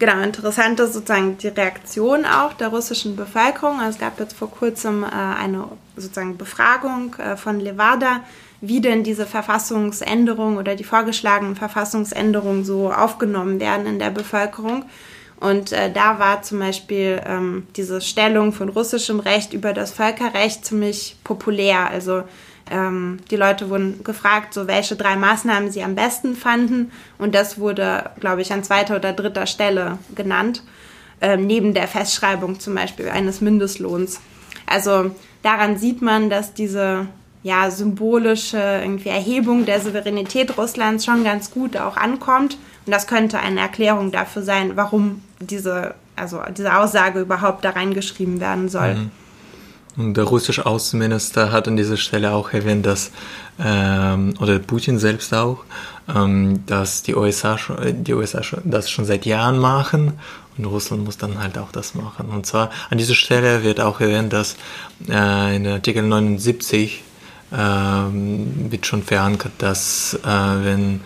genau, 0.00 0.20
interessant 0.22 0.80
ist 0.80 0.94
sozusagen 0.94 1.38
die 1.38 1.48
Reaktion 1.48 2.24
auch 2.24 2.54
der 2.54 2.68
russischen 2.68 3.14
Bevölkerung. 3.14 3.78
Also 3.78 3.90
es 3.90 3.98
gab 3.98 4.18
jetzt 4.18 4.36
vor 4.36 4.50
kurzem 4.50 5.04
äh, 5.04 5.06
eine 5.06 5.68
sozusagen 5.96 6.36
Befragung 6.36 7.14
äh, 7.16 7.36
von 7.36 7.60
Levada, 7.60 8.24
wie 8.60 8.80
denn 8.80 9.04
diese 9.04 9.26
Verfassungsänderung 9.26 10.56
oder 10.56 10.74
die 10.74 10.84
vorgeschlagenen 10.84 11.54
Verfassungsänderungen 11.54 12.64
so 12.64 12.92
aufgenommen 12.92 13.60
werden 13.60 13.86
in 13.86 14.00
der 14.00 14.10
Bevölkerung. 14.10 14.84
Und 15.38 15.72
äh, 15.72 15.90
da 15.90 16.18
war 16.18 16.42
zum 16.42 16.58
Beispiel 16.58 17.22
ähm, 17.24 17.66
diese 17.76 18.00
Stellung 18.00 18.52
von 18.52 18.68
russischem 18.68 19.20
Recht 19.20 19.54
über 19.54 19.72
das 19.72 19.92
Völkerrecht 19.92 20.66
ziemlich 20.66 21.16
populär. 21.24 21.88
Also 21.88 22.24
ähm, 22.70 23.18
die 23.30 23.36
Leute 23.36 23.68
wurden 23.68 24.02
gefragt, 24.04 24.54
so 24.54 24.66
welche 24.66 24.96
drei 24.96 25.16
Maßnahmen 25.16 25.70
sie 25.70 25.82
am 25.82 25.94
besten 25.94 26.36
fanden. 26.36 26.92
Und 27.18 27.34
das 27.34 27.58
wurde, 27.58 28.10
glaube 28.20 28.42
ich, 28.42 28.52
an 28.52 28.64
zweiter 28.64 28.96
oder 28.96 29.12
dritter 29.12 29.46
Stelle 29.46 29.98
genannt, 30.14 30.62
ähm, 31.20 31.46
neben 31.46 31.74
der 31.74 31.88
Festschreibung 31.88 32.60
zum 32.60 32.74
Beispiel 32.74 33.08
eines 33.08 33.40
Mindestlohns. 33.40 34.20
Also 34.66 35.10
daran 35.42 35.76
sieht 35.76 36.00
man, 36.00 36.30
dass 36.30 36.54
diese 36.54 37.06
ja, 37.42 37.70
symbolische 37.70 38.58
irgendwie 38.58 39.08
Erhebung 39.08 39.64
der 39.64 39.80
Souveränität 39.80 40.56
Russlands 40.58 41.04
schon 41.04 41.24
ganz 41.24 41.50
gut 41.50 41.76
auch 41.76 41.96
ankommt. 41.96 42.58
Und 42.86 42.92
das 42.92 43.06
könnte 43.06 43.38
eine 43.38 43.60
Erklärung 43.60 44.12
dafür 44.12 44.42
sein, 44.42 44.72
warum 44.76 45.22
diese, 45.40 45.94
also 46.16 46.40
diese 46.56 46.76
Aussage 46.76 47.20
überhaupt 47.20 47.64
da 47.64 47.70
reingeschrieben 47.70 48.40
werden 48.40 48.68
soll. 48.68 48.94
Mhm. 48.94 49.10
Und 49.96 50.14
der 50.14 50.24
russische 50.24 50.66
Außenminister 50.66 51.50
hat 51.50 51.66
an 51.66 51.76
dieser 51.76 51.96
Stelle 51.96 52.32
auch 52.32 52.52
erwähnt, 52.52 52.86
dass, 52.86 53.10
ähm, 53.58 54.34
oder 54.40 54.58
Putin 54.58 54.98
selbst 54.98 55.34
auch, 55.34 55.64
ähm, 56.14 56.64
dass 56.66 57.02
die 57.02 57.14
USA, 57.14 57.58
schon, 57.58 58.04
die 58.04 58.14
USA 58.14 58.42
schon, 58.42 58.60
das 58.64 58.90
schon 58.90 59.04
seit 59.04 59.26
Jahren 59.26 59.58
machen 59.58 60.14
und 60.56 60.64
Russland 60.64 61.04
muss 61.04 61.18
dann 61.18 61.38
halt 61.38 61.58
auch 61.58 61.72
das 61.72 61.94
machen. 61.94 62.28
Und 62.28 62.46
zwar 62.46 62.70
an 62.90 62.98
dieser 62.98 63.14
Stelle 63.14 63.62
wird 63.62 63.80
auch 63.80 64.00
erwähnt, 64.00 64.32
dass 64.32 64.56
äh, 65.08 65.56
in 65.56 65.66
Artikel 65.66 66.02
79 66.02 67.02
ähm, 67.52 68.70
wird 68.70 68.86
schon 68.86 69.02
verankert, 69.02 69.52
dass 69.58 70.14
äh, 70.24 70.64
wenn 70.64 71.00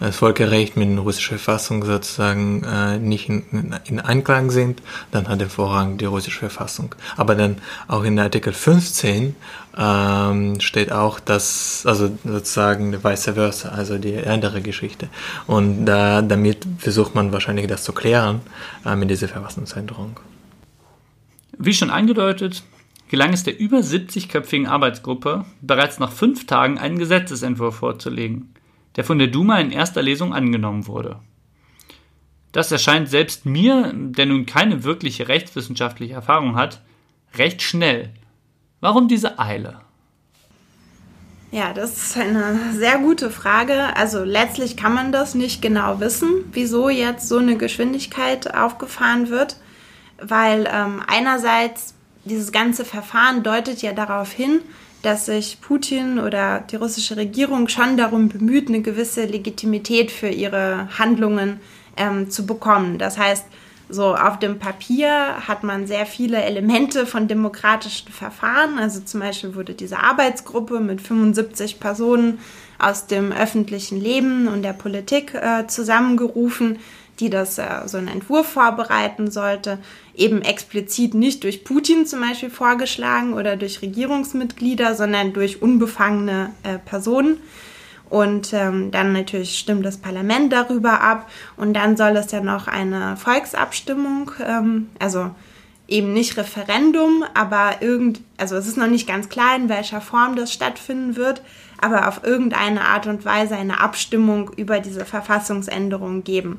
das 0.00 0.16
Völkerrecht 0.16 0.76
mit 0.76 0.88
der 0.88 0.98
russischen 0.98 1.38
Verfassung 1.38 1.84
sozusagen 1.84 2.64
äh, 2.64 2.98
nicht 2.98 3.28
in, 3.28 3.76
in, 3.84 4.00
Einklang 4.00 4.50
sind, 4.50 4.82
dann 5.10 5.28
hat 5.28 5.40
der 5.40 5.50
Vorrang 5.50 5.98
die 5.98 6.06
russische 6.06 6.40
Verfassung. 6.40 6.94
Aber 7.18 7.34
dann 7.34 7.58
auch 7.86 8.02
in 8.04 8.18
Artikel 8.18 8.54
15 8.54 9.36
ähm, 9.76 10.60
steht 10.60 10.90
auch, 10.90 11.20
dass, 11.20 11.84
also 11.86 12.10
sozusagen 12.24 13.04
vice 13.04 13.34
versa, 13.34 13.68
also 13.68 13.98
die 13.98 14.18
andere 14.26 14.62
Geschichte. 14.62 15.10
Und 15.46 15.84
da, 15.84 16.22
damit 16.22 16.66
versucht 16.78 17.14
man 17.14 17.32
wahrscheinlich 17.32 17.66
das 17.66 17.84
zu 17.84 17.92
klären 17.92 18.40
äh, 18.86 18.96
mit 18.96 19.10
dieser 19.10 19.28
Verfassungsänderung. 19.28 20.18
Wie 21.58 21.74
schon 21.74 21.90
angedeutet, 21.90 22.62
gelang 23.10 23.34
es 23.34 23.44
der 23.44 23.60
über 23.60 23.78
70-köpfigen 23.78 24.66
Arbeitsgruppe, 24.66 25.44
bereits 25.60 25.98
nach 25.98 26.10
fünf 26.10 26.46
Tagen 26.46 26.78
einen 26.78 26.98
Gesetzesentwurf 26.98 27.76
vorzulegen 27.76 28.54
der 28.96 29.04
von 29.04 29.18
der 29.18 29.28
Duma 29.28 29.58
in 29.58 29.70
erster 29.70 30.02
Lesung 30.02 30.34
angenommen 30.34 30.86
wurde. 30.86 31.20
Das 32.52 32.72
erscheint 32.72 33.08
selbst 33.08 33.46
mir, 33.46 33.92
der 33.94 34.26
nun 34.26 34.46
keine 34.46 34.82
wirkliche 34.82 35.28
rechtswissenschaftliche 35.28 36.14
Erfahrung 36.14 36.56
hat, 36.56 36.80
recht 37.34 37.62
schnell. 37.62 38.10
Warum 38.80 39.08
diese 39.08 39.38
Eile? 39.38 39.80
Ja, 41.52 41.72
das 41.72 41.96
ist 41.96 42.16
eine 42.16 42.72
sehr 42.72 42.98
gute 42.98 43.30
Frage. 43.30 43.96
Also 43.96 44.22
letztlich 44.22 44.76
kann 44.76 44.94
man 44.94 45.10
das 45.10 45.34
nicht 45.34 45.60
genau 45.60 45.98
wissen, 45.98 46.44
wieso 46.52 46.88
jetzt 46.88 47.28
so 47.28 47.38
eine 47.38 47.56
Geschwindigkeit 47.56 48.54
aufgefahren 48.54 49.30
wird, 49.30 49.56
weil 50.20 50.68
ähm, 50.72 51.02
einerseits 51.06 51.94
dieses 52.24 52.52
ganze 52.52 52.84
Verfahren 52.84 53.42
deutet 53.42 53.82
ja 53.82 53.92
darauf 53.92 54.30
hin, 54.30 54.60
dass 55.02 55.26
sich 55.26 55.60
Putin 55.60 56.18
oder 56.18 56.60
die 56.60 56.76
russische 56.76 57.16
Regierung 57.16 57.68
schon 57.68 57.96
darum 57.96 58.28
bemüht, 58.28 58.68
eine 58.68 58.82
gewisse 58.82 59.24
Legitimität 59.24 60.10
für 60.10 60.28
ihre 60.28 60.88
Handlungen 60.98 61.60
ähm, 61.96 62.30
zu 62.30 62.46
bekommen. 62.46 62.98
Das 62.98 63.18
heißt, 63.18 63.46
so 63.88 64.14
auf 64.14 64.38
dem 64.38 64.58
Papier 64.58 65.48
hat 65.48 65.64
man 65.64 65.86
sehr 65.86 66.06
viele 66.06 66.42
Elemente 66.42 67.06
von 67.06 67.26
demokratischen 67.26 68.12
Verfahren. 68.12 68.78
Also 68.78 69.00
zum 69.00 69.20
Beispiel 69.20 69.54
wurde 69.56 69.74
diese 69.74 69.98
Arbeitsgruppe 69.98 70.78
mit 70.78 71.00
75 71.00 71.80
Personen 71.80 72.38
aus 72.78 73.06
dem 73.06 73.32
öffentlichen 73.32 74.00
Leben 74.00 74.48
und 74.48 74.62
der 74.62 74.72
Politik 74.72 75.34
äh, 75.34 75.66
zusammengerufen, 75.66 76.78
die 77.20 77.30
das 77.30 77.58
äh, 77.58 77.64
so 77.86 77.98
einen 77.98 78.08
Entwurf 78.08 78.46
vorbereiten 78.46 79.30
sollte, 79.30 79.78
eben 80.14 80.42
explizit 80.42 81.14
nicht 81.14 81.44
durch 81.44 81.64
Putin 81.64 82.06
zum 82.06 82.20
Beispiel 82.20 82.50
vorgeschlagen 82.50 83.34
oder 83.34 83.56
durch 83.56 83.82
Regierungsmitglieder, 83.82 84.94
sondern 84.94 85.32
durch 85.32 85.62
unbefangene 85.62 86.50
äh, 86.62 86.78
Personen. 86.78 87.38
Und 88.08 88.52
ähm, 88.52 88.90
dann 88.90 89.12
natürlich 89.12 89.56
stimmt 89.56 89.86
das 89.86 89.98
Parlament 89.98 90.52
darüber 90.52 91.00
ab 91.00 91.30
und 91.56 91.74
dann 91.74 91.96
soll 91.96 92.16
es 92.16 92.32
ja 92.32 92.40
noch 92.40 92.66
eine 92.66 93.16
Volksabstimmung, 93.16 94.32
ähm, 94.44 94.88
also 94.98 95.30
eben 95.86 96.12
nicht 96.12 96.36
Referendum, 96.36 97.24
aber 97.34 97.82
irgend, 97.82 98.20
also 98.36 98.56
es 98.56 98.66
ist 98.66 98.76
noch 98.76 98.88
nicht 98.88 99.06
ganz 99.06 99.28
klar, 99.28 99.54
in 99.56 99.68
welcher 99.68 100.00
Form 100.00 100.34
das 100.34 100.52
stattfinden 100.52 101.14
wird, 101.14 101.42
aber 101.80 102.08
auf 102.08 102.24
irgendeine 102.24 102.82
Art 102.82 103.06
und 103.06 103.24
Weise 103.24 103.56
eine 103.56 103.80
Abstimmung 103.80 104.50
über 104.56 104.80
diese 104.80 105.04
Verfassungsänderung 105.04 106.24
geben. 106.24 106.58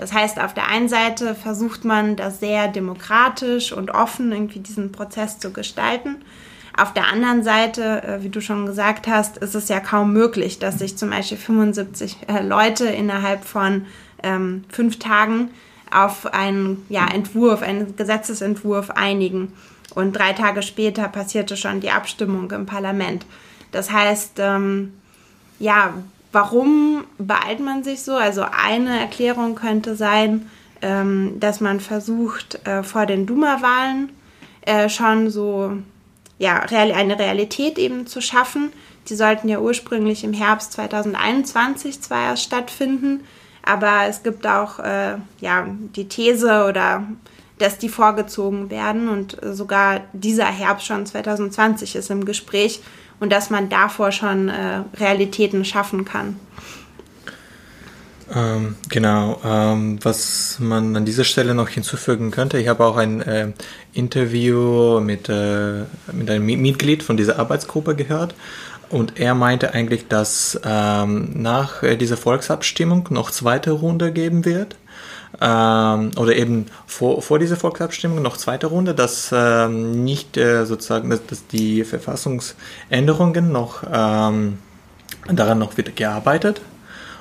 Das 0.00 0.14
heißt, 0.14 0.40
auf 0.40 0.54
der 0.54 0.66
einen 0.66 0.88
Seite 0.88 1.34
versucht 1.34 1.84
man 1.84 2.16
das 2.16 2.40
sehr 2.40 2.68
demokratisch 2.68 3.70
und 3.70 3.90
offen 3.90 4.32
irgendwie 4.32 4.60
diesen 4.60 4.92
Prozess 4.92 5.38
zu 5.38 5.52
gestalten. 5.52 6.16
Auf 6.74 6.94
der 6.94 7.08
anderen 7.08 7.42
Seite, 7.42 8.02
äh, 8.02 8.22
wie 8.22 8.30
du 8.30 8.40
schon 8.40 8.64
gesagt 8.64 9.08
hast, 9.08 9.36
ist 9.36 9.54
es 9.54 9.68
ja 9.68 9.78
kaum 9.78 10.14
möglich, 10.14 10.58
dass 10.58 10.78
sich 10.78 10.96
zum 10.96 11.10
Beispiel 11.10 11.36
75 11.36 12.16
äh, 12.28 12.40
Leute 12.40 12.86
innerhalb 12.86 13.44
von 13.44 13.84
ähm, 14.22 14.64
fünf 14.70 14.98
Tagen 14.98 15.50
auf 15.90 16.32
einen 16.32 16.86
ja, 16.88 17.06
Entwurf, 17.06 17.60
einen 17.60 17.94
Gesetzesentwurf 17.94 18.88
einigen. 18.92 19.52
Und 19.94 20.14
drei 20.14 20.32
Tage 20.32 20.62
später 20.62 21.08
passierte 21.08 21.58
schon 21.58 21.80
die 21.80 21.90
Abstimmung 21.90 22.50
im 22.52 22.64
Parlament. 22.64 23.26
Das 23.70 23.92
heißt, 23.92 24.38
ähm, 24.38 24.94
ja, 25.58 25.92
Warum 26.32 27.04
beeilt 27.18 27.60
man 27.60 27.82
sich 27.82 28.02
so? 28.02 28.14
Also 28.14 28.42
eine 28.42 28.98
Erklärung 29.00 29.56
könnte 29.56 29.96
sein, 29.96 30.48
ähm, 30.82 31.38
dass 31.40 31.60
man 31.60 31.80
versucht, 31.80 32.66
äh, 32.66 32.82
vor 32.82 33.06
den 33.06 33.26
Duma-Wahlen 33.26 34.10
äh, 34.62 34.88
schon 34.88 35.30
so 35.30 35.72
ja, 36.38 36.60
eine 36.60 37.18
Realität 37.18 37.78
eben 37.78 38.06
zu 38.06 38.20
schaffen. 38.20 38.72
Die 39.08 39.14
sollten 39.14 39.48
ja 39.48 39.58
ursprünglich 39.58 40.24
im 40.24 40.32
Herbst 40.32 40.72
2021 40.72 42.00
zwar 42.00 42.26
erst 42.26 42.44
stattfinden, 42.44 43.24
aber 43.62 44.06
es 44.08 44.22
gibt 44.22 44.46
auch 44.46 44.78
äh, 44.78 45.16
ja, 45.40 45.66
die 45.96 46.08
These 46.08 46.66
oder 46.68 47.06
dass 47.58 47.76
die 47.76 47.90
vorgezogen 47.90 48.70
werden 48.70 49.08
und 49.08 49.36
sogar 49.42 50.00
dieser 50.14 50.46
Herbst 50.46 50.86
schon 50.86 51.04
2020 51.04 51.94
ist 51.94 52.10
im 52.10 52.24
Gespräch 52.24 52.80
und 53.20 53.30
dass 53.30 53.50
man 53.50 53.68
davor 53.68 54.10
schon 54.12 54.48
äh, 54.48 54.82
Realitäten 54.98 55.64
schaffen 55.64 56.04
kann. 56.04 56.36
Ähm, 58.34 58.76
genau. 58.88 59.40
Ähm, 59.44 59.98
was 60.02 60.58
man 60.60 60.96
an 60.96 61.04
dieser 61.04 61.24
Stelle 61.24 61.54
noch 61.54 61.68
hinzufügen 61.68 62.30
könnte, 62.30 62.58
ich 62.58 62.68
habe 62.68 62.84
auch 62.84 62.96
ein 62.96 63.20
äh, 63.22 63.52
Interview 63.92 65.00
mit, 65.00 65.28
äh, 65.28 65.84
mit 66.12 66.30
einem 66.30 66.46
Mitglied 66.46 67.02
von 67.02 67.16
dieser 67.16 67.38
Arbeitsgruppe 67.38 67.94
gehört. 67.96 68.34
Und 68.88 69.20
er 69.20 69.34
meinte 69.34 69.72
eigentlich, 69.72 70.08
dass 70.08 70.60
ähm, 70.64 71.30
nach 71.34 71.82
äh, 71.82 71.96
dieser 71.96 72.16
Volksabstimmung 72.16 73.08
noch 73.10 73.30
zweite 73.30 73.70
Runde 73.72 74.12
geben 74.12 74.44
wird. 74.44 74.76
Ähm, 75.40 76.10
oder 76.16 76.34
eben 76.34 76.66
vor, 76.86 77.22
vor 77.22 77.38
dieser 77.38 77.56
Volksabstimmung 77.56 78.20
noch 78.20 78.36
zweite 78.36 78.66
Runde, 78.66 78.94
dass 78.94 79.30
ähm, 79.32 80.02
nicht 80.02 80.36
äh, 80.36 80.64
sozusagen, 80.66 81.10
dass, 81.10 81.24
dass 81.26 81.46
die 81.46 81.84
Verfassungsänderungen 81.84 83.52
noch 83.52 83.84
ähm, 83.92 84.58
daran 85.28 85.58
noch 85.58 85.76
wird 85.76 85.94
gearbeitet 85.94 86.60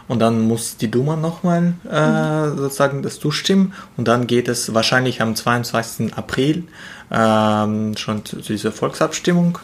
und 0.09 0.19
dann 0.19 0.41
muss 0.41 0.75
die 0.75 0.89
Duma 0.89 1.15
nochmal 1.15 1.73
äh, 1.89 2.47
mhm. 2.47 2.57
sozusagen 2.57 3.03
das 3.03 3.19
zustimmen 3.19 3.73
und 3.95 4.07
dann 4.07 4.27
geht 4.27 4.47
es 4.47 4.73
wahrscheinlich 4.73 5.21
am 5.21 5.35
22. 5.35 6.13
April 6.15 6.63
ähm, 7.11 7.95
schon 7.95 8.25
zu, 8.25 8.41
zu 8.41 8.51
dieser 8.51 8.71
Volksabstimmung. 8.71 9.59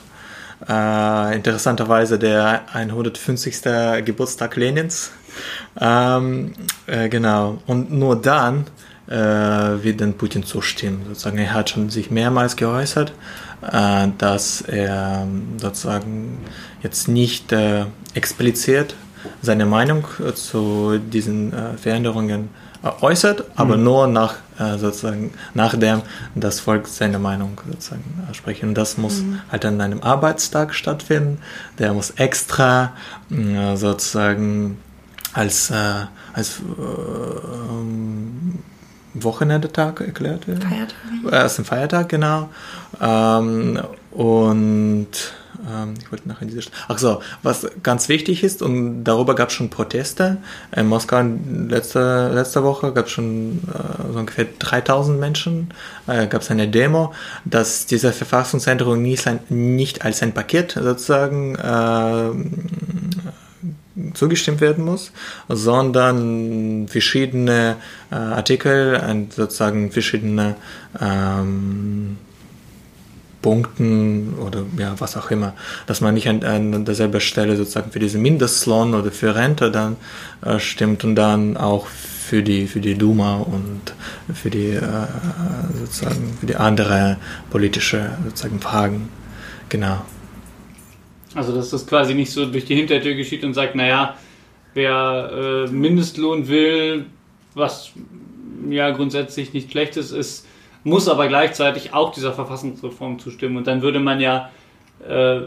Äh, 0.70 1.36
interessanterweise 1.36 2.18
der 2.18 2.64
150. 2.74 4.06
Geburtstag 4.06 4.56
Lenins. 4.56 5.12
Ähm, 5.80 6.54
äh, 6.88 7.10
genau. 7.10 7.60
Und 7.68 7.92
nur 7.92 8.22
dann 8.22 8.66
äh, 9.08 9.14
wird 9.14 10.02
dann 10.02 10.14
Putin 10.14 10.44
zustimmen. 10.44 11.04
Sozusagen, 11.08 11.38
er 11.38 11.54
hat 11.54 11.70
schon 11.70 11.90
sich 11.90 12.12
mehrmals 12.12 12.56
geäußert, 12.56 13.14
äh, 13.62 14.08
dass 14.18 14.62
er 14.62 15.28
sozusagen 15.58 16.40
jetzt 16.82 17.08
nicht 17.08 17.52
äh, 17.52 17.86
explizit 18.14 18.96
seine 19.42 19.66
Meinung 19.66 20.06
äh, 20.20 20.34
zu 20.34 21.00
diesen 21.00 21.54
äh, 21.54 21.78
Veränderungen 21.78 22.50
äh, 22.84 22.90
äußert, 23.02 23.46
aber 23.56 23.78
mhm. 23.78 23.84
nur 23.84 24.08
nach 24.08 24.36
sozusagen 24.78 25.34
nachdem 25.54 26.02
das 26.34 26.62
Volk 26.62 26.88
seine 26.88 27.20
Meinung 27.20 27.60
sozusagen 27.70 28.06
spricht. 28.32 28.64
Und 28.64 28.74
das 28.74 28.98
muss 28.98 29.18
mhm. 29.20 29.42
halt 29.52 29.66
an 29.66 29.82
einem 29.82 30.02
Arbeitstag 30.02 30.74
stattfinden. 30.74 31.40
Der 31.78 31.94
muss 31.94 32.12
extra 32.12 32.94
sozusagen 33.76 34.78
als, 35.36 35.72
als 36.34 36.60
ähm, 36.60 38.60
Wochenendetag 39.14 40.02
erklärt 40.02 40.48
werden. 40.48 40.62
Feiertag. 40.62 40.96
Erst 41.32 41.60
ein 41.60 41.66
Feiertag, 41.66 42.10
genau. 42.10 42.50
Ähm, 43.02 43.80
und 44.12 45.08
ähm, 45.70 45.94
ich 46.00 46.12
wollte 46.12 46.28
nachher 46.28 46.46
diese. 46.46 46.62
Ach 46.88 46.98
so, 46.98 47.22
was 47.44 47.68
ganz 47.82 48.10
wichtig 48.10 48.44
ist 48.44 48.62
und 48.62 49.04
darüber 49.04 49.36
gab 49.36 49.50
es 49.50 49.56
schon 49.56 49.70
Proteste. 49.70 50.38
In 50.76 50.88
Moskau 50.88 51.24
letzte, 51.68 52.32
letzte 52.34 52.64
Woche 52.64 52.94
gab 52.94 53.06
es 53.06 53.12
schon 53.12 53.62
äh, 53.68 54.14
so 54.14 54.20
ungefähr 54.20 54.46
3000 54.60 55.20
Menschen. 55.20 55.70
Äh, 56.08 56.28
gab 56.28 56.42
es 56.42 56.52
eine 56.52 56.68
Demo, 56.68 57.14
dass 57.46 57.86
diese 57.86 58.12
Verfassungsänderung 58.12 59.02
nicht, 59.02 59.28
nicht 59.50 60.04
als 60.04 60.22
ein 60.22 60.34
Paket 60.34 60.74
sozusagen 60.74 61.56
äh, 61.56 63.15
zugestimmt 64.14 64.62
werden 64.62 64.84
muss, 64.84 65.12
sondern 65.48 66.88
verschiedene 66.88 67.78
äh, 68.12 68.16
Artikel 68.16 69.28
sozusagen 69.30 69.92
verschiedene 69.92 70.56
ähm, 71.00 72.18
Punkten 73.42 74.34
oder 74.40 74.64
ja, 74.78 74.96
was 74.98 75.16
auch 75.18 75.30
immer, 75.30 75.54
dass 75.86 76.02
man 76.02 76.16
nicht 76.16 76.28
an, 76.28 76.44
an 76.44 76.84
derselben 76.84 77.22
Stelle 77.22 77.56
sozusagen 77.56 77.92
für 77.92 78.00
diesen 78.00 78.22
Mindestlohn 78.22 78.96
oder 78.96 79.12
für 79.12 79.36
Rente 79.36 79.72
dann 79.72 79.98
äh, 80.44 80.60
stimmt 80.60 81.04
und 81.04 81.16
dann 81.16 81.56
auch 81.56 81.86
für 81.86 82.42
die 82.42 82.66
für 82.66 82.80
die 82.80 82.96
Duma 82.96 83.36
und 83.36 83.94
für 84.34 84.50
die 84.50 84.72
äh, 84.72 84.82
sozusagen 85.80 86.38
für 86.40 86.48
die 86.48 86.56
andere 86.56 87.18
politische 87.52 88.10
sozusagen 88.26 88.60
Fragen. 88.60 89.10
Genau 89.70 90.02
also 91.36 91.54
dass 91.54 91.70
das 91.70 91.86
quasi 91.86 92.16
nicht 92.16 92.32
so 92.32 92.46
durch 92.46 92.66
die 92.66 92.76
Hintertür 92.76 93.14
geschieht 93.14 93.44
und 93.44 93.54
sagt 93.54 93.76
naja 93.76 94.16
wer 94.74 95.68
äh, 95.68 95.72
Mindestlohn 95.72 96.48
will 96.48 97.06
was 97.54 97.92
ja 98.70 98.90
grundsätzlich 98.92 99.54
nicht 99.54 99.72
schlechtes 99.72 100.12
ist 100.12 100.46
muss 100.86 101.10
aber 101.10 101.28
gleichzeitig 101.28 101.94
auch 101.94 102.14
dieser 102.14 102.32
Verfassungsreform 102.32 103.20
zustimmen. 103.20 103.58
Und 103.58 103.68
dann 103.68 103.82
würde 103.82 104.00
man 104.00 104.22
ja 104.22 104.52
äh, 105.06 105.42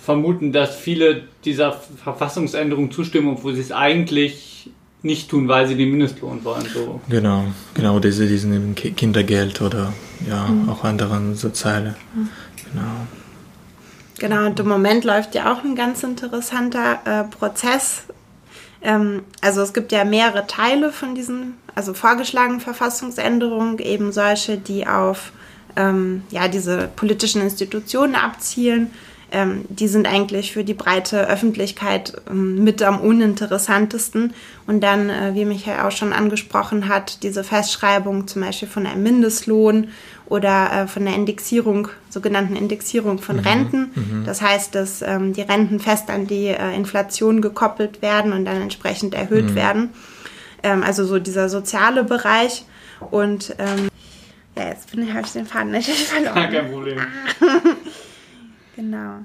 vermuten, 0.00 0.52
dass 0.52 0.76
viele 0.76 1.24
dieser 1.44 1.72
Verfassungsänderungen 1.72 2.90
zustimmen, 2.90 3.28
obwohl 3.28 3.54
sie 3.54 3.60
es 3.60 3.72
eigentlich 3.72 4.70
nicht 5.02 5.28
tun, 5.28 5.48
weil 5.48 5.66
sie 5.66 5.74
den 5.74 5.90
Mindestlohn 5.90 6.44
wollen. 6.44 6.64
So. 6.72 7.00
Genau, 7.10 7.44
genau, 7.74 7.98
diese, 7.98 8.26
diesen 8.26 8.74
Kindergeld 8.74 9.60
oder 9.60 9.92
ja, 10.26 10.46
mhm. 10.46 10.70
auch 10.70 10.84
anderen 10.84 11.34
soziale. 11.34 11.96
Mhm. 12.14 12.28
Genau. 12.72 13.06
Genau, 14.18 14.46
und 14.46 14.60
im 14.60 14.68
Moment 14.68 15.04
läuft 15.04 15.34
ja 15.34 15.52
auch 15.52 15.64
ein 15.64 15.74
ganz 15.74 16.02
interessanter 16.02 17.00
äh, 17.04 17.24
Prozess. 17.24 18.04
Ähm, 18.82 19.22
also 19.40 19.62
es 19.62 19.72
gibt 19.72 19.92
ja 19.92 20.04
mehrere 20.04 20.46
Teile 20.46 20.92
von 20.92 21.14
diesen 21.14 21.54
also 21.74 21.94
vorgeschlagenen 21.94 22.60
Verfassungsänderungen, 22.60 23.78
eben 23.78 24.12
solche, 24.12 24.56
die 24.56 24.86
auf 24.86 25.32
ähm, 25.76 26.22
ja, 26.30 26.46
diese 26.48 26.88
politischen 26.94 27.42
Institutionen 27.42 28.14
abzielen. 28.14 28.92
Ähm, 29.34 29.64
die 29.68 29.88
sind 29.88 30.06
eigentlich 30.06 30.52
für 30.52 30.64
die 30.64 30.72
breite 30.72 31.28
Öffentlichkeit 31.28 32.14
ähm, 32.30 32.64
mit 32.64 32.82
am 32.82 33.00
uninteressantesten. 33.00 34.32
Und 34.66 34.80
dann, 34.82 35.10
äh, 35.10 35.32
wie 35.34 35.44
Michael 35.44 35.86
auch 35.86 35.90
schon 35.90 36.12
angesprochen 36.12 36.88
hat, 36.88 37.22
diese 37.22 37.44
Festschreibung 37.44 38.26
zum 38.26 38.42
Beispiel 38.42 38.68
von 38.68 38.86
einem 38.86 39.02
Mindestlohn 39.02 39.88
oder 40.26 40.72
äh, 40.72 40.86
von 40.86 41.04
der 41.04 41.14
Indexierung, 41.14 41.88
sogenannten 42.08 42.56
Indexierung 42.56 43.18
von 43.18 43.36
mhm. 43.36 43.42
Renten. 43.42 43.90
Mhm. 43.94 44.22
Das 44.24 44.40
heißt, 44.40 44.74
dass 44.74 45.02
ähm, 45.02 45.34
die 45.34 45.42
Renten 45.42 45.80
fest 45.80 46.08
an 46.08 46.26
die 46.26 46.46
äh, 46.46 46.74
Inflation 46.74 47.42
gekoppelt 47.42 48.00
werden 48.00 48.32
und 48.32 48.46
dann 48.46 48.62
entsprechend 48.62 49.14
erhöht 49.14 49.50
mhm. 49.50 49.54
werden 49.54 49.88
ähm, 50.64 50.82
also 50.82 51.04
so 51.04 51.20
dieser 51.20 51.48
soziale 51.48 52.02
Bereich. 52.02 52.64
Und 53.10 53.54
ähm, 53.58 53.88
ja, 54.56 54.68
jetzt 54.68 54.90
bin 54.90 55.06
ich, 55.06 55.12
habe 55.12 55.26
ich 55.26 55.32
den 55.32 55.46
Faden 55.46 55.70
natürlich 55.70 56.04
verloren. 56.08 56.50
Kein 56.50 56.70
Problem. 56.70 56.98
genau. 58.76 59.20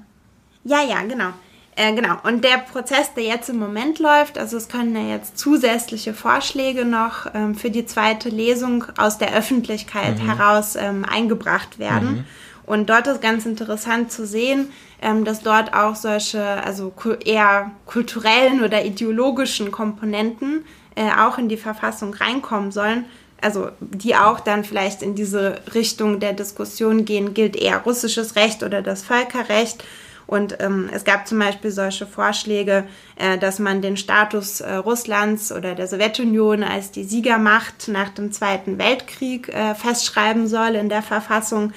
Ja, 0.64 0.82
ja, 0.82 1.02
genau. 1.02 1.32
Äh, 1.76 1.94
genau. 1.94 2.16
Und 2.24 2.44
der 2.44 2.58
Prozess, 2.58 3.14
der 3.14 3.24
jetzt 3.24 3.48
im 3.48 3.58
Moment 3.58 3.98
läuft, 3.98 4.36
also 4.36 4.56
es 4.56 4.68
können 4.68 4.94
ja 4.94 5.14
jetzt 5.14 5.38
zusätzliche 5.38 6.12
Vorschläge 6.12 6.84
noch 6.84 7.26
ähm, 7.32 7.54
für 7.54 7.70
die 7.70 7.86
zweite 7.86 8.28
Lesung 8.28 8.84
aus 8.98 9.18
der 9.18 9.34
Öffentlichkeit 9.34 10.18
mhm. 10.18 10.26
heraus 10.26 10.76
ähm, 10.76 11.04
eingebracht 11.04 11.78
werden. 11.78 12.10
Mhm. 12.10 12.24
Und 12.66 12.90
dort 12.90 13.06
ist 13.06 13.22
ganz 13.22 13.46
interessant 13.46 14.12
zu 14.12 14.26
sehen, 14.26 14.70
ähm, 15.00 15.24
dass 15.24 15.40
dort 15.40 15.72
auch 15.72 15.96
solche, 15.96 16.42
also 16.62 16.92
eher 17.24 17.70
kulturellen 17.86 18.62
oder 18.62 18.84
ideologischen 18.84 19.70
Komponenten 19.70 20.64
äh, 20.94 21.10
auch 21.18 21.38
in 21.38 21.48
die 21.48 21.56
Verfassung 21.56 22.14
reinkommen 22.14 22.72
sollen, 22.72 23.06
also 23.42 23.70
die 23.80 24.16
auch 24.16 24.40
dann 24.40 24.64
vielleicht 24.64 25.02
in 25.02 25.14
diese 25.14 25.60
Richtung 25.74 26.20
der 26.20 26.32
Diskussion 26.32 27.04
gehen, 27.04 27.34
gilt 27.34 27.56
eher 27.56 27.78
russisches 27.78 28.36
Recht 28.36 28.62
oder 28.62 28.82
das 28.82 29.02
Völkerrecht. 29.02 29.84
Und 30.26 30.58
ähm, 30.60 30.88
es 30.92 31.02
gab 31.02 31.26
zum 31.26 31.40
Beispiel 31.40 31.72
solche 31.72 32.06
Vorschläge, 32.06 32.84
äh, 33.16 33.36
dass 33.36 33.58
man 33.58 33.82
den 33.82 33.96
Status 33.96 34.60
äh, 34.60 34.74
Russlands 34.74 35.50
oder 35.50 35.74
der 35.74 35.88
Sowjetunion 35.88 36.62
als 36.62 36.92
die 36.92 37.02
Siegermacht 37.02 37.88
nach 37.88 38.10
dem 38.10 38.30
Zweiten 38.30 38.78
Weltkrieg 38.78 39.48
äh, 39.48 39.74
festschreiben 39.74 40.46
soll 40.46 40.76
in 40.76 40.88
der 40.88 41.02
Verfassung 41.02 41.72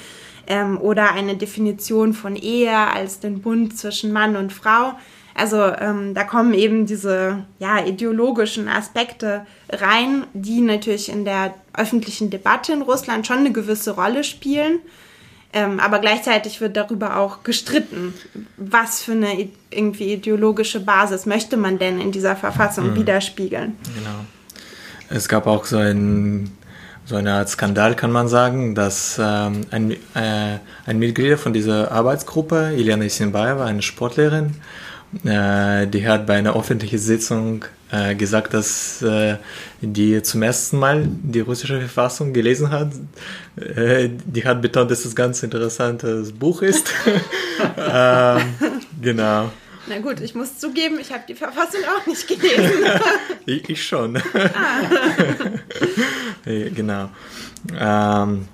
ähm, 0.46 0.80
oder 0.80 1.14
eine 1.14 1.36
Definition 1.36 2.14
von 2.14 2.36
Ehe 2.36 2.78
als 2.78 3.20
den 3.20 3.42
Bund 3.42 3.76
zwischen 3.76 4.12
Mann 4.12 4.36
und 4.36 4.54
Frau. 4.54 4.94
Also 5.36 5.58
ähm, 5.64 6.14
da 6.14 6.24
kommen 6.24 6.54
eben 6.54 6.86
diese 6.86 7.44
ja, 7.60 7.84
ideologischen 7.84 8.68
Aspekte 8.68 9.46
rein, 9.70 10.26
die 10.34 10.62
natürlich 10.62 11.10
in 11.10 11.26
der 11.26 11.56
öffentlichen 11.76 12.30
Debatte 12.30 12.74
in 12.74 12.84
Russland 12.84 13.26
schon 13.26 13.40
eine 13.40 13.52
gewisse 13.52 13.92
Rolle 13.92 14.24
spielen. 14.24 14.80
Ähm, 15.56 15.80
aber 15.80 16.00
gleichzeitig 16.00 16.62
wird 16.62 16.76
darüber 16.76 17.18
auch 17.18 17.44
gestritten, 17.44 18.14
was 18.58 19.04
für 19.04 19.12
eine 19.12 19.50
irgendwie 19.70 20.14
ideologische 20.14 20.80
Basis 20.80 21.26
möchte 21.26 21.58
man 21.58 21.78
denn 21.78 22.02
in 22.02 22.12
dieser 22.12 22.36
Verfassung 22.36 22.92
mhm. 22.92 22.96
widerspiegeln. 22.96 23.76
Genau. 23.96 24.26
Es 25.10 25.28
gab 25.28 25.46
auch 25.46 25.66
so 25.66 25.78
ein 25.78 26.52
so 27.06 27.18
eine 27.18 27.34
Art 27.34 27.50
Skandal, 27.50 27.96
kann 27.96 28.12
man 28.12 28.30
sagen, 28.30 28.76
dass 28.76 29.20
ähm, 29.22 29.62
ein, 29.72 29.92
äh, 29.92 30.60
ein 30.86 31.00
Mitglied 31.00 31.38
von 31.38 31.52
dieser 31.52 31.92
Arbeitsgruppe, 31.92 32.74
Iliana 32.78 33.04
Isinbaeva, 33.04 33.66
eine 33.66 33.82
Sportlerin, 33.82 34.56
äh, 35.24 35.88
die 35.88 36.08
hat 36.08 36.26
bei 36.26 36.36
einer 36.36 36.56
öffentlichen 36.56 37.00
Sitzung 37.00 37.66
äh, 37.92 38.16
gesagt, 38.16 38.54
dass 38.54 39.02
äh, 39.02 39.38
die 39.82 40.22
zum 40.24 40.42
ersten 40.42 40.80
Mal 40.80 41.06
die 41.08 41.42
russische 41.42 41.80
Verfassung 41.80 42.34
gelesen 42.34 42.72
hat. 42.72 42.92
Äh, 43.56 44.10
die 44.26 44.44
hat 44.46 44.62
betont, 44.62 44.90
dass 44.90 45.06
es 45.06 45.12
ein 45.12 45.16
ganz 45.16 45.44
interessantes 45.44 46.32
Buch 46.32 46.62
ist. 46.62 46.92
ähm, 47.78 48.42
genau. 49.02 49.52
Na 49.88 50.00
gut, 50.00 50.22
ich 50.22 50.34
muss 50.34 50.58
zugeben, 50.58 50.98
ich 51.00 51.12
habe 51.12 51.24
die 51.28 51.36
Verfassung 51.36 51.82
auch 51.96 52.08
nicht 52.08 52.28
gelesen. 52.28 52.86
ich, 53.46 53.70
ich, 53.70 53.84
schon. 53.84 54.18
Ah. 54.18 54.22
genau. 56.74 57.10
Ähm, 57.78 58.48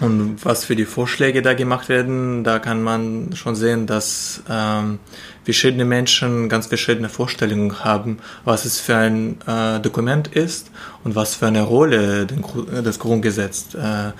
und 0.00 0.44
was 0.44 0.64
für 0.64 0.76
die 0.76 0.84
Vorschläge 0.84 1.42
da 1.42 1.54
gemacht 1.54 1.88
werden, 1.88 2.44
da 2.44 2.58
kann 2.58 2.82
man 2.82 3.34
schon 3.34 3.56
sehen, 3.56 3.86
dass 3.86 4.42
ähm, 4.48 5.00
verschiedene 5.46 5.84
Menschen 5.84 6.48
ganz 6.48 6.66
verschiedene 6.66 7.08
Vorstellungen 7.08 7.84
haben, 7.84 8.18
was 8.44 8.64
es 8.64 8.80
für 8.80 8.96
ein 8.96 9.38
äh, 9.46 9.78
Dokument 9.78 10.26
ist 10.26 10.72
und 11.04 11.14
was 11.14 11.36
für 11.36 11.46
eine 11.46 11.62
Rolle 11.62 12.26
den, 12.26 12.44
das 12.82 12.98
Grundgesetz 12.98 13.68
äh, 13.74 14.08
äh, 14.08 14.12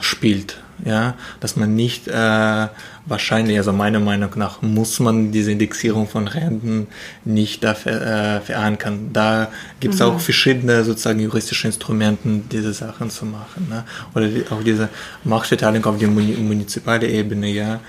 spielt. 0.00 0.58
Ja, 0.84 1.14
dass 1.40 1.56
man 1.56 1.74
nicht 1.74 2.08
äh, 2.08 2.68
wahrscheinlich, 3.06 3.58
also 3.58 3.72
meiner 3.72 4.00
Meinung 4.00 4.30
nach, 4.36 4.62
muss 4.62 4.98
man 4.98 5.30
diese 5.30 5.52
Indexierung 5.52 6.08
von 6.08 6.26
Renten 6.26 6.86
nicht 7.24 7.64
dafür 7.64 8.00
äh, 8.00 8.40
verankern. 8.40 9.10
Da 9.12 9.50
gibt 9.80 9.94
es 9.94 10.00
mhm. 10.00 10.06
auch 10.06 10.20
verschiedene 10.20 10.84
sozusagen 10.84 11.20
juristische 11.20 11.66
Instrumente, 11.66 12.28
diese 12.50 12.72
Sachen 12.72 13.10
zu 13.10 13.26
machen. 13.26 13.68
Ne? 13.68 13.84
Oder 14.14 14.28
die, 14.28 14.44
auch 14.50 14.62
diese 14.62 14.88
Machtverteilung 15.24 15.84
auf 15.84 15.98
der 15.98 16.08
munizipalen 16.08 17.10
Ebene, 17.10 17.48
ja. 17.48 17.80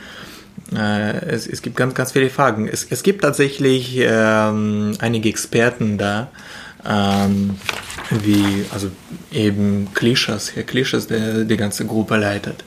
Äh, 0.75 1.25
es, 1.25 1.47
es 1.47 1.61
gibt 1.61 1.75
ganz, 1.75 1.93
ganz 1.93 2.11
viele 2.13 2.29
Fragen. 2.29 2.67
Es, 2.67 2.87
es 2.89 3.03
gibt 3.03 3.21
tatsächlich 3.21 3.97
ähm, 3.97 4.93
einige 4.99 5.29
Experten 5.29 5.97
da, 5.97 6.29
ähm, 6.87 7.57
wie 8.09 8.65
also 8.73 8.89
eben 9.31 9.89
Klischers, 9.93 10.55
Herr 10.55 10.63
Klischers, 10.63 11.07
der 11.07 11.43
die 11.43 11.57
ganze 11.57 11.85
Gruppe 11.85 12.17
leitet. 12.17 12.63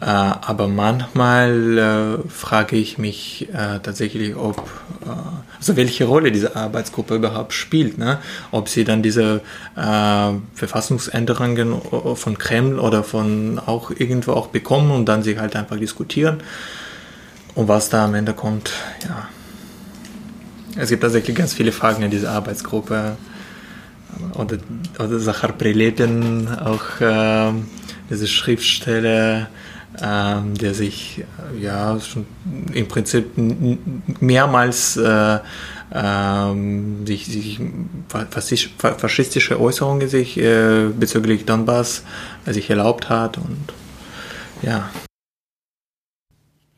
Äh, 0.00 0.04
aber 0.04 0.68
manchmal 0.68 1.78
äh, 2.24 2.28
frage 2.30 2.76
ich 2.76 2.98
mich 2.98 3.48
äh, 3.52 3.80
tatsächlich, 3.82 4.36
ob, 4.36 4.58
äh, 5.04 5.08
also 5.58 5.76
welche 5.76 6.04
Rolle 6.04 6.30
diese 6.30 6.54
Arbeitsgruppe 6.54 7.16
überhaupt 7.16 7.52
spielt. 7.52 7.98
Ne? 7.98 8.18
Ob 8.52 8.68
sie 8.68 8.84
dann 8.84 9.02
diese 9.02 9.42
äh, 9.76 10.32
Verfassungsänderungen 10.54 11.82
von 12.14 12.38
Kreml 12.38 12.78
oder 12.78 13.02
von 13.02 13.58
auch 13.58 13.90
irgendwo 13.90 14.32
auch 14.32 14.46
bekommen 14.46 14.92
und 14.92 15.06
dann 15.06 15.24
sich 15.24 15.38
halt 15.38 15.56
einfach 15.56 15.78
diskutieren 15.78 16.42
und 17.58 17.66
was 17.66 17.88
da 17.88 18.04
am 18.04 18.14
Ende 18.14 18.34
kommt, 18.34 18.70
ja. 19.02 19.28
Es 20.76 20.90
gibt 20.90 21.02
tatsächlich 21.02 21.36
ganz 21.36 21.54
viele 21.54 21.72
Fragen 21.72 22.04
in 22.04 22.10
dieser 22.10 22.30
Arbeitsgruppe. 22.30 23.16
Oder, 24.34 24.58
oder 25.00 25.18
Zachar 25.18 25.50
Prilepin, 25.52 26.46
auch 26.48 27.00
äh, 27.00 27.52
diese 28.08 28.28
Schriftsteller, 28.28 29.48
äh, 29.96 30.34
der 30.60 30.72
sich 30.72 31.24
ja 31.60 31.98
schon 31.98 32.26
im 32.72 32.86
Prinzip 32.86 33.32
mehrmals 34.20 34.96
äh, 34.96 35.38
ähm, 35.92 37.06
sich, 37.06 37.26
sich 37.26 37.58
faschistische 38.08 39.60
Äußerungen 39.60 40.08
sich 40.08 40.38
äh, 40.38 40.90
bezüglich 40.96 41.44
Donbass 41.44 42.04
äh, 42.46 42.52
sich 42.52 42.70
erlaubt 42.70 43.08
hat 43.08 43.36
und 43.36 43.72
ja. 44.62 44.88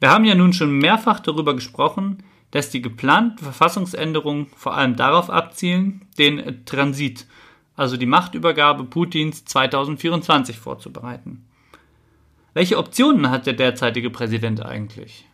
Wir 0.01 0.11
haben 0.11 0.25
ja 0.25 0.35
nun 0.35 0.55
schon 0.55 0.73
mehrfach 0.79 1.21
darüber 1.21 1.55
gesprochen, 1.55 2.23
dass 2.51 2.71
die 2.71 2.81
geplanten 2.81 3.45
Verfassungsänderungen 3.45 4.47
vor 4.57 4.75
allem 4.75 4.97
darauf 4.97 5.29
abzielen, 5.29 6.07
den 6.19 6.65
Transit, 6.65 7.27
also 7.77 7.97
die 7.99 8.07
Machtübergabe 8.07 8.85
Putins 8.85 9.45
2024 9.45 10.59
vorzubereiten. 10.59 11.45
Welche 12.55 12.79
Optionen 12.79 13.31
hat 13.31 13.47
der 13.47 13.53
derzeitige 13.53 14.11
Präsident 14.11 14.65
eigentlich? 14.65 15.27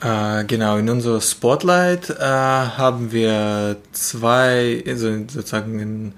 Äh, 0.00 0.44
genau, 0.46 0.78
in 0.78 0.88
unserem 0.88 1.20
Spotlight 1.20 2.10
äh, 2.10 2.24
haben 2.24 3.12
wir 3.12 3.76
zwei, 3.92 4.82
also 4.86 5.12
sozusagen 5.28 5.78
in, 5.78 6.14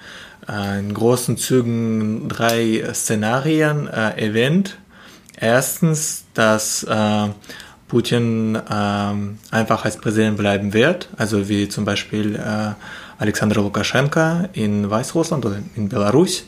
äh, 0.48 0.78
in 0.78 0.94
großen 0.94 1.36
Zügen 1.36 2.28
drei 2.28 2.82
Szenarien 2.94 3.88
äh, 3.88 4.18
erwähnt. 4.18 4.78
Erstens, 5.36 6.24
dass 6.34 6.84
äh, 6.84 7.28
Putin 7.88 8.56
äh, 8.56 9.54
einfach 9.54 9.84
als 9.84 9.96
Präsident 9.96 10.36
bleiben 10.36 10.72
wird, 10.72 11.08
also 11.16 11.48
wie 11.48 11.68
zum 11.68 11.84
Beispiel 11.84 12.36
äh, 12.36 12.72
Alexander 13.18 13.56
Lukaschenka 13.56 14.48
in 14.52 14.90
Weißrussland 14.90 15.44
oder 15.44 15.58
in 15.76 15.88
Belarus, 15.88 16.44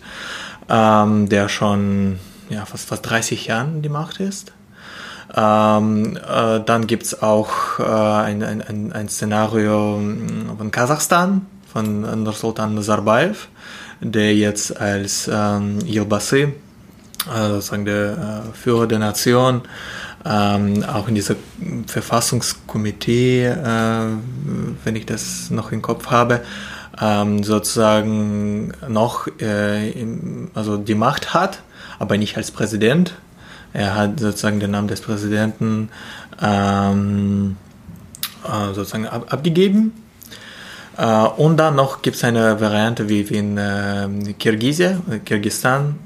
ähm, 0.68 1.28
der 1.28 1.48
schon 1.48 2.18
ja, 2.48 2.64
fast, 2.64 2.88
fast 2.88 3.08
30 3.08 3.46
Jahren 3.46 3.82
die 3.82 3.88
Macht 3.88 4.20
ist. 4.20 4.52
Ähm, 5.34 6.16
äh, 6.16 6.60
dann 6.64 6.86
gibt 6.86 7.04
es 7.04 7.22
auch 7.22 7.78
äh, 7.80 7.82
ein, 7.82 8.42
ein, 8.42 8.92
ein 8.92 9.08
Szenario 9.08 9.96
hm, 9.96 10.56
von 10.56 10.70
Kasachstan, 10.70 11.46
von 11.72 12.22
Nursultan 12.22 12.74
Nazarbayev, 12.74 13.48
der 14.00 14.34
jetzt 14.34 14.80
als 14.80 15.28
ähm, 15.32 15.80
Yilbasi 15.84 16.54
sozusagen 17.26 17.84
der 17.84 18.44
äh, 18.52 18.56
Führer 18.56 18.86
der 18.86 18.98
Nation, 18.98 19.62
ähm, 20.24 20.84
auch 20.84 21.08
in 21.08 21.14
dieser 21.14 21.36
Verfassungskomitee, 21.86 23.46
äh, 23.46 24.06
wenn 24.84 24.96
ich 24.96 25.06
das 25.06 25.50
noch 25.50 25.72
im 25.72 25.82
Kopf 25.82 26.10
habe, 26.10 26.40
ähm, 27.00 27.44
sozusagen 27.44 28.72
noch 28.88 29.28
äh, 29.40 30.06
also 30.54 30.76
die 30.76 30.94
Macht 30.94 31.34
hat, 31.34 31.62
aber 31.98 32.16
nicht 32.18 32.36
als 32.36 32.50
Präsident. 32.50 33.14
Er 33.72 33.94
hat 33.94 34.20
sozusagen 34.20 34.58
den 34.58 34.70
Namen 34.70 34.88
des 34.88 35.02
Präsidenten 35.02 35.90
ähm, 36.40 37.56
äh, 38.44 38.74
sozusagen 38.74 39.06
ab, 39.06 39.26
abgegeben. 39.32 39.92
Äh, 40.96 41.04
und 41.04 41.58
dann 41.58 41.76
noch 41.76 42.02
gibt 42.02 42.16
es 42.16 42.24
eine 42.24 42.60
Variante 42.60 43.08
wie, 43.08 43.28
wie 43.28 43.36
in 43.36 43.58
äh, 43.58 44.08
Kirgisien, 44.38 45.02
Kirgistan, 45.24 45.98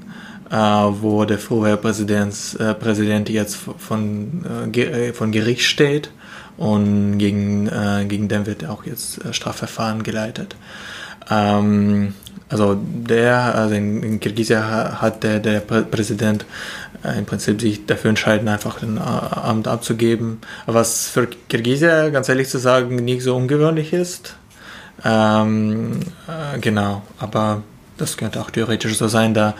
wo 0.51 1.25
der 1.25 1.39
frühere 1.39 1.77
Präsident, 1.77 2.35
äh, 2.59 2.73
Präsident 2.73 3.29
jetzt 3.29 3.55
von, 3.55 4.43
äh, 4.73 5.13
von 5.13 5.31
Gericht 5.31 5.63
steht 5.63 6.11
und 6.57 7.17
gegen, 7.17 7.69
gegen 8.07 8.27
den 8.27 8.45
wird 8.45 8.65
auch 8.67 8.85
jetzt 8.85 9.21
Strafverfahren 9.33 10.03
geleitet. 10.03 10.55
Ähm, 11.29 12.13
also 12.49 12.77
der, 12.83 13.55
also 13.55 13.73
in, 13.73 14.03
in 14.03 14.19
Kirgisien 14.19 14.61
hat 14.61 15.23
der, 15.23 15.39
der 15.39 15.61
Präsident 15.61 16.45
im 17.17 17.25
Prinzip 17.25 17.61
sich 17.61 17.85
dafür 17.85 18.09
entscheiden, 18.09 18.47
einfach 18.47 18.79
den 18.79 18.99
Amt 18.99 19.67
abzugeben. 19.67 20.41
Was 20.65 21.07
für 21.07 21.27
Kirgisien, 21.47 22.11
ganz 22.11 22.29
ehrlich 22.29 22.49
zu 22.49 22.59
sagen, 22.59 22.95
nicht 22.97 23.23
so 23.23 23.35
ungewöhnlich 23.35 23.93
ist. 23.93 24.35
Ähm, 25.03 26.01
äh, 26.27 26.59
genau, 26.59 27.01
aber 27.19 27.63
das 28.01 28.17
könnte 28.17 28.41
auch 28.41 28.49
theoretisch 28.49 28.97
so 28.97 29.07
sein, 29.07 29.33
da 29.33 29.55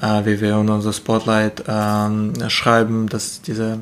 äh, 0.00 0.24
wie 0.24 0.40
wir 0.40 0.58
in 0.58 0.68
unser 0.68 0.92
Spotlight 0.92 1.66
äh, 1.66 2.50
schreiben, 2.50 3.08
dass 3.08 3.42
diese 3.42 3.80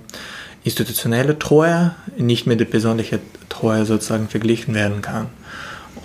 institutionelle 0.62 1.38
Treue 1.38 1.94
nicht 2.16 2.46
mit 2.46 2.60
der 2.60 2.64
persönlichen 2.64 3.20
Treue 3.48 3.84
sozusagen 3.84 4.28
verglichen 4.28 4.74
werden 4.74 5.02
kann. 5.02 5.26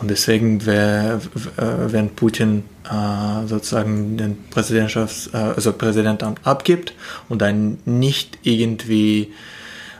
Und 0.02 0.10
deswegen, 0.10 0.66
wär, 0.66 1.20
wenn 1.58 2.10
Putin 2.10 2.64
äh, 2.90 3.48
sozusagen 3.48 4.18
den 4.18 4.38
Präsidentschafts-, 4.50 5.34
äh, 5.34 5.56
also 5.56 5.74
Präsidentamt 5.74 6.40
abgibt 6.46 6.94
und 7.28 7.42
dann 7.42 7.80
nicht 7.86 8.40
irgendwie 8.44 9.34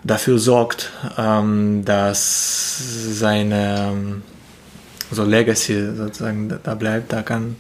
dafür 0.04 0.40
sorgt, 0.40 0.92
ähm, 1.18 1.84
dass 1.84 2.80
seine 3.20 4.22
so 5.12 5.24
Legacy 5.24 5.96
sozusagen 5.96 6.54
da 6.64 6.76
bleibt, 6.76 7.12
da 7.12 7.22
kann 7.22 7.58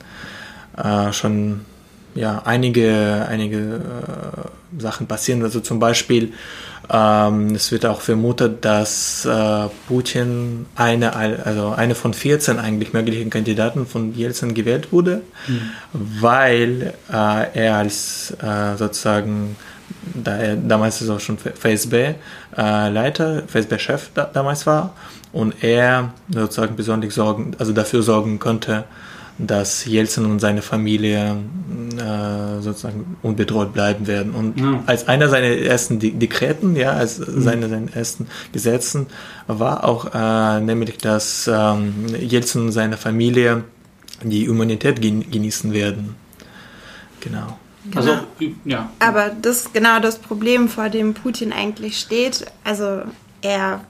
äh, 0.84 1.14
schon 1.14 1.62
ja, 2.16 2.42
einige, 2.46 3.26
einige 3.30 3.58
äh, 3.58 4.82
Sachen 4.82 5.08
passieren. 5.08 5.44
Also 5.44 5.60
zum 5.60 5.80
Beispiel, 5.80 6.34
ähm, 6.90 7.56
es 7.56 7.72
wird 7.72 7.86
auch 7.86 8.02
vermutet, 8.02 8.66
dass 8.66 9.26
äh, 9.26 9.68
Putin 9.88 10.66
eine, 10.76 11.16
also 11.16 11.70
eine 11.70 11.96
von 11.96 12.14
14 12.14 12.58
eigentlich 12.58 12.94
möglichen 12.94 13.30
Kandidaten 13.30 13.86
von 13.86 14.16
Jelzin 14.16 14.54
gewählt 14.54 14.92
wurde, 14.92 15.22
mhm. 15.48 15.62
weil 15.94 16.94
äh, 17.12 17.46
er 17.54 17.76
als 17.76 18.36
äh, 18.42 18.76
sozusagen 18.76 19.56
da 20.14 20.38
er 20.38 20.56
damals 20.56 21.08
auch 21.10 21.20
schon 21.20 21.38
FSB-Leiter, 21.38 23.38
äh, 23.38 23.48
FSB-Chef 23.48 24.10
da, 24.14 24.26
damals 24.26 24.66
war 24.66 24.94
und 25.32 25.64
er 25.64 26.14
sozusagen 26.30 26.76
besonders 26.76 27.16
sorgen, 27.16 27.56
also 27.60 27.74
dafür 27.74 28.02
sorgen 28.02 28.40
konnte, 28.40 28.86
dass 29.40 29.86
Jelzin 29.86 30.26
und 30.26 30.40
seine 30.40 30.62
Familie 30.62 31.38
äh, 31.98 32.62
sozusagen 32.62 33.18
unbedroht 33.22 33.74
bleiben 33.74 34.06
werden. 34.06 34.36
Und 34.36 34.60
ja. 34.60 34.84
als 34.86 35.08
einer 35.08 35.30
seiner 35.30 35.48
ersten 35.48 36.00
Dekreten, 36.00 36.76
ja, 36.76 36.92
als 36.92 37.20
mhm. 37.20 37.42
seine, 37.42 37.70
seinen 37.70 37.92
ersten 37.92 38.28
Gesetzen 38.52 39.08
war 39.48 39.86
auch 39.86 40.14
äh, 40.14 40.60
nämlich, 40.60 40.98
dass 40.98 41.50
ähm, 41.52 42.06
Jelzin 42.20 42.64
und 42.64 42.72
seine 42.74 42.98
Familie 42.98 43.64
die 44.24 44.46
Immunität 44.46 45.02
genießen 45.02 45.74
werden. 45.74 46.16
Genau. 47.22 47.58
Genau. 47.86 47.98
Also, 47.98 48.20
ja. 48.66 48.90
Aber 49.00 49.30
das 49.42 49.62
ist 49.62 49.74
genau 49.74 50.00
das 50.00 50.20
Problem, 50.20 50.68
vor 50.68 50.90
dem 50.90 51.14
Putin 51.14 51.54
eigentlich 51.54 51.98
steht. 51.98 52.46
Also 52.64 53.04
er 53.42 53.82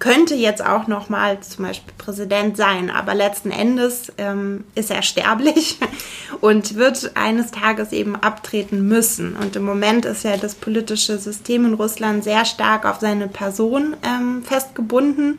könnte 0.00 0.34
jetzt 0.34 0.64
auch 0.64 0.88
noch 0.88 1.08
mal 1.08 1.38
zum 1.40 1.66
Beispiel 1.66 1.92
Präsident 1.96 2.56
sein, 2.56 2.90
aber 2.90 3.14
letzten 3.14 3.50
Endes 3.50 4.10
ähm, 4.18 4.64
ist 4.74 4.90
er 4.90 5.02
sterblich 5.02 5.78
und 6.40 6.74
wird 6.74 7.12
eines 7.14 7.52
Tages 7.52 7.92
eben 7.92 8.16
abtreten 8.16 8.88
müssen. 8.88 9.36
Und 9.36 9.54
im 9.56 9.64
Moment 9.64 10.06
ist 10.06 10.24
ja 10.24 10.36
das 10.38 10.54
politische 10.56 11.18
System 11.18 11.66
in 11.66 11.74
Russland 11.74 12.24
sehr 12.24 12.46
stark 12.46 12.86
auf 12.86 12.98
seine 13.00 13.28
Person 13.28 13.94
ähm, 14.02 14.42
festgebunden 14.42 15.38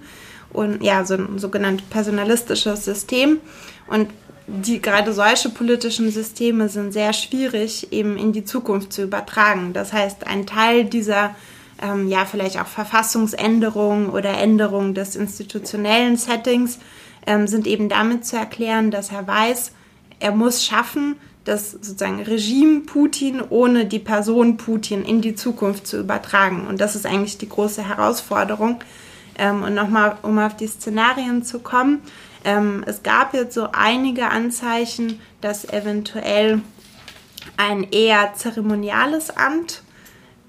und 0.53 0.83
ja, 0.83 1.05
so 1.05 1.15
ein 1.15 1.39
sogenanntes 1.39 1.87
personalistisches 1.89 2.85
System. 2.85 3.39
Und 3.87 4.09
die 4.47 4.81
gerade 4.81 5.13
solche 5.13 5.49
politischen 5.49 6.11
Systeme 6.11 6.69
sind 6.69 6.91
sehr 6.91 7.13
schwierig 7.13 7.91
eben 7.91 8.17
in 8.17 8.31
die 8.31 8.45
Zukunft 8.45 8.93
zu 8.93 9.01
übertragen. 9.01 9.73
Das 9.73 9.91
heißt, 9.91 10.27
ein 10.27 10.45
Teil 10.45 10.85
dieser 10.85 11.35
ähm, 11.81 12.07
ja 12.07 12.25
vielleicht 12.25 12.59
auch 12.59 12.67
Verfassungsänderungen 12.67 14.09
oder 14.09 14.37
Änderungen 14.37 14.93
des 14.93 15.15
institutionellen 15.15 16.17
Settings 16.17 16.79
ähm, 17.25 17.47
sind 17.47 17.67
eben 17.67 17.89
damit 17.89 18.25
zu 18.25 18.37
erklären, 18.37 18.91
dass 18.91 19.11
er 19.11 19.27
weiß, 19.27 19.71
er 20.19 20.31
muss 20.31 20.65
schaffen, 20.65 21.15
das 21.43 21.71
sozusagen 21.71 22.21
Regime 22.21 22.81
Putin 22.81 23.41
ohne 23.49 23.85
die 23.85 23.99
Person 23.99 24.57
Putin 24.57 25.03
in 25.03 25.21
die 25.21 25.35
Zukunft 25.35 25.87
zu 25.87 25.99
übertragen. 25.99 26.67
Und 26.67 26.79
das 26.79 26.95
ist 26.95 27.05
eigentlich 27.05 27.37
die 27.37 27.49
große 27.49 27.87
Herausforderung. 27.87 28.79
Ähm, 29.37 29.63
und 29.63 29.73
nochmal, 29.73 30.17
um 30.21 30.37
auf 30.37 30.55
die 30.55 30.67
Szenarien 30.67 31.43
zu 31.43 31.59
kommen. 31.59 32.01
Ähm, 32.43 32.83
es 32.85 33.01
gab 33.01 33.33
jetzt 33.33 33.55
so 33.55 33.69
einige 33.71 34.29
Anzeichen, 34.29 35.19
dass 35.41 35.65
eventuell 35.65 36.61
ein 37.57 37.87
eher 37.91 38.33
zeremoniales 38.35 39.35
Amt 39.35 39.83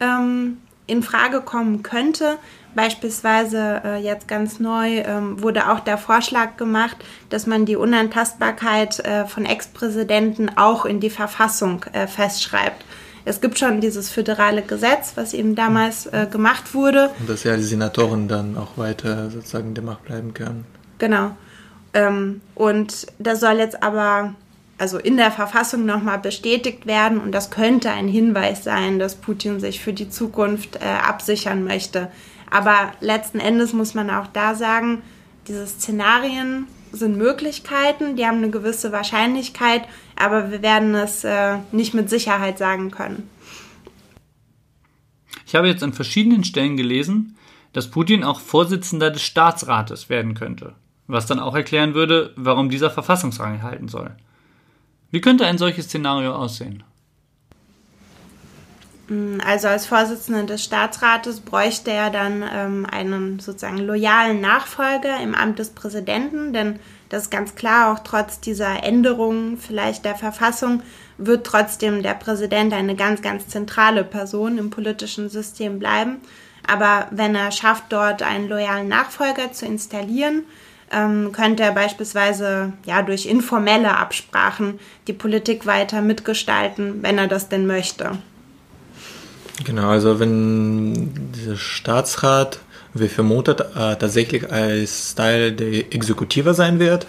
ähm, 0.00 0.58
in 0.92 1.02
Frage 1.02 1.40
kommen 1.40 1.82
könnte. 1.82 2.38
Beispielsweise 2.74 3.82
äh, 3.84 3.96
jetzt 4.02 4.28
ganz 4.28 4.60
neu 4.60 5.00
ähm, 5.00 5.42
wurde 5.42 5.70
auch 5.70 5.80
der 5.80 5.98
Vorschlag 5.98 6.56
gemacht, 6.56 6.96
dass 7.28 7.46
man 7.46 7.66
die 7.66 7.76
Unantastbarkeit 7.76 9.00
äh, 9.00 9.26
von 9.26 9.44
Ex-Präsidenten 9.44 10.50
auch 10.56 10.84
in 10.84 11.00
die 11.00 11.10
Verfassung 11.10 11.84
äh, 11.92 12.06
festschreibt. 12.06 12.84
Es 13.24 13.40
gibt 13.40 13.58
schon 13.58 13.80
dieses 13.80 14.10
föderale 14.10 14.62
Gesetz, 14.62 15.12
was 15.14 15.32
eben 15.32 15.54
damals 15.54 16.06
äh, 16.06 16.26
gemacht 16.30 16.74
wurde. 16.74 17.10
Und 17.20 17.28
dass 17.28 17.44
ja 17.44 17.56
die 17.56 17.62
Senatoren 17.62 18.26
dann 18.26 18.56
auch 18.56 18.76
weiter 18.76 19.30
sozusagen 19.30 19.68
in 19.68 19.74
der 19.74 19.84
Macht 19.84 20.04
bleiben 20.04 20.34
können. 20.34 20.64
Genau. 20.98 21.36
Ähm, 21.94 22.40
und 22.54 23.06
das 23.18 23.40
soll 23.40 23.58
jetzt 23.58 23.82
aber 23.82 24.34
also 24.82 24.98
in 24.98 25.16
der 25.16 25.30
Verfassung 25.30 25.86
nochmal 25.86 26.18
bestätigt 26.18 26.86
werden 26.86 27.20
und 27.20 27.30
das 27.30 27.52
könnte 27.52 27.92
ein 27.92 28.08
Hinweis 28.08 28.64
sein, 28.64 28.98
dass 28.98 29.14
Putin 29.14 29.60
sich 29.60 29.78
für 29.78 29.92
die 29.92 30.10
Zukunft 30.10 30.74
äh, 30.74 30.80
absichern 30.80 31.62
möchte. 31.62 32.10
Aber 32.50 32.90
letzten 32.98 33.38
Endes 33.38 33.72
muss 33.74 33.94
man 33.94 34.10
auch 34.10 34.26
da 34.26 34.56
sagen, 34.56 35.02
diese 35.46 35.68
Szenarien 35.68 36.66
sind 36.90 37.16
Möglichkeiten, 37.16 38.16
die 38.16 38.26
haben 38.26 38.38
eine 38.38 38.50
gewisse 38.50 38.90
Wahrscheinlichkeit, 38.90 39.82
aber 40.16 40.50
wir 40.50 40.62
werden 40.62 40.96
es 40.96 41.22
äh, 41.22 41.58
nicht 41.70 41.94
mit 41.94 42.10
Sicherheit 42.10 42.58
sagen 42.58 42.90
können. 42.90 43.30
Ich 45.46 45.54
habe 45.54 45.68
jetzt 45.68 45.84
an 45.84 45.92
verschiedenen 45.92 46.42
Stellen 46.42 46.76
gelesen, 46.76 47.36
dass 47.72 47.88
Putin 47.88 48.24
auch 48.24 48.40
Vorsitzender 48.40 49.12
des 49.12 49.22
Staatsrates 49.22 50.08
werden 50.08 50.34
könnte, 50.34 50.74
was 51.06 51.26
dann 51.26 51.38
auch 51.38 51.54
erklären 51.54 51.94
würde, 51.94 52.32
warum 52.34 52.68
dieser 52.68 52.90
Verfassungsrang 52.90 53.54
erhalten 53.54 53.86
soll. 53.86 54.16
Wie 55.12 55.20
könnte 55.20 55.46
ein 55.46 55.58
solches 55.58 55.84
Szenario 55.84 56.34
aussehen? 56.34 56.82
Mm, 59.08 59.38
also 59.46 59.68
als 59.68 59.86
Vorsitzender 59.86 60.44
des 60.44 60.64
Staatsrates 60.64 61.40
bräuchte 61.40 61.92
er 61.92 62.08
dann 62.10 62.42
ähm, 62.50 62.86
einen 62.90 63.38
sozusagen 63.38 63.78
loyalen 63.78 64.40
Nachfolger 64.40 65.20
im 65.22 65.34
Amt 65.34 65.58
des 65.58 65.70
Präsidenten, 65.70 66.54
denn 66.54 66.78
das 67.10 67.24
ist 67.24 67.30
ganz 67.30 67.54
klar, 67.54 67.92
auch 67.92 67.98
trotz 67.98 68.40
dieser 68.40 68.82
Änderungen 68.82 69.58
vielleicht 69.58 70.06
der 70.06 70.14
Verfassung 70.14 70.82
wird 71.18 71.46
trotzdem 71.46 72.02
der 72.02 72.14
Präsident 72.14 72.72
eine 72.72 72.96
ganz, 72.96 73.20
ganz 73.20 73.48
zentrale 73.48 74.04
Person 74.04 74.56
im 74.56 74.70
politischen 74.70 75.28
System 75.28 75.78
bleiben. 75.78 76.22
Aber 76.66 77.08
wenn 77.10 77.34
er 77.34 77.50
schafft, 77.52 77.84
dort 77.90 78.22
einen 78.22 78.48
loyalen 78.48 78.88
Nachfolger 78.88 79.52
zu 79.52 79.66
installieren, 79.66 80.44
ähm, 80.92 81.32
könnte 81.32 81.62
er 81.62 81.72
beispielsweise 81.72 82.72
ja 82.84 83.02
durch 83.02 83.26
informelle 83.26 83.96
Absprachen 83.96 84.78
die 85.06 85.12
Politik 85.12 85.66
weiter 85.66 86.02
mitgestalten, 86.02 87.02
wenn 87.02 87.18
er 87.18 87.28
das 87.28 87.48
denn 87.48 87.66
möchte. 87.66 88.18
Genau, 89.64 89.88
also 89.88 90.18
wenn 90.18 91.10
dieser 91.32 91.56
Staatsrat, 91.56 92.60
wie 92.94 93.08
vermutet, 93.08 93.60
äh, 93.60 93.96
tatsächlich 93.96 94.50
als 94.50 95.14
Teil 95.14 95.52
der 95.52 95.92
Exekutive 95.94 96.54
sein 96.54 96.78
wird, 96.78 97.06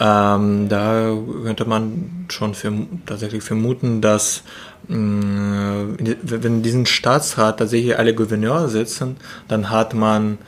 ähm, 0.00 0.68
da 0.68 1.12
könnte 1.44 1.64
man 1.64 2.26
schon 2.28 2.54
für, 2.54 2.72
tatsächlich 3.06 3.42
vermuten, 3.42 4.00
dass 4.00 4.42
mh, 4.88 5.96
wenn 5.98 6.42
in 6.42 6.62
diesem 6.62 6.86
Staatsrat 6.86 7.58
tatsächlich 7.58 7.98
alle 7.98 8.14
Gouverneure 8.14 8.68
sitzen, 8.68 9.16
dann 9.48 9.70
hat 9.70 9.94
man 9.94 10.38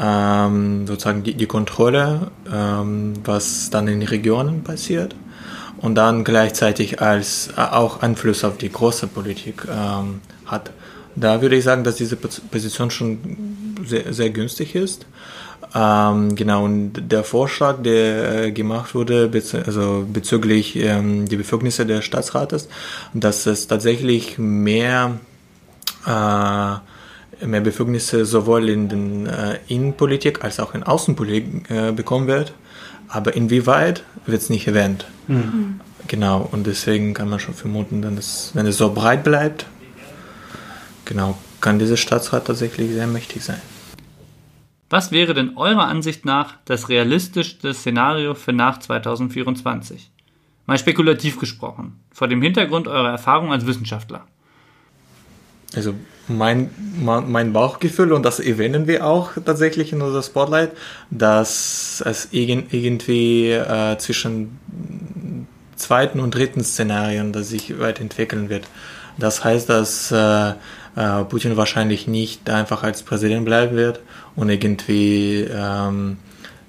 ähm, 0.00 0.86
sozusagen 0.86 1.22
die, 1.22 1.34
die 1.34 1.46
Kontrolle, 1.46 2.30
ähm, 2.52 3.14
was 3.24 3.70
dann 3.70 3.88
in 3.88 4.02
Regionen 4.02 4.62
passiert 4.62 5.14
und 5.78 5.94
dann 5.94 6.24
gleichzeitig 6.24 7.00
als 7.00 7.48
äh, 7.56 7.60
auch 7.60 8.02
Einfluss 8.02 8.44
auf 8.44 8.58
die 8.58 8.70
große 8.70 9.08
Politik 9.08 9.66
ähm, 9.70 10.20
hat. 10.46 10.70
Da 11.16 11.42
würde 11.42 11.56
ich 11.56 11.64
sagen, 11.64 11.82
dass 11.82 11.96
diese 11.96 12.16
Position 12.16 12.90
schon 12.90 13.18
sehr, 13.84 14.12
sehr 14.12 14.30
günstig 14.30 14.74
ist. 14.74 15.06
Ähm, 15.74 16.34
genau, 16.36 16.64
und 16.64 16.92
der 17.10 17.24
Vorschlag, 17.24 17.82
der 17.82 18.44
äh, 18.44 18.52
gemacht 18.52 18.94
wurde, 18.94 19.28
bez 19.28 19.54
also 19.54 20.06
bezüglich 20.10 20.76
ähm, 20.76 21.28
die 21.28 21.36
Befugnisse 21.36 21.84
des 21.84 22.04
Staatsrates, 22.04 22.68
dass 23.12 23.46
es 23.46 23.66
tatsächlich 23.66 24.38
mehr 24.38 25.18
äh, 26.06 26.76
mehr 27.44 27.60
Befugnisse 27.60 28.24
sowohl 28.24 28.68
in 28.68 28.88
den 28.88 29.26
äh, 29.26 29.58
Innenpolitik 29.68 30.44
als 30.44 30.60
auch 30.60 30.74
in 30.74 30.82
Außenpolitik 30.82 31.70
äh, 31.70 31.92
bekommen 31.92 32.26
wird. 32.26 32.52
Aber 33.08 33.34
inwieweit 33.34 34.04
wird 34.26 34.42
es 34.42 34.50
nicht 34.50 34.66
erwähnt. 34.66 35.06
Mhm. 35.28 35.80
Genau, 36.06 36.48
und 36.52 36.66
deswegen 36.66 37.14
kann 37.14 37.28
man 37.28 37.40
schon 37.40 37.54
vermuten, 37.54 38.02
dass 38.02 38.50
wenn 38.54 38.66
es 38.66 38.78
so 38.78 38.92
breit 38.92 39.24
bleibt, 39.24 39.66
genau, 41.04 41.36
kann 41.60 41.78
dieser 41.78 41.96
Staatsrat 41.96 42.46
tatsächlich 42.46 42.92
sehr 42.92 43.06
mächtig 43.06 43.42
sein. 43.42 43.60
Was 44.90 45.12
wäre 45.12 45.34
denn 45.34 45.56
eurer 45.56 45.86
Ansicht 45.86 46.24
nach 46.24 46.54
das 46.64 46.88
realistischste 46.88 47.74
Szenario 47.74 48.34
für 48.34 48.54
nach 48.54 48.78
2024? 48.78 50.10
Mal 50.66 50.78
spekulativ 50.78 51.38
gesprochen, 51.38 52.00
vor 52.10 52.28
dem 52.28 52.40
Hintergrund 52.40 52.88
eurer 52.88 53.10
Erfahrung 53.10 53.52
als 53.52 53.66
Wissenschaftler. 53.66 54.26
Also 55.74 55.94
mein, 56.28 56.70
mein 57.00 57.52
Bauchgefühl, 57.52 58.12
und 58.12 58.24
das 58.24 58.40
erwähnen 58.40 58.86
wir 58.86 59.06
auch 59.06 59.32
tatsächlich 59.44 59.92
in 59.92 60.02
unserem 60.02 60.22
Spotlight, 60.22 60.72
dass 61.10 62.02
es 62.04 62.28
irgendwie 62.30 63.50
äh, 63.52 63.96
zwischen 63.98 64.58
zweiten 65.76 66.20
und 66.20 66.34
dritten 66.34 66.62
Szenarien, 66.62 67.32
das 67.32 67.48
sich 67.48 67.78
weiterentwickeln 67.78 68.48
wird. 68.48 68.66
Das 69.18 69.44
heißt, 69.44 69.68
dass 69.68 70.12
äh, 70.12 70.50
äh, 70.50 71.24
Putin 71.28 71.56
wahrscheinlich 71.56 72.06
nicht 72.06 72.48
einfach 72.50 72.82
als 72.82 73.02
Präsident 73.02 73.44
bleiben 73.44 73.76
wird 73.76 74.00
und 74.36 74.48
irgendwie 74.48 75.48
ähm, 75.50 76.18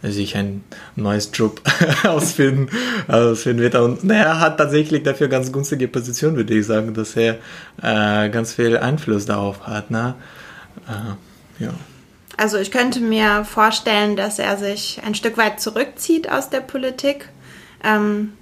sich 0.01 0.35
ein 0.35 0.63
neues 0.95 1.31
Job 1.33 1.61
ausfinden, 2.03 2.69
ausfinden 3.07 3.61
wird. 3.61 3.75
Und 3.75 4.09
er 4.09 4.39
hat 4.39 4.57
tatsächlich 4.57 5.03
dafür 5.03 5.27
ganz 5.27 5.51
günstige 5.51 5.87
Position, 5.87 6.35
würde 6.35 6.57
ich 6.57 6.65
sagen, 6.65 6.93
dass 6.93 7.15
er 7.15 7.37
äh, 7.81 8.29
ganz 8.29 8.53
viel 8.53 8.77
Einfluss 8.77 9.25
darauf 9.25 9.67
hat. 9.67 9.91
Ne? 9.91 10.15
Äh, 10.87 11.63
ja. 11.63 11.73
Also 12.37 12.57
ich 12.57 12.71
könnte 12.71 13.01
mir 13.01 13.43
vorstellen, 13.43 14.15
dass 14.15 14.39
er 14.39 14.57
sich 14.57 15.01
ein 15.05 15.15
Stück 15.15 15.37
weit 15.37 15.59
zurückzieht 15.59 16.31
aus 16.31 16.49
der 16.49 16.61
Politik. 16.61 17.27
Ähm, 17.83 18.33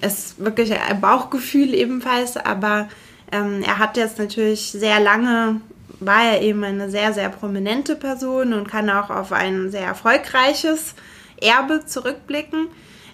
ist 0.00 0.38
wirklich 0.38 0.72
ein 0.72 1.00
Bauchgefühl 1.00 1.74
ebenfalls, 1.74 2.36
aber 2.36 2.88
ähm, 3.30 3.62
er 3.64 3.78
hat 3.78 3.96
jetzt 3.96 4.18
natürlich 4.18 4.70
sehr 4.70 5.00
lange 5.00 5.60
war 6.06 6.24
er 6.24 6.42
eben 6.42 6.64
eine 6.64 6.90
sehr, 6.90 7.12
sehr 7.12 7.28
prominente 7.28 7.96
Person 7.96 8.52
und 8.52 8.68
kann 8.68 8.90
auch 8.90 9.10
auf 9.10 9.32
ein 9.32 9.70
sehr 9.70 9.86
erfolgreiches 9.86 10.94
Erbe 11.40 11.84
zurückblicken. 11.86 12.68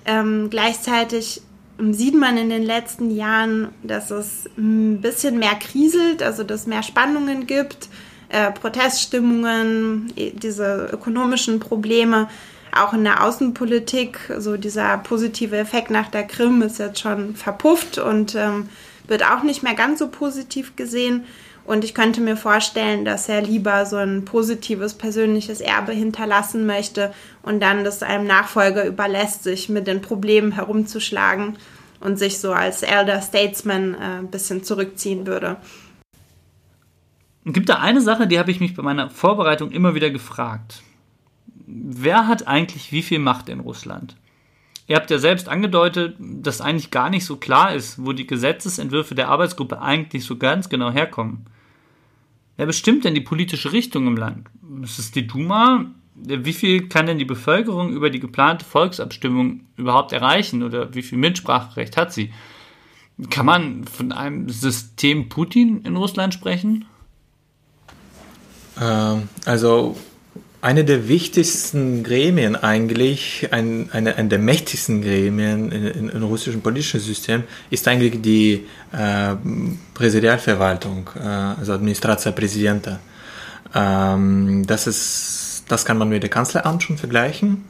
Ähm, 0.05 0.49
gleichzeitig 0.51 1.43
sieht 1.91 2.15
man 2.15 2.37
in 2.37 2.51
den 2.51 2.65
letzten 2.65 3.11
Jahren, 3.11 3.69
dass 3.83 4.11
es 4.11 4.49
ein 4.57 5.01
bisschen 5.01 5.39
mehr 5.39 5.55
kriselt, 5.55 6.23
also 6.23 6.43
dass 6.43 6.63
es 6.63 6.67
mehr 6.67 6.83
Spannungen 6.83 7.47
gibt, 7.47 7.89
äh, 8.31 8.51
Proteststimmungen, 8.51 10.13
diese 10.17 10.91
ökonomischen 10.93 11.61
Probleme, 11.61 12.29
auch 12.77 12.93
in 12.93 13.05
der 13.05 13.25
Außenpolitik. 13.25 14.19
So 14.39 14.57
dieser 14.57 14.99
positive 14.99 15.57
Effekt 15.57 15.91
nach 15.91 16.09
der 16.09 16.25
Krim 16.25 16.63
ist 16.63 16.79
jetzt 16.79 17.01
schon 17.01 17.35
verpufft 17.35 17.99
und 17.99 18.35
ähm, 18.35 18.69
wird 19.07 19.25
auch 19.25 19.43
nicht 19.43 19.63
mehr 19.63 19.75
ganz 19.75 20.01
so 20.01 20.09
positiv 20.09 20.77
gesehen. 20.77 21.25
Und 21.69 21.85
ich 21.85 21.93
könnte 21.93 22.23
mir 22.23 22.39
vorstellen, 22.39 23.05
dass 23.05 23.29
er 23.29 23.43
lieber 23.43 23.85
so 23.85 23.97
ein 23.97 24.25
positives 24.25 24.95
persönliches 24.95 25.61
Erbe 25.61 25.93
hinterlassen 25.93 26.65
möchte 26.65 27.13
und 27.43 27.61
dann 27.61 27.85
das 27.85 28.03
einem 28.03 28.27
Nachfolger 28.27 28.87
überlässt, 28.87 29.43
sich 29.43 29.69
mit 29.69 29.87
den 29.87 30.01
Problemen 30.01 30.53
herumzuschlagen 30.53 31.59
und 32.01 32.19
sich 32.19 32.39
so 32.39 32.55
als 32.55 32.83
Elder 32.83 33.21
Statesman 33.21 33.93
äh, 33.93 33.99
ein 33.99 34.31
bisschen 34.31 34.65
zurückziehen 34.65 35.27
würde. 35.27 35.59
Es 37.45 37.53
gibt 37.53 37.69
da 37.69 37.75
eine 37.75 38.01
Sache, 38.01 38.27
die 38.27 38.39
habe 38.39 38.51
ich 38.51 38.61
mich 38.61 38.75
bei 38.75 38.83
meiner 38.83 39.11
Vorbereitung 39.11 39.71
immer 39.71 39.95
wieder 39.95 40.09
gefragt. 40.09 40.83
Wer 41.67 42.27
hat 42.27 42.49
eigentlich 42.49 42.93
wie 42.93 43.03
viel 43.03 43.19
Macht 43.19 43.51
in 43.51 43.61
Russland? 43.61 44.17
Ihr 44.87 44.97
habt 44.97 45.11
ja 45.11 45.19
selbst 45.19 45.51
angedeutet, 45.51 46.17
dass 46.19 46.63
eigentlich 46.63 46.91
gar 46.91 47.11
nicht 47.11 47.27
so 47.27 47.37
klar 47.37 47.75
ist, 47.75 48.03
wo 48.03 48.15
die 48.15 48.27
Gesetzesentwürfe 48.27 49.15
der 49.15 49.29
Arbeitsgruppe 49.29 49.83
eigentlich 49.83 50.25
so 50.25 50.39
ganz 50.39 50.71
genau 50.71 50.91
herkommen. 50.91 51.45
Wer 52.59 52.67
bestimmt 52.67 53.05
denn 53.05 53.15
die 53.15 53.21
politische 53.21 53.73
Richtung 53.73 54.09
im 54.09 54.17
Land? 54.17 54.49
Ist 54.83 54.99
es 54.99 55.13
die 55.13 55.29
Duma? 55.29 55.87
Wie 56.17 56.53
viel 56.53 56.89
kann 56.89 57.07
denn 57.07 57.17
die 57.17 57.25
Bevölkerung 57.25 57.93
über 57.93 58.11
die 58.11 58.19
geplante 58.19 58.65
Volksabstimmung 58.65 59.61
überhaupt 59.77 60.13
erreichen 60.13 60.65
oder 60.65 60.93
wie 60.93 61.03
viel 61.03 61.19
Mitspracherecht 61.19 61.97
hat 61.97 62.13
sie? 62.13 62.33
Kann 63.31 63.47
man 63.47 63.85
von 63.85 64.11
einem 64.11 64.49
System 64.49 65.29
Putin 65.29 65.83
in 65.83 65.95
Russland 65.95 66.35
sprechen? 66.35 66.87
Ähm, 68.81 69.29
also 69.45 69.97
eine 70.61 70.85
der 70.85 71.09
wichtigsten 71.09 72.03
Gremien 72.03 72.57
eigentlich, 72.57 73.49
ein, 73.53 73.91
eine, 73.93 74.17
eine 74.17 74.29
der 74.29 74.39
mächtigsten 74.41 75.03
Gremien 75.03 75.71
im 75.71 76.23
russischen 76.25 76.63
politischen 76.63 77.01
System 77.01 77.45
ist 77.71 77.87
eigentlich 77.87 78.21
die 78.21 78.67
äh, 78.93 79.37
Präsidialverwaltung, 79.95 81.11
äh, 81.17 81.29
also 81.29 81.75
Administratia 81.75 82.33
Presidenta. 82.33 82.99
Ähm, 83.73 84.67
das, 84.67 84.89
ist, 84.89 85.65
das 85.69 85.85
kann 85.85 85.97
man 85.97 86.09
mit 86.09 86.25
dem 86.25 86.31
Kanzleramt 86.31 86.83
schon 86.83 86.99
vergleichen. 86.99 87.65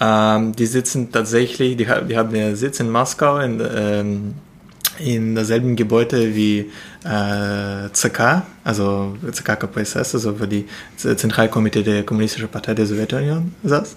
Ähm, 0.00 0.56
die 0.56 0.66
sitzen 0.66 1.12
tatsächlich, 1.12 1.76
die, 1.76 1.86
die 1.86 2.16
haben 2.16 2.32
den 2.32 2.56
Sitz 2.56 2.80
in 2.80 2.90
Moskau, 2.90 3.38
in, 3.38 3.60
ähm, 3.60 4.34
in 5.00 5.34
derselben 5.34 5.76
Gebäude 5.76 6.34
wie 6.34 6.70
äh, 7.04 7.88
CK, 7.92 8.42
also 8.64 9.16
CK 9.30 9.56
KPSS, 9.56 10.14
also 10.14 10.40
wo 10.40 10.46
die 10.46 10.66
Zentralkomitee 10.96 11.82
der 11.82 12.02
Kommunistischen 12.04 12.48
Partei 12.48 12.74
der 12.74 12.86
Sowjetunion 12.86 13.54
saß. 13.62 13.96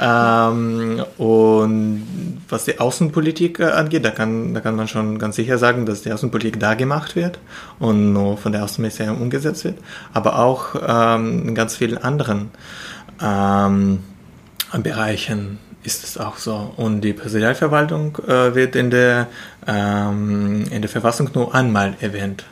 Ähm, 0.00 1.02
und 1.16 2.02
was 2.48 2.64
die 2.66 2.78
Außenpolitik 2.78 3.60
angeht, 3.60 4.04
da 4.04 4.10
kann, 4.10 4.54
da 4.54 4.60
kann 4.60 4.76
man 4.76 4.86
schon 4.88 5.18
ganz 5.18 5.36
sicher 5.36 5.58
sagen, 5.58 5.86
dass 5.86 6.02
die 6.02 6.12
Außenpolitik 6.12 6.60
da 6.60 6.74
gemacht 6.74 7.16
wird 7.16 7.40
und 7.78 8.12
nur 8.12 8.36
von 8.36 8.52
der 8.52 8.64
Außenministerium 8.64 9.20
umgesetzt 9.20 9.64
wird, 9.64 9.78
aber 10.12 10.38
auch 10.38 10.74
ähm, 10.86 11.48
in 11.48 11.54
ganz 11.54 11.76
vielen 11.76 11.98
anderen 11.98 12.50
ähm, 13.20 14.00
Bereichen 14.82 15.58
ist 15.84 16.04
es 16.04 16.18
auch 16.18 16.38
so. 16.38 16.72
Und 16.76 17.00
die 17.02 17.12
Präsidialverwaltung 17.12 18.18
äh, 18.26 18.54
wird 18.54 18.76
in 18.76 18.90
der, 18.90 19.28
ähm, 19.66 20.64
in 20.70 20.82
der 20.82 20.88
Verfassung 20.88 21.30
nur 21.34 21.54
einmal 21.54 21.94
erwähnt. 22.00 22.44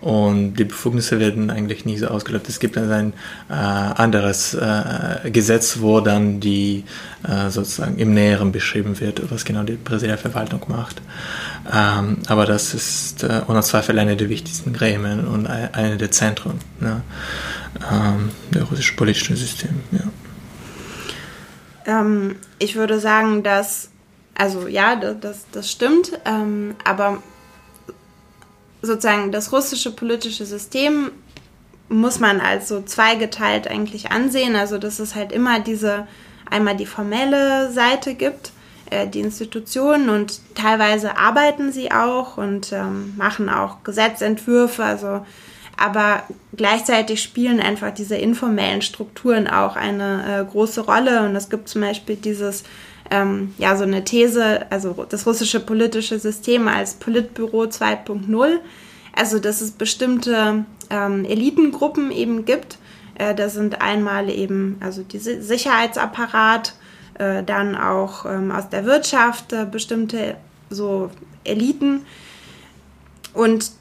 Und 0.00 0.54
die 0.54 0.64
Befugnisse 0.64 1.18
werden 1.18 1.50
eigentlich 1.50 1.84
nie 1.84 1.98
so 1.98 2.06
ausgelöst. 2.06 2.48
Es 2.48 2.60
gibt 2.60 2.78
also 2.78 2.92
ein 2.92 3.12
äh, 3.50 3.52
anderes 3.52 4.54
äh, 4.54 5.28
Gesetz, 5.30 5.78
wo 5.80 6.00
dann 6.00 6.38
die 6.38 6.84
äh, 7.24 7.50
sozusagen 7.50 7.98
im 7.98 8.14
Näheren 8.14 8.52
beschrieben 8.52 9.00
wird, 9.00 9.28
was 9.30 9.44
genau 9.44 9.64
die 9.64 9.72
Präsidialverwaltung 9.72 10.62
macht. 10.68 11.02
Ähm, 11.72 12.18
aber 12.28 12.46
das 12.46 12.74
ist 12.74 13.24
äh, 13.24 13.40
ohne 13.48 13.62
Zweifel 13.62 13.98
eine 13.98 14.16
der 14.16 14.28
wichtigsten 14.28 14.72
Gremien 14.72 15.26
und 15.26 15.48
eine 15.48 15.96
der 15.96 16.12
Zentren 16.12 16.60
ne, 16.78 17.02
ähm, 17.90 18.30
der 18.54 18.62
russischen 18.64 18.96
politischen 18.96 19.34
System. 19.34 19.80
Ja. 19.90 20.04
Ähm, 21.88 22.36
ich 22.58 22.76
würde 22.76 23.00
sagen, 23.00 23.42
dass, 23.42 23.90
also 24.36 24.68
ja, 24.68 24.94
das, 24.94 25.46
das 25.50 25.72
stimmt, 25.72 26.12
ähm, 26.24 26.76
aber 26.84 27.22
sozusagen 28.82 29.32
das 29.32 29.50
russische 29.50 29.90
politische 29.90 30.46
System 30.46 31.10
muss 31.88 32.20
man 32.20 32.40
als 32.40 32.68
so 32.68 32.82
zweigeteilt 32.82 33.66
eigentlich 33.66 34.12
ansehen. 34.12 34.54
Also 34.54 34.78
dass 34.78 34.98
es 35.00 35.14
halt 35.14 35.32
immer 35.32 35.58
diese, 35.60 36.06
einmal 36.48 36.76
die 36.76 36.86
formelle 36.86 37.72
Seite 37.72 38.14
gibt, 38.14 38.52
äh, 38.90 39.08
die 39.08 39.20
Institutionen 39.20 40.10
und 40.10 40.40
teilweise 40.54 41.16
arbeiten 41.16 41.72
sie 41.72 41.90
auch 41.90 42.36
und 42.36 42.72
ähm, 42.72 43.14
machen 43.16 43.48
auch 43.48 43.82
Gesetzentwürfe, 43.82 44.84
also 44.84 45.24
aber 45.78 46.24
gleichzeitig 46.56 47.22
spielen 47.22 47.60
einfach 47.60 47.92
diese 47.92 48.16
informellen 48.16 48.82
Strukturen 48.82 49.46
auch 49.46 49.76
eine 49.76 50.40
äh, 50.40 50.50
große 50.50 50.82
Rolle. 50.82 51.24
Und 51.24 51.36
es 51.36 51.48
gibt 51.48 51.68
zum 51.68 51.82
Beispiel 51.82 52.16
dieses, 52.16 52.64
ähm, 53.10 53.54
ja, 53.58 53.76
so 53.76 53.84
eine 53.84 54.04
These, 54.04 54.66
also 54.70 55.06
das 55.08 55.26
russische 55.26 55.60
politische 55.60 56.18
System 56.18 56.68
als 56.68 56.94
Politbüro 56.94 57.62
2.0. 57.64 58.58
Also, 59.14 59.38
dass 59.38 59.60
es 59.60 59.70
bestimmte 59.70 60.64
ähm, 60.90 61.24
Elitengruppen 61.24 62.10
eben 62.10 62.44
gibt. 62.44 62.78
Äh, 63.14 63.34
das 63.34 63.54
sind 63.54 63.80
einmal 63.80 64.30
eben, 64.30 64.78
also 64.80 65.02
die 65.02 65.18
Sicherheitsapparat, 65.18 66.74
äh, 67.14 67.42
dann 67.42 67.74
auch 67.76 68.26
ähm, 68.26 68.50
aus 68.50 68.68
der 68.68 68.84
Wirtschaft 68.84 69.52
äh, 69.52 69.64
bestimmte 69.64 70.36
so 70.70 71.10
Eliten. 71.44 72.04
Und 73.32 73.77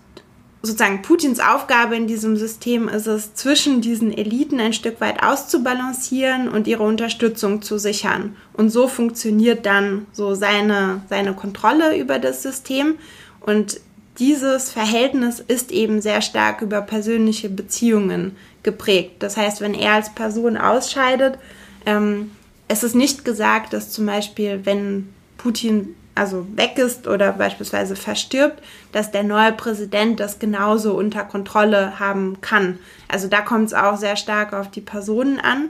sozusagen 0.61 1.01
Putins 1.01 1.39
Aufgabe 1.39 1.95
in 1.95 2.07
diesem 2.07 2.35
System 2.35 2.87
ist 2.87 3.07
es, 3.07 3.33
zwischen 3.35 3.81
diesen 3.81 4.11
Eliten 4.11 4.59
ein 4.59 4.73
Stück 4.73 4.99
weit 4.99 5.23
auszubalancieren 5.23 6.49
und 6.49 6.67
ihre 6.67 6.83
Unterstützung 6.83 7.61
zu 7.61 7.77
sichern. 7.77 8.35
Und 8.53 8.69
so 8.69 8.87
funktioniert 8.87 9.65
dann 9.65 10.07
so 10.11 10.35
seine, 10.35 11.01
seine 11.09 11.33
Kontrolle 11.33 11.97
über 11.97 12.19
das 12.19 12.43
System. 12.43 12.95
Und 13.39 13.79
dieses 14.19 14.71
Verhältnis 14.71 15.39
ist 15.39 15.71
eben 15.71 16.01
sehr 16.01 16.21
stark 16.21 16.61
über 16.61 16.81
persönliche 16.81 17.49
Beziehungen 17.49 18.35
geprägt. 18.63 19.17
Das 19.19 19.37
heißt, 19.37 19.61
wenn 19.61 19.75
er 19.75 19.93
als 19.93 20.13
Person 20.13 20.57
ausscheidet, 20.57 21.37
ähm, 21.85 22.31
es 22.67 22.83
ist 22.83 22.95
nicht 22.95 23.23
gesagt, 23.23 23.73
dass 23.73 23.91
zum 23.91 24.07
Beispiel, 24.07 24.61
wenn 24.63 25.09
Putin 25.37 25.95
also 26.17 26.47
weg 26.55 26.77
ist 26.77 27.07
oder 27.07 27.31
beispielsweise 27.33 27.95
verstirbt, 27.95 28.61
dass 28.91 29.11
der 29.11 29.23
neue 29.23 29.51
Präsident 29.53 30.19
das 30.19 30.39
genauso 30.39 30.95
unter 30.95 31.23
Kontrolle 31.23 31.99
haben 31.99 32.41
kann. 32.41 32.79
Also 33.07 33.27
da 33.27 33.41
kommt 33.41 33.67
es 33.67 33.73
auch 33.73 33.97
sehr 33.97 34.15
stark 34.15 34.53
auf 34.53 34.69
die 34.69 34.81
Personen 34.81 35.39
an. 35.39 35.69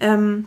Ähm, 0.00 0.46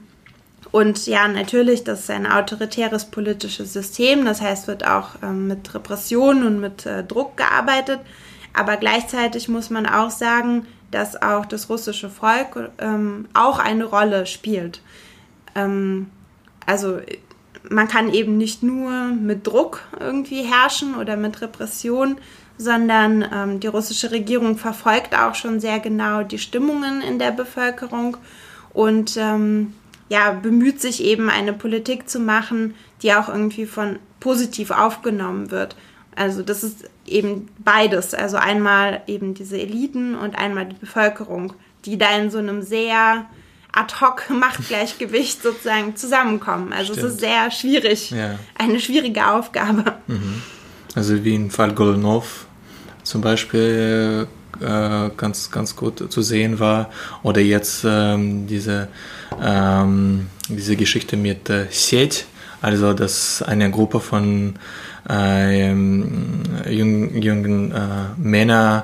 und 0.72 1.08
ja, 1.08 1.28
natürlich, 1.28 1.84
das 1.84 2.02
ist 2.02 2.10
ein 2.12 2.28
autoritäres 2.28 3.06
politisches 3.06 3.74
System, 3.74 4.26
das 4.26 4.42
heißt, 4.42 4.68
wird 4.68 4.86
auch 4.86 5.16
ähm, 5.24 5.48
mit 5.48 5.74
Repression 5.74 6.46
und 6.46 6.60
mit 6.60 6.86
äh, 6.86 7.04
Druck 7.04 7.38
gearbeitet. 7.38 8.00
Aber 8.54 8.78
gleichzeitig 8.78 9.50
muss 9.50 9.70
man 9.70 9.88
auch 9.88 10.12
sagen, 10.12 10.68
dass 10.92 11.22
auch 11.22 11.46
das 11.46 11.70
russische 11.70 12.10
Volk 12.10 12.72
ähm, 12.80 13.28
auch 13.34 13.60
eine 13.60 13.86
Rolle 13.86 14.26
spielt. 14.26 14.82
Ähm, 15.56 16.08
also 16.66 17.00
man 17.70 17.88
kann 17.88 18.14
eben 18.14 18.38
nicht 18.38 18.64
nur 18.64 18.92
mit 19.06 19.48
Druck 19.48 19.82
irgendwie 20.00 20.44
herrschen 20.44 20.96
oder 20.96 21.16
mit 21.16 21.42
Repression, 21.42 22.18
sondern 22.58 23.26
ähm, 23.34 23.60
die 23.60 23.68
russische 23.68 24.12
Regierung 24.12 24.58
verfolgt 24.58 25.16
auch 25.16 25.36
schon 25.36 25.60
sehr 25.60 25.80
genau 25.80 26.24
die 26.24 26.40
Stimmungen 26.40 27.02
in 27.02 27.18
der 27.18 27.32
Bevölkerung 27.32 28.18
und 28.74 29.16
ähm, 29.18 29.74
ja, 30.10 30.32
bemüht 30.32 30.82
sich 30.82 31.04
eben 31.04 31.30
eine 31.30 31.54
Politik 31.54 32.10
zu 32.10 32.20
machen, 32.20 32.74
die 33.02 33.14
auch 33.14 33.30
irgendwie 33.30 33.66
von 33.66 34.00
positiv 34.20 34.72
aufgenommen 34.72 35.52
wird. 35.52 35.76
Also 36.16 36.42
das 36.42 36.64
ist 36.64 36.90
eben 37.06 37.48
beides. 37.60 38.14
Also 38.14 38.38
einmal 38.38 39.04
eben 39.08 39.36
diese 39.36 39.58
Eliten 39.58 40.16
und 40.16 40.38
einmal 40.38 40.66
die 40.66 40.76
Bevölkerung, 40.76 41.54
die 41.86 41.98
da 41.98 42.18
in 42.18 42.30
so 42.30 42.40
einem 42.40 42.62
sehr 42.62 43.26
Ad-Hoc-Machtgleichgewicht 43.72 45.44
sozusagen 45.44 45.96
zusammenkommen. 45.96 46.74
Also 46.74 46.94
Stimmt. 46.94 47.08
es 47.08 47.14
ist 47.14 47.20
sehr 47.20 47.52
schwierig, 47.52 48.12
ja. 48.12 48.40
eine 48.58 48.80
schwierige 48.80 49.28
Aufgabe. 49.28 49.96
Mhm. 50.08 50.42
Also 50.96 51.24
wie 51.24 51.36
im 51.36 51.52
Fall 51.52 51.74
Golunov 51.74 52.48
zum 53.04 53.22
Beispiel 53.22 54.28
äh, 54.60 55.10
ganz, 55.16 55.52
ganz 55.52 55.76
gut 55.76 56.12
zu 56.12 56.22
sehen 56.22 56.60
war. 56.60 56.90
Oder 57.24 57.42
jetzt 57.42 57.84
ähm, 57.88 58.48
diese, 58.48 58.88
ähm, 59.42 60.28
diese 60.48 60.76
Geschichte 60.76 61.18
mit 61.18 61.50
äh, 61.50 61.68
Set, 61.70 62.26
also 62.62 62.94
dass 62.94 63.42
eine 63.42 63.72
Gruppe 63.72 64.00
von 64.00 64.56
äh, 65.10 65.70
jungen, 65.70 67.22
jungen 67.22 67.72
äh, 67.72 67.78
Männern 68.18 68.84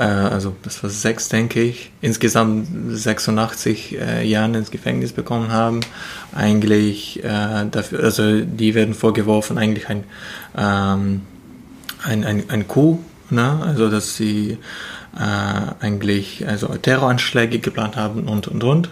also 0.00 0.56
das 0.62 0.82
war 0.82 0.90
sechs, 0.90 1.28
denke 1.28 1.62
ich, 1.62 1.90
insgesamt 2.00 2.66
86 2.90 3.98
äh, 3.98 4.26
Jahren 4.26 4.54
ins 4.54 4.70
Gefängnis 4.70 5.12
bekommen 5.12 5.52
haben. 5.52 5.80
Eigentlich 6.34 7.22
äh, 7.22 7.66
dafür, 7.70 8.02
also 8.02 8.40
die 8.40 8.74
werden 8.74 8.94
vorgeworfen, 8.94 9.56
eigentlich 9.56 9.88
ein, 9.88 10.04
ähm, 10.56 11.22
ein, 12.02 12.24
ein, 12.24 12.44
ein 12.48 12.66
Coup, 12.66 12.98
ne? 13.30 13.60
also 13.62 13.88
dass 13.88 14.16
sie 14.16 14.58
äh, 15.16 15.84
eigentlich 15.84 16.46
also 16.46 16.68
Terroranschläge 16.68 17.60
geplant 17.60 17.96
haben 17.96 18.24
und 18.24 18.48
und 18.48 18.64
und. 18.64 18.90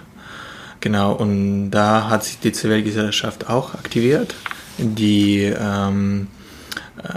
Genau, 0.81 1.13
und 1.13 1.71
da 1.71 2.09
hat 2.11 2.25
sich 2.25 2.41
die 2.41 2.53
Zivilgesellschaft 2.53 3.49
auch 3.49 3.75
aktiviert, 3.75 4.35
die 4.79 5.43
ähm, 5.45 6.27
äh, 6.99 7.09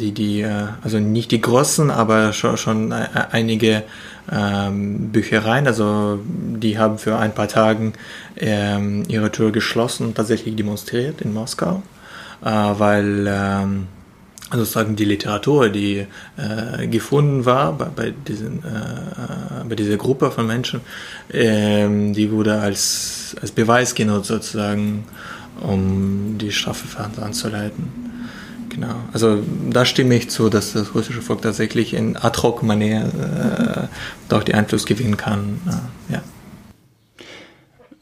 die, 0.00 0.12
die, 0.12 0.40
äh, 0.40 0.66
also 0.82 0.98
nicht 0.98 1.30
die 1.30 1.40
großen, 1.40 1.90
aber 1.90 2.32
schon, 2.32 2.56
schon 2.56 2.92
einige 2.92 3.84
ähm, 4.30 5.10
Büchereien, 5.10 5.66
also 5.66 6.18
die 6.24 6.78
haben 6.78 6.98
für 6.98 7.16
ein 7.18 7.34
paar 7.34 7.48
Tage 7.48 7.92
ähm, 8.36 9.04
ihre 9.08 9.30
Tür 9.30 9.52
geschlossen 9.52 10.06
und 10.06 10.14
tatsächlich 10.16 10.56
demonstriert 10.56 11.20
in 11.20 11.34
Moskau, 11.34 11.82
äh, 12.44 12.48
weil 12.48 13.26
ähm, 13.28 13.86
also 14.50 14.64
sozusagen 14.64 14.96
die 14.96 15.04
Literatur, 15.04 15.68
die 15.68 16.06
äh, 16.36 16.86
gefunden 16.88 17.44
war 17.44 17.72
bei, 17.72 17.84
bei, 17.84 18.14
diesen, 18.26 18.58
äh, 18.64 19.64
bei 19.68 19.76
dieser 19.76 19.96
Gruppe 19.96 20.32
von 20.32 20.46
Menschen, 20.46 20.80
ähm, 21.32 22.12
die 22.12 22.32
wurde 22.32 22.60
als, 22.60 23.36
als 23.40 23.52
Beweis 23.52 23.94
genutzt 23.94 24.26
sozusagen, 24.26 25.04
um 25.60 26.36
die 26.38 26.50
Strafverfahren 26.50 27.16
anzuleiten. 27.22 28.09
Genau, 28.70 28.94
also 29.12 29.42
da 29.68 29.84
stimme 29.84 30.14
ich 30.14 30.30
zu, 30.30 30.48
dass 30.48 30.72
das 30.72 30.94
russische 30.94 31.22
Volk 31.22 31.42
tatsächlich 31.42 31.92
in 31.92 32.16
Ad-Hoc-Manier 32.16 33.88
äh, 33.90 33.96
doch 34.28 34.44
die 34.44 34.54
Einfluss 34.54 34.86
gewinnen 34.86 35.16
kann. 35.16 35.60
Äh, 35.66 36.12
ja. 36.14 36.22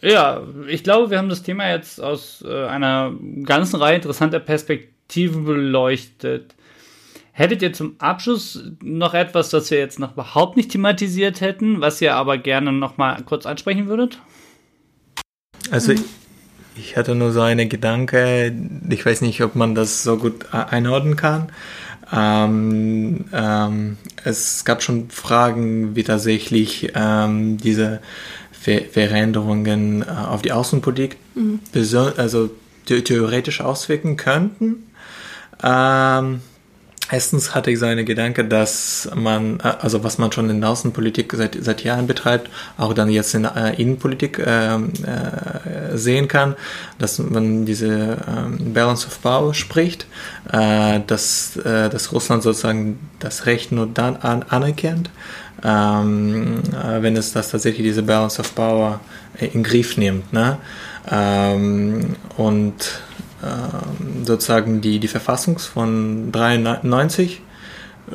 Ja, 0.00 0.42
ich 0.68 0.84
glaube, 0.84 1.10
wir 1.10 1.18
haben 1.18 1.28
das 1.28 1.42
Thema 1.42 1.68
jetzt 1.70 2.00
aus 2.00 2.44
äh, 2.46 2.66
einer 2.66 3.12
ganzen 3.44 3.76
Reihe 3.76 3.96
interessanter 3.96 4.38
Perspektiven 4.38 5.44
beleuchtet. 5.44 6.54
Hättet 7.32 7.62
ihr 7.62 7.72
zum 7.72 7.96
Abschluss 7.98 8.62
noch 8.82 9.14
etwas, 9.14 9.50
das 9.50 9.70
wir 9.70 9.78
jetzt 9.78 9.98
noch 9.98 10.12
überhaupt 10.12 10.56
nicht 10.56 10.70
thematisiert 10.70 11.40
hätten, 11.40 11.80
was 11.80 12.00
ihr 12.00 12.14
aber 12.14 12.36
gerne 12.36 12.72
noch 12.72 12.96
mal 12.96 13.20
kurz 13.22 13.46
ansprechen 13.46 13.86
würdet? 13.86 14.20
Also. 15.70 15.94
Ich 16.78 16.96
hatte 16.96 17.14
nur 17.14 17.32
so 17.32 17.40
eine 17.40 17.66
Gedanke, 17.66 18.54
ich 18.88 19.04
weiß 19.04 19.20
nicht, 19.22 19.42
ob 19.42 19.54
man 19.54 19.74
das 19.74 20.02
so 20.02 20.16
gut 20.16 20.52
einordnen 20.52 21.16
kann. 21.16 21.48
Ähm, 22.12 23.26
ähm, 23.32 23.98
es 24.24 24.64
gab 24.64 24.82
schon 24.82 25.10
Fragen, 25.10 25.94
wie 25.96 26.04
tatsächlich 26.04 26.92
ähm, 26.94 27.58
diese 27.58 28.00
Ver 28.52 28.80
Veränderungen 28.90 30.02
äh, 30.02 30.06
auf 30.06 30.42
die 30.42 30.52
Außenpolitik 30.52 31.16
mhm. 31.34 31.60
also 32.16 32.50
theoretisch 32.86 33.60
auswirken 33.60 34.16
könnten. 34.16 34.86
Ähm, 35.62 36.40
Erstens 37.10 37.54
hatte 37.54 37.70
ich 37.70 37.78
so 37.78 37.86
eine 37.86 38.04
Gedanke, 38.04 38.44
dass 38.44 39.08
man, 39.14 39.60
äh, 39.60 39.74
also 39.80 40.04
was 40.04 40.18
man 40.18 40.30
schon 40.30 40.50
in 40.50 40.60
der 40.60 40.70
Außenpolitik 40.70 41.32
seit, 41.34 41.56
seit 41.60 41.82
Jahren 41.82 42.06
betreibt, 42.06 42.50
auch 42.76 42.92
dann 42.92 43.08
jetzt 43.08 43.34
in 43.34 43.42
der 43.44 43.56
äh, 43.56 43.80
Innenpolitik 43.80 44.38
äh, 44.38 44.74
äh, 44.74 44.78
sehen 45.94 46.28
kann, 46.28 46.54
dass 46.98 47.18
man 47.18 47.64
diese 47.64 47.88
äh, 47.88 48.62
Balance 48.62 49.06
of 49.06 49.22
Power 49.22 49.54
spricht, 49.54 50.06
äh, 50.52 51.00
dass, 51.06 51.58
dass 51.64 52.12
Russland 52.12 52.42
sozusagen 52.42 52.98
das 53.18 53.46
Recht 53.46 53.72
nur 53.72 53.86
dann 53.86 54.16
an, 54.16 54.44
anerkennt, 54.48 55.10
ähm, 55.64 56.60
äh, 56.72 57.02
wenn 57.02 57.16
es 57.16 57.32
das 57.32 57.50
tatsächlich 57.50 57.84
diese 57.84 58.02
Balance 58.02 58.40
of 58.40 58.54
Power 58.54 59.00
in 59.40 59.62
Griff 59.62 59.96
nimmt. 59.96 60.32
Ne? 60.32 60.58
Ähm, 61.10 62.16
und 62.36 63.02
ähm, 63.42 64.24
sozusagen 64.24 64.80
die, 64.80 64.98
die 64.98 65.08
Verfassung 65.08 65.58
von 65.58 66.32
93 66.32 67.42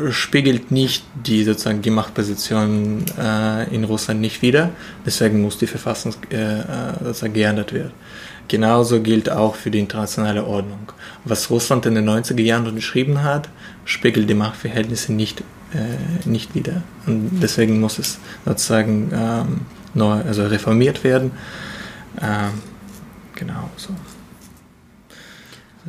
spiegelt 0.10 0.72
nicht 0.72 1.06
die 1.14 1.44
sozusagen 1.44 1.82
die 1.82 1.92
Machtposition 1.92 3.06
äh, 3.18 3.74
in 3.74 3.84
Russland 3.84 4.22
nicht 4.22 4.42
wider. 4.42 4.72
Deswegen 5.06 5.42
muss 5.42 5.58
die 5.58 5.68
Verfassung 5.68 6.16
äh, 6.32 6.60
äh 6.60 6.64
sozusagen 7.04 7.34
geändert 7.34 7.74
werden. 7.74 7.92
Genauso 8.48 9.02
gilt 9.02 9.30
auch 9.30 9.56
für 9.56 9.72
die 9.72 9.80
internationale 9.80 10.46
Ordnung. 10.46 10.92
Was 11.24 11.50
Russland 11.50 11.86
in 11.86 11.96
den 11.96 12.10
90er 12.10 12.42
Jahren 12.42 12.68
unterschrieben 12.68 13.24
hat, 13.24 13.50
spiegelt 13.86 14.30
die 14.30 14.34
Machtverhältnisse 14.34 15.14
nicht, 15.14 15.42
äh, 15.74 16.28
nicht 16.28 16.54
wider. 16.54 16.84
Und 17.06 17.40
deswegen 17.42 17.80
muss 17.80 18.00
es 18.00 18.20
sozusagen 18.46 19.12
ähm, 19.14 19.62
neu, 19.94 20.22
also 20.22 20.46
reformiert 20.46 21.04
werden. 21.04 21.32
Ähm, 22.22 22.62
genau 23.36 23.70
so. 23.78 23.96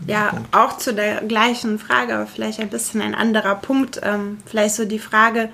Ja, 0.06 0.42
auch 0.52 0.76
zu 0.76 0.92
der 0.92 1.22
gleichen 1.22 1.78
Frage, 1.78 2.14
aber 2.14 2.26
vielleicht 2.26 2.60
ein 2.60 2.68
bisschen 2.68 3.00
ein 3.00 3.14
anderer 3.14 3.54
Punkt. 3.54 4.00
Ähm, 4.02 4.38
vielleicht 4.44 4.74
so 4.74 4.84
die 4.84 4.98
Frage, 4.98 5.48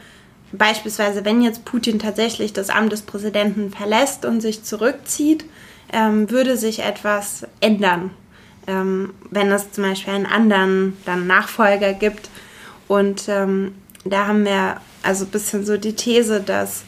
beispielsweise, 0.53 1.25
wenn 1.25 1.43
jetzt 1.43 1.65
Putin 1.65 1.99
tatsächlich 1.99 2.53
das 2.53 2.71
Amt 2.71 2.93
des 2.93 3.03
Präsidenten 3.03 3.71
verlässt 3.71 4.25
und 4.25 4.41
sich 4.41 4.65
zurückzieht, 4.65 5.45
ähm, 5.93 6.31
würde 6.31 6.57
sich 6.57 6.81
etwas 6.81 7.47
ändern, 7.61 8.11
ähm, 8.67 9.13
wenn 9.31 9.51
es 9.53 9.73
zum 9.73 9.85
Beispiel 9.85 10.15
einen 10.15 10.27
anderen 10.27 10.97
dann 11.05 11.27
Nachfolger 11.27 11.93
gibt. 11.93 12.31
Und 12.89 13.29
ähm, 13.29 13.75
da 14.05 14.27
haben 14.27 14.45
wir 14.45 14.81
also 15.03 15.25
ein 15.25 15.31
bisschen 15.31 15.65
so 15.65 15.77
die 15.77 15.95
These, 15.95 16.41
dass 16.41 16.85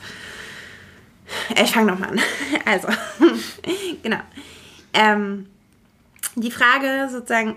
ich 1.63 1.73
fange 1.73 1.93
nochmal 1.93 2.11
an. 2.11 2.21
Also, 2.65 2.89
genau. 4.03 4.21
Ähm, 4.93 5.47
die 6.35 6.51
Frage 6.51 7.09
sozusagen, 7.11 7.57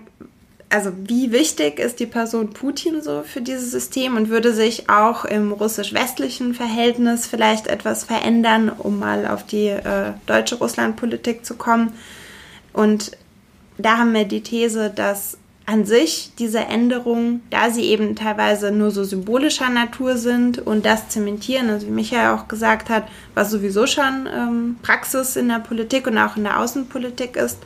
also 0.68 0.92
wie 0.96 1.32
wichtig 1.32 1.78
ist 1.78 2.00
die 2.00 2.06
Person 2.06 2.50
Putin 2.50 3.00
so 3.02 3.22
für 3.22 3.40
dieses 3.40 3.70
System 3.70 4.16
und 4.16 4.28
würde 4.28 4.52
sich 4.52 4.90
auch 4.90 5.24
im 5.24 5.52
russisch-westlichen 5.52 6.54
Verhältnis 6.54 7.26
vielleicht 7.26 7.68
etwas 7.68 8.04
verändern, 8.04 8.70
um 8.70 8.98
mal 8.98 9.26
auf 9.26 9.46
die 9.46 9.68
äh, 9.68 10.12
deutsche 10.26 10.56
Russlandpolitik 10.56 11.46
zu 11.46 11.54
kommen. 11.54 11.92
Und 12.72 13.12
da 13.78 13.98
haben 13.98 14.12
wir 14.12 14.24
die 14.24 14.42
These, 14.42 14.90
dass 14.90 15.38
an 15.66 15.84
sich 15.84 16.30
diese 16.38 16.60
Änderungen, 16.60 17.42
da 17.50 17.70
sie 17.70 17.82
eben 17.82 18.14
teilweise 18.14 18.70
nur 18.70 18.92
so 18.92 19.02
symbolischer 19.02 19.68
Natur 19.68 20.16
sind 20.16 20.58
und 20.58 20.86
das 20.86 21.08
zementieren, 21.08 21.68
also 21.70 21.88
wie 21.88 21.92
Michael 21.92 22.36
auch 22.36 22.46
gesagt 22.46 22.88
hat, 22.88 23.08
was 23.34 23.50
sowieso 23.50 23.86
schon 23.86 24.28
ähm, 24.32 24.76
Praxis 24.82 25.34
in 25.34 25.48
der 25.48 25.58
Politik 25.58 26.06
und 26.06 26.18
auch 26.18 26.36
in 26.36 26.44
der 26.44 26.60
Außenpolitik 26.60 27.36
ist, 27.36 27.58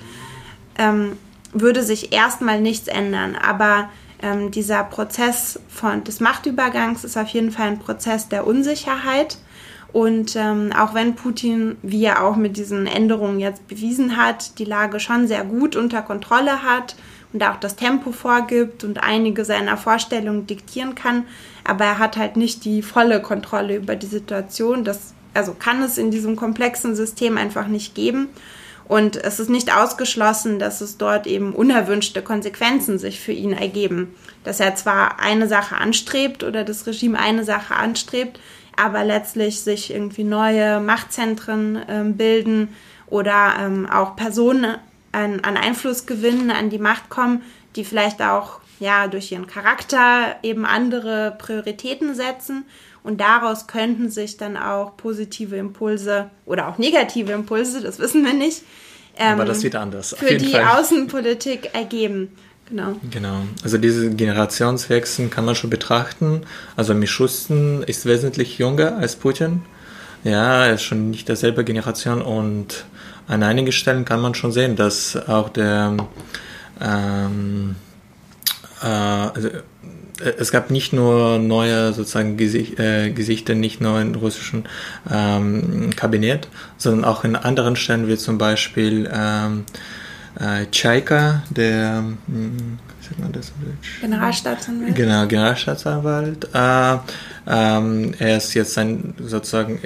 ähm, 0.78 1.16
würde 1.52 1.82
sich 1.82 2.12
erstmal 2.12 2.60
nichts 2.60 2.88
ändern. 2.88 3.36
Aber 3.36 3.88
ähm, 4.22 4.50
dieser 4.50 4.84
Prozess 4.84 5.58
von, 5.68 6.04
des 6.04 6.20
Machtübergangs 6.20 7.04
ist 7.04 7.16
auf 7.16 7.28
jeden 7.28 7.50
Fall 7.50 7.68
ein 7.68 7.78
Prozess 7.78 8.28
der 8.28 8.46
Unsicherheit. 8.46 9.38
Und 9.92 10.36
ähm, 10.36 10.70
auch 10.78 10.94
wenn 10.94 11.16
Putin, 11.16 11.76
wie 11.82 12.04
er 12.04 12.24
auch 12.24 12.36
mit 12.36 12.56
diesen 12.56 12.86
Änderungen 12.86 13.40
jetzt 13.40 13.66
bewiesen 13.66 14.16
hat, 14.16 14.58
die 14.58 14.64
Lage 14.64 15.00
schon 15.00 15.26
sehr 15.26 15.44
gut 15.44 15.74
unter 15.74 16.02
Kontrolle 16.02 16.62
hat 16.62 16.94
und 17.32 17.42
auch 17.42 17.56
das 17.56 17.76
Tempo 17.76 18.12
vorgibt 18.12 18.84
und 18.84 19.02
einige 19.02 19.44
seiner 19.44 19.76
Vorstellungen 19.76 20.46
diktieren 20.46 20.94
kann, 20.94 21.24
aber 21.64 21.84
er 21.84 21.98
hat 21.98 22.16
halt 22.16 22.36
nicht 22.36 22.64
die 22.64 22.82
volle 22.82 23.20
Kontrolle 23.20 23.76
über 23.76 23.96
die 23.96 24.06
Situation. 24.06 24.84
Das 24.84 25.14
also 25.34 25.54
kann 25.54 25.82
es 25.82 25.98
in 25.98 26.10
diesem 26.10 26.36
komplexen 26.36 26.94
System 26.94 27.36
einfach 27.36 27.66
nicht 27.66 27.94
geben. 27.94 28.28
Und 28.90 29.14
es 29.14 29.38
ist 29.38 29.50
nicht 29.50 29.72
ausgeschlossen, 29.72 30.58
dass 30.58 30.80
es 30.80 30.98
dort 30.98 31.28
eben 31.28 31.52
unerwünschte 31.52 32.22
Konsequenzen 32.22 32.98
sich 32.98 33.20
für 33.20 33.30
ihn 33.30 33.52
ergeben. 33.52 34.16
Dass 34.42 34.58
er 34.58 34.74
zwar 34.74 35.20
eine 35.20 35.46
Sache 35.46 35.76
anstrebt 35.76 36.42
oder 36.42 36.64
das 36.64 36.88
Regime 36.88 37.16
eine 37.16 37.44
Sache 37.44 37.76
anstrebt, 37.76 38.40
aber 38.76 39.04
letztlich 39.04 39.60
sich 39.60 39.94
irgendwie 39.94 40.24
neue 40.24 40.80
Machtzentren 40.80 41.76
äh, 41.76 42.02
bilden 42.04 42.74
oder 43.06 43.54
ähm, 43.60 43.88
auch 43.88 44.16
Personen 44.16 44.74
an, 45.12 45.38
an 45.38 45.56
Einfluss 45.56 46.06
gewinnen, 46.06 46.50
an 46.50 46.68
die 46.68 46.78
Macht 46.78 47.10
kommen, 47.10 47.42
die 47.76 47.84
vielleicht 47.84 48.20
auch 48.20 48.58
ja 48.80 49.06
durch 49.06 49.30
ihren 49.30 49.46
Charakter 49.46 50.34
eben 50.42 50.66
andere 50.66 51.36
Prioritäten 51.38 52.16
setzen 52.16 52.64
und 53.02 53.20
daraus 53.20 53.66
könnten 53.66 54.10
sich 54.10 54.36
dann 54.36 54.56
auch 54.56 54.96
positive 54.96 55.56
Impulse 55.56 56.30
oder 56.46 56.68
auch 56.68 56.78
negative 56.78 57.32
Impulse, 57.32 57.80
das 57.80 57.98
wissen 57.98 58.24
wir 58.24 58.34
nicht. 58.34 58.62
Ähm, 59.16 59.34
Aber 59.34 59.44
das 59.44 59.62
wird 59.62 59.74
anders. 59.74 60.14
Für 60.18 60.36
die 60.36 60.52
Fall. 60.52 60.64
Außenpolitik 60.78 61.74
ergeben. 61.74 62.36
Genau. 62.68 62.94
Genau. 63.10 63.40
Also 63.64 63.78
diese 63.78 64.10
Generationswechsel 64.10 65.28
kann 65.28 65.44
man 65.44 65.56
schon 65.56 65.70
betrachten. 65.70 66.42
Also 66.76 66.94
Mischustin 66.94 67.82
ist 67.82 68.06
wesentlich 68.06 68.58
jünger 68.58 68.96
als 68.96 69.16
Putin. 69.16 69.62
Ja, 70.22 70.66
er 70.66 70.74
ist 70.74 70.82
schon 70.82 71.10
nicht 71.10 71.28
derselbe 71.28 71.64
Generation 71.64 72.22
und 72.22 72.84
an 73.26 73.42
einigen 73.42 73.72
Stellen 73.72 74.04
kann 74.04 74.20
man 74.20 74.34
schon 74.34 74.52
sehen, 74.52 74.76
dass 74.76 75.16
auch 75.28 75.48
der 75.48 75.96
ähm, 76.80 77.76
äh, 78.82 78.86
also 78.86 79.48
es 80.38 80.52
gab 80.52 80.70
nicht 80.70 80.92
nur 80.92 81.38
neue 81.38 81.92
sozusagen 81.92 82.36
Gesicht, 82.36 82.78
äh, 82.78 83.10
Gesichter, 83.10 83.54
nicht 83.54 83.80
nur 83.80 84.00
im 84.00 84.14
russischen 84.14 84.64
ähm, 85.10 85.90
Kabinett, 85.96 86.48
sondern 86.76 87.04
auch 87.04 87.24
in 87.24 87.36
anderen 87.36 87.76
Stellen, 87.76 88.08
wie 88.08 88.16
zum 88.16 88.38
Beispiel 88.38 89.10
ähm, 89.12 89.64
äh, 90.38 90.66
Chaika, 90.72 91.42
der 91.50 92.04
hm, 92.26 92.78
Generalstaatsanwalt. 94.00 94.94
Genau, 94.94 95.26
Generalstaatsanwalt. 95.26 96.48
Äh, 96.54 96.98
Ähm, 97.46 98.14
er 98.18 98.36
ist 98.36 98.54
jetzt 98.54 98.74
sein, 98.74 99.14
sozusagen 99.18 99.80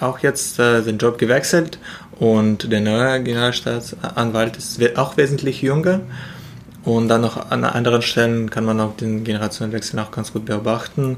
auch 0.00 0.18
jetzt 0.20 0.58
äh, 0.58 0.82
den 0.82 0.98
Job 0.98 1.18
gewechselt 1.18 1.78
und 2.18 2.72
der 2.72 2.80
neue 2.80 3.22
Generalstaatsanwalt 3.22 4.56
ist 4.56 4.80
auch 4.96 5.16
wesentlich 5.16 5.62
jünger. 5.62 6.00
Und 6.84 7.08
dann 7.08 7.22
noch 7.22 7.50
an 7.50 7.64
anderen 7.64 8.02
Stellen 8.02 8.50
kann 8.50 8.66
man 8.66 8.78
auch 8.78 8.94
den 8.96 9.24
Generationenwechsel 9.24 9.98
auch 10.00 10.10
ganz 10.10 10.32
gut 10.32 10.44
beobachten. 10.44 11.16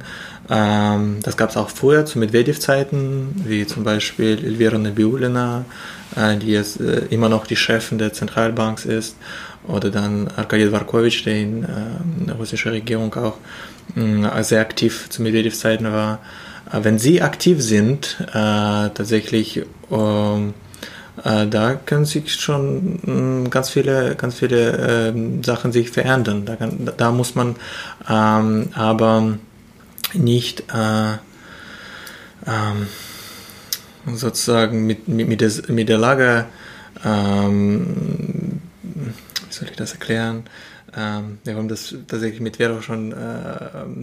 Ähm, 0.49 1.19
das 1.23 1.37
gab 1.37 1.51
es 1.51 1.57
auch 1.57 1.71
früher 1.71 2.07
zu 2.07 2.21
Medvedev-Zeiten, 2.21 3.43
wie 3.45 3.67
zum 3.67 3.83
Beispiel 3.83 4.39
Elvira 4.45 4.79
Nabiulina, 4.79 5.65
äh, 6.15 6.37
die 6.37 6.53
jetzt 6.53 6.81
äh, 6.81 7.07
immer 7.11 7.29
noch 7.29 7.49
die 7.49 7.57
Chefin 7.57 7.99
der 7.99 8.13
Zentralbank 8.13 8.85
ist, 8.85 9.17
oder 9.67 9.91
dann 9.91 10.29
Arkady 10.37 10.69
Dvarkovich, 10.69 11.25
der 11.25 11.35
in 11.35 11.65
äh, 11.65 11.67
der 12.27 12.37
russischen 12.37 12.71
Regierung 12.71 13.13
auch 13.15 13.39
äh, 13.97 14.43
sehr 14.45 14.61
aktiv 14.61 15.09
zu 15.11 15.21
Medvedev-Zeiten 15.23 15.93
war. 15.93 16.21
Äh, 16.73 16.85
wenn 16.85 17.01
sie 17.01 17.23
aktiv 17.23 17.61
sind, 17.61 18.19
äh, 18.29 18.33
tatsächlich 18.33 19.63
ähm, 19.91 20.51
äh, 20.51 20.66
da 21.23 21.75
können 21.75 22.05
sich 22.05 22.35
schon 22.35 23.01
mh, 23.03 23.49
ganz 23.49 23.71
viele, 23.71 24.17
ganz 24.17 24.35
viele 24.37 25.13
äh, 25.13 25.43
Sachen 25.45 25.73
sich 25.73 25.91
verändern. 25.91 26.45
Da, 26.45 26.57
kann, 26.57 26.91
da 26.97 27.11
muss 27.11 27.35
man 27.35 27.57
ähm, 28.09 28.69
aber 28.75 29.39
nicht 30.15 30.65
äh, 30.73 31.13
ähm, 32.47 32.87
sozusagen 34.15 34.87
mit, 34.87 35.09
mit, 35.09 35.29
mit, 35.29 35.41
der, 35.41 35.51
mit 35.69 35.89
der 35.89 35.99
Lage, 35.99 36.47
ähm, 37.05 38.61
wie 38.83 39.53
soll 39.53 39.69
ich 39.71 39.77
das 39.77 39.93
erklären? 39.93 40.45
Ähm, 40.97 41.39
wir 41.45 41.57
haben 41.57 41.69
das 41.69 41.95
tatsächlich 42.09 42.41
mit 42.41 42.57
Vero 42.57 42.81
schon 42.81 43.13
äh, 43.13 43.17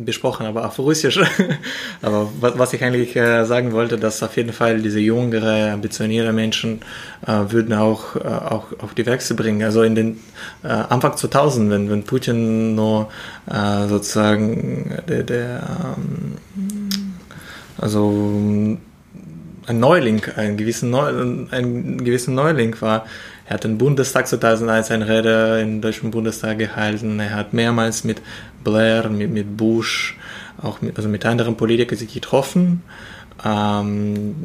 besprochen, 0.06 0.45
aber 0.45 0.65
auf 0.68 0.78
Russisch. 0.78 1.20
aber 2.02 2.30
was, 2.40 2.60
was 2.60 2.74
ich 2.74 2.84
eigentlich 2.84 3.15
äh, 3.15 3.45
sagen 3.45 3.72
wollte, 3.72 3.98
dass 3.98 4.22
auf 4.22 4.38
jeden 4.38 4.53
Fall 4.53 4.80
diese 4.82 4.99
jüngere, 4.99 5.72
ambitionierte 5.74 6.32
Menschen 6.34 6.82
äh, 7.26 7.52
würden 7.52 7.74
auch, 7.74 8.15
äh, 8.15 8.20
auch, 8.20 8.68
auch 8.80 8.94
die 8.94 9.06
Wechsel 9.07 9.36
bringen. 9.36 9.64
Also 9.64 9.82
in 9.82 9.95
den 9.95 10.20
äh, 10.64 10.68
Anfang 10.68 11.18
2000, 11.18 11.72
wenn, 11.72 11.90
wenn 11.90 12.03
Putin 12.03 12.76
nur 12.76 13.10
äh, 13.49 13.88
sozusagen 13.88 14.99
der, 15.07 15.24
der 15.24 15.95
ähm, 15.98 16.38
also 17.78 18.78
ein 19.65 19.80
Neuling, 19.80 20.22
ein 20.36 20.57
gewissen, 20.57 20.90
Neu, 20.90 21.07
ein 21.52 22.03
gewissen 22.03 22.36
Neuling 22.36 22.80
war, 22.82 23.06
er 23.45 23.56
hat 23.56 23.64
den 23.64 23.78
Bundestag 23.78 24.28
2001 24.28 24.91
eine 24.91 25.07
Rede 25.07 25.60
im 25.61 25.82
Deutschen 25.82 26.11
Bundestag 26.11 26.60
gehalten. 26.60 27.20
Er 27.20 27.36
hat 27.36 27.53
mehrmals 27.53 28.03
mit 28.03 28.22
Blair, 28.64 29.10
mit, 29.10 29.32
mit 29.32 29.57
Bush, 29.57 30.18
auch 30.61 30.82
mit, 30.82 30.95
also 30.95 31.10
mit 31.10 31.26
anderen 31.26 31.57
Politikern 31.57 31.98
sich 31.98 32.14
getroffen. 32.14 32.84
Ähm, 33.44 34.36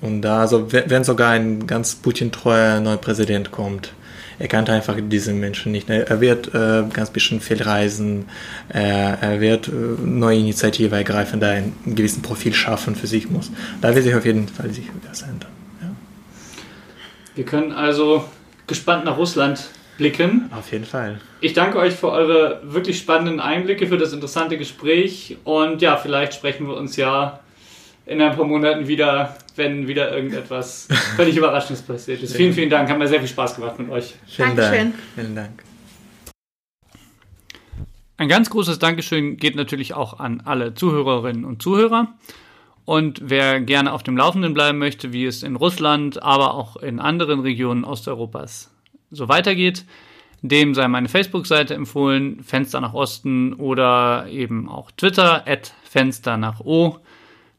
und 0.00 0.22
da, 0.22 0.40
also 0.40 0.70
wenn 0.70 1.02
sogar 1.02 1.32
ein 1.32 1.66
ganz 1.66 1.96
Putin-treuer 1.96 2.80
neuer 2.80 2.98
Präsident 2.98 3.50
kommt, 3.50 3.92
er 4.38 4.48
kannte 4.48 4.72
einfach 4.72 4.96
diese 5.00 5.32
Menschen 5.32 5.72
nicht. 5.72 5.88
Er 5.88 6.20
wird 6.20 6.54
äh, 6.54 6.84
ganz 6.92 7.10
bisschen 7.10 7.40
viel 7.40 7.62
reisen, 7.62 8.26
er, 8.68 9.18
er 9.22 9.40
wird 9.40 9.68
äh, 9.68 9.72
neue 9.72 10.38
Initiative 10.38 10.94
ergreifen, 10.94 11.40
da 11.40 11.50
ein 11.50 11.72
gewissen 11.86 12.22
Profil 12.22 12.52
schaffen 12.52 12.94
für 12.94 13.06
sich 13.06 13.30
muss. 13.30 13.50
Da 13.80 13.94
wird 13.94 14.04
sich 14.04 14.14
auf 14.14 14.26
jeden 14.26 14.46
Fall 14.46 14.70
sich 14.70 14.90
was 15.08 15.22
ändern. 15.22 15.50
Ja. 15.80 15.88
Wir 17.34 17.44
können 17.44 17.72
also 17.72 18.24
gespannt 18.66 19.04
nach 19.04 19.16
Russland 19.16 19.70
blicken. 19.96 20.50
Auf 20.56 20.72
jeden 20.72 20.84
Fall. 20.84 21.20
Ich 21.40 21.52
danke 21.52 21.78
euch 21.78 21.94
für 21.94 22.10
eure 22.10 22.60
wirklich 22.64 22.98
spannenden 22.98 23.40
Einblicke, 23.40 23.86
für 23.86 23.98
das 23.98 24.12
interessante 24.12 24.58
Gespräch 24.58 25.36
und 25.44 25.82
ja, 25.82 25.96
vielleicht 25.96 26.34
sprechen 26.34 26.66
wir 26.66 26.76
uns 26.76 26.96
ja 26.96 27.40
in 28.06 28.20
ein 28.20 28.36
paar 28.36 28.44
Monaten 28.44 28.86
wieder, 28.86 29.36
wenn 29.56 29.88
wieder 29.88 30.14
irgendetwas 30.14 30.88
völlig 31.16 31.36
Überraschendes 31.36 31.82
passiert 31.82 32.22
ist. 32.22 32.36
Vielen, 32.36 32.52
vielen 32.52 32.70
Dank. 32.70 32.88
Hat 32.88 32.98
mir 32.98 33.08
sehr 33.08 33.18
viel 33.18 33.28
Spaß 33.28 33.56
gemacht 33.56 33.78
mit 33.78 33.90
euch. 33.90 34.14
Vielen 34.26 34.56
Dankeschön. 34.56 34.92
Dank. 34.92 34.94
Vielen 35.14 35.34
Dank. 35.34 35.62
Ein 38.18 38.28
ganz 38.28 38.48
großes 38.48 38.78
Dankeschön 38.78 39.36
geht 39.36 39.56
natürlich 39.56 39.92
auch 39.92 40.20
an 40.20 40.42
alle 40.44 40.74
Zuhörerinnen 40.74 41.44
und 41.44 41.60
Zuhörer. 41.60 42.14
Und 42.86 43.20
wer 43.24 43.60
gerne 43.60 43.92
auf 43.92 44.04
dem 44.04 44.16
Laufenden 44.16 44.54
bleiben 44.54 44.78
möchte, 44.78 45.12
wie 45.12 45.26
es 45.26 45.42
in 45.42 45.56
Russland, 45.56 46.22
aber 46.22 46.54
auch 46.54 46.76
in 46.76 47.00
anderen 47.00 47.40
Regionen 47.40 47.84
Osteuropas 47.84 48.70
so 49.10 49.28
weitergeht, 49.28 49.84
dem 50.40 50.72
sei 50.72 50.86
meine 50.86 51.08
Facebook-Seite 51.08 51.74
empfohlen, 51.74 52.44
Fenster 52.44 52.80
nach 52.80 52.94
Osten 52.94 53.54
oder 53.54 54.28
eben 54.30 54.68
auch 54.68 54.92
Twitter, 54.92 55.44
Fenster 55.82 56.36
nach 56.36 56.60
O. 56.60 56.98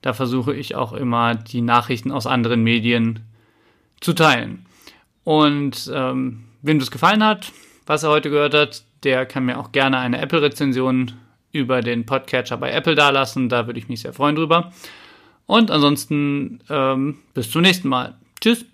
Da 0.02 0.14
versuche 0.14 0.56
ich 0.56 0.76
auch 0.76 0.94
immer 0.94 1.36
die 1.36 1.62
Nachrichten 1.62 2.12
aus 2.12 2.26
anderen 2.26 2.64
Medien 2.64 3.20
zu 4.00 4.14
teilen. 4.14 4.66
Und 5.26 5.92
ähm, 5.94 6.46
wem 6.62 6.80
das 6.80 6.90
gefallen 6.90 7.24
hat, 7.24 7.52
was 7.86 8.04
er 8.04 8.12
heute 8.12 8.30
gehört 8.30 8.54
hat, 8.54 8.84
der 9.04 9.26
kann 9.26 9.46
mir 9.46 9.60
auch 9.60 9.74
gerne 9.74 9.98
eine 9.98 10.22
Apple-Rezension 10.22 11.12
über 11.52 11.82
den 11.82 12.06
Podcatcher 12.06 12.56
bei 12.56 12.72
Apple 12.72 12.96
dalassen. 12.96 13.50
Da 13.50 13.68
würde 13.68 13.80
ich 13.80 13.90
mich 13.90 14.02
sehr 14.02 14.14
freuen 14.14 14.36
drüber. 14.36 14.72
Und 15.48 15.72
ansonsten 15.72 16.60
ähm, 16.70 17.18
bis 17.34 17.50
zum 17.50 17.64
nächsten 17.64 17.88
Mal. 17.88 18.16
Tschüss. 18.40 18.66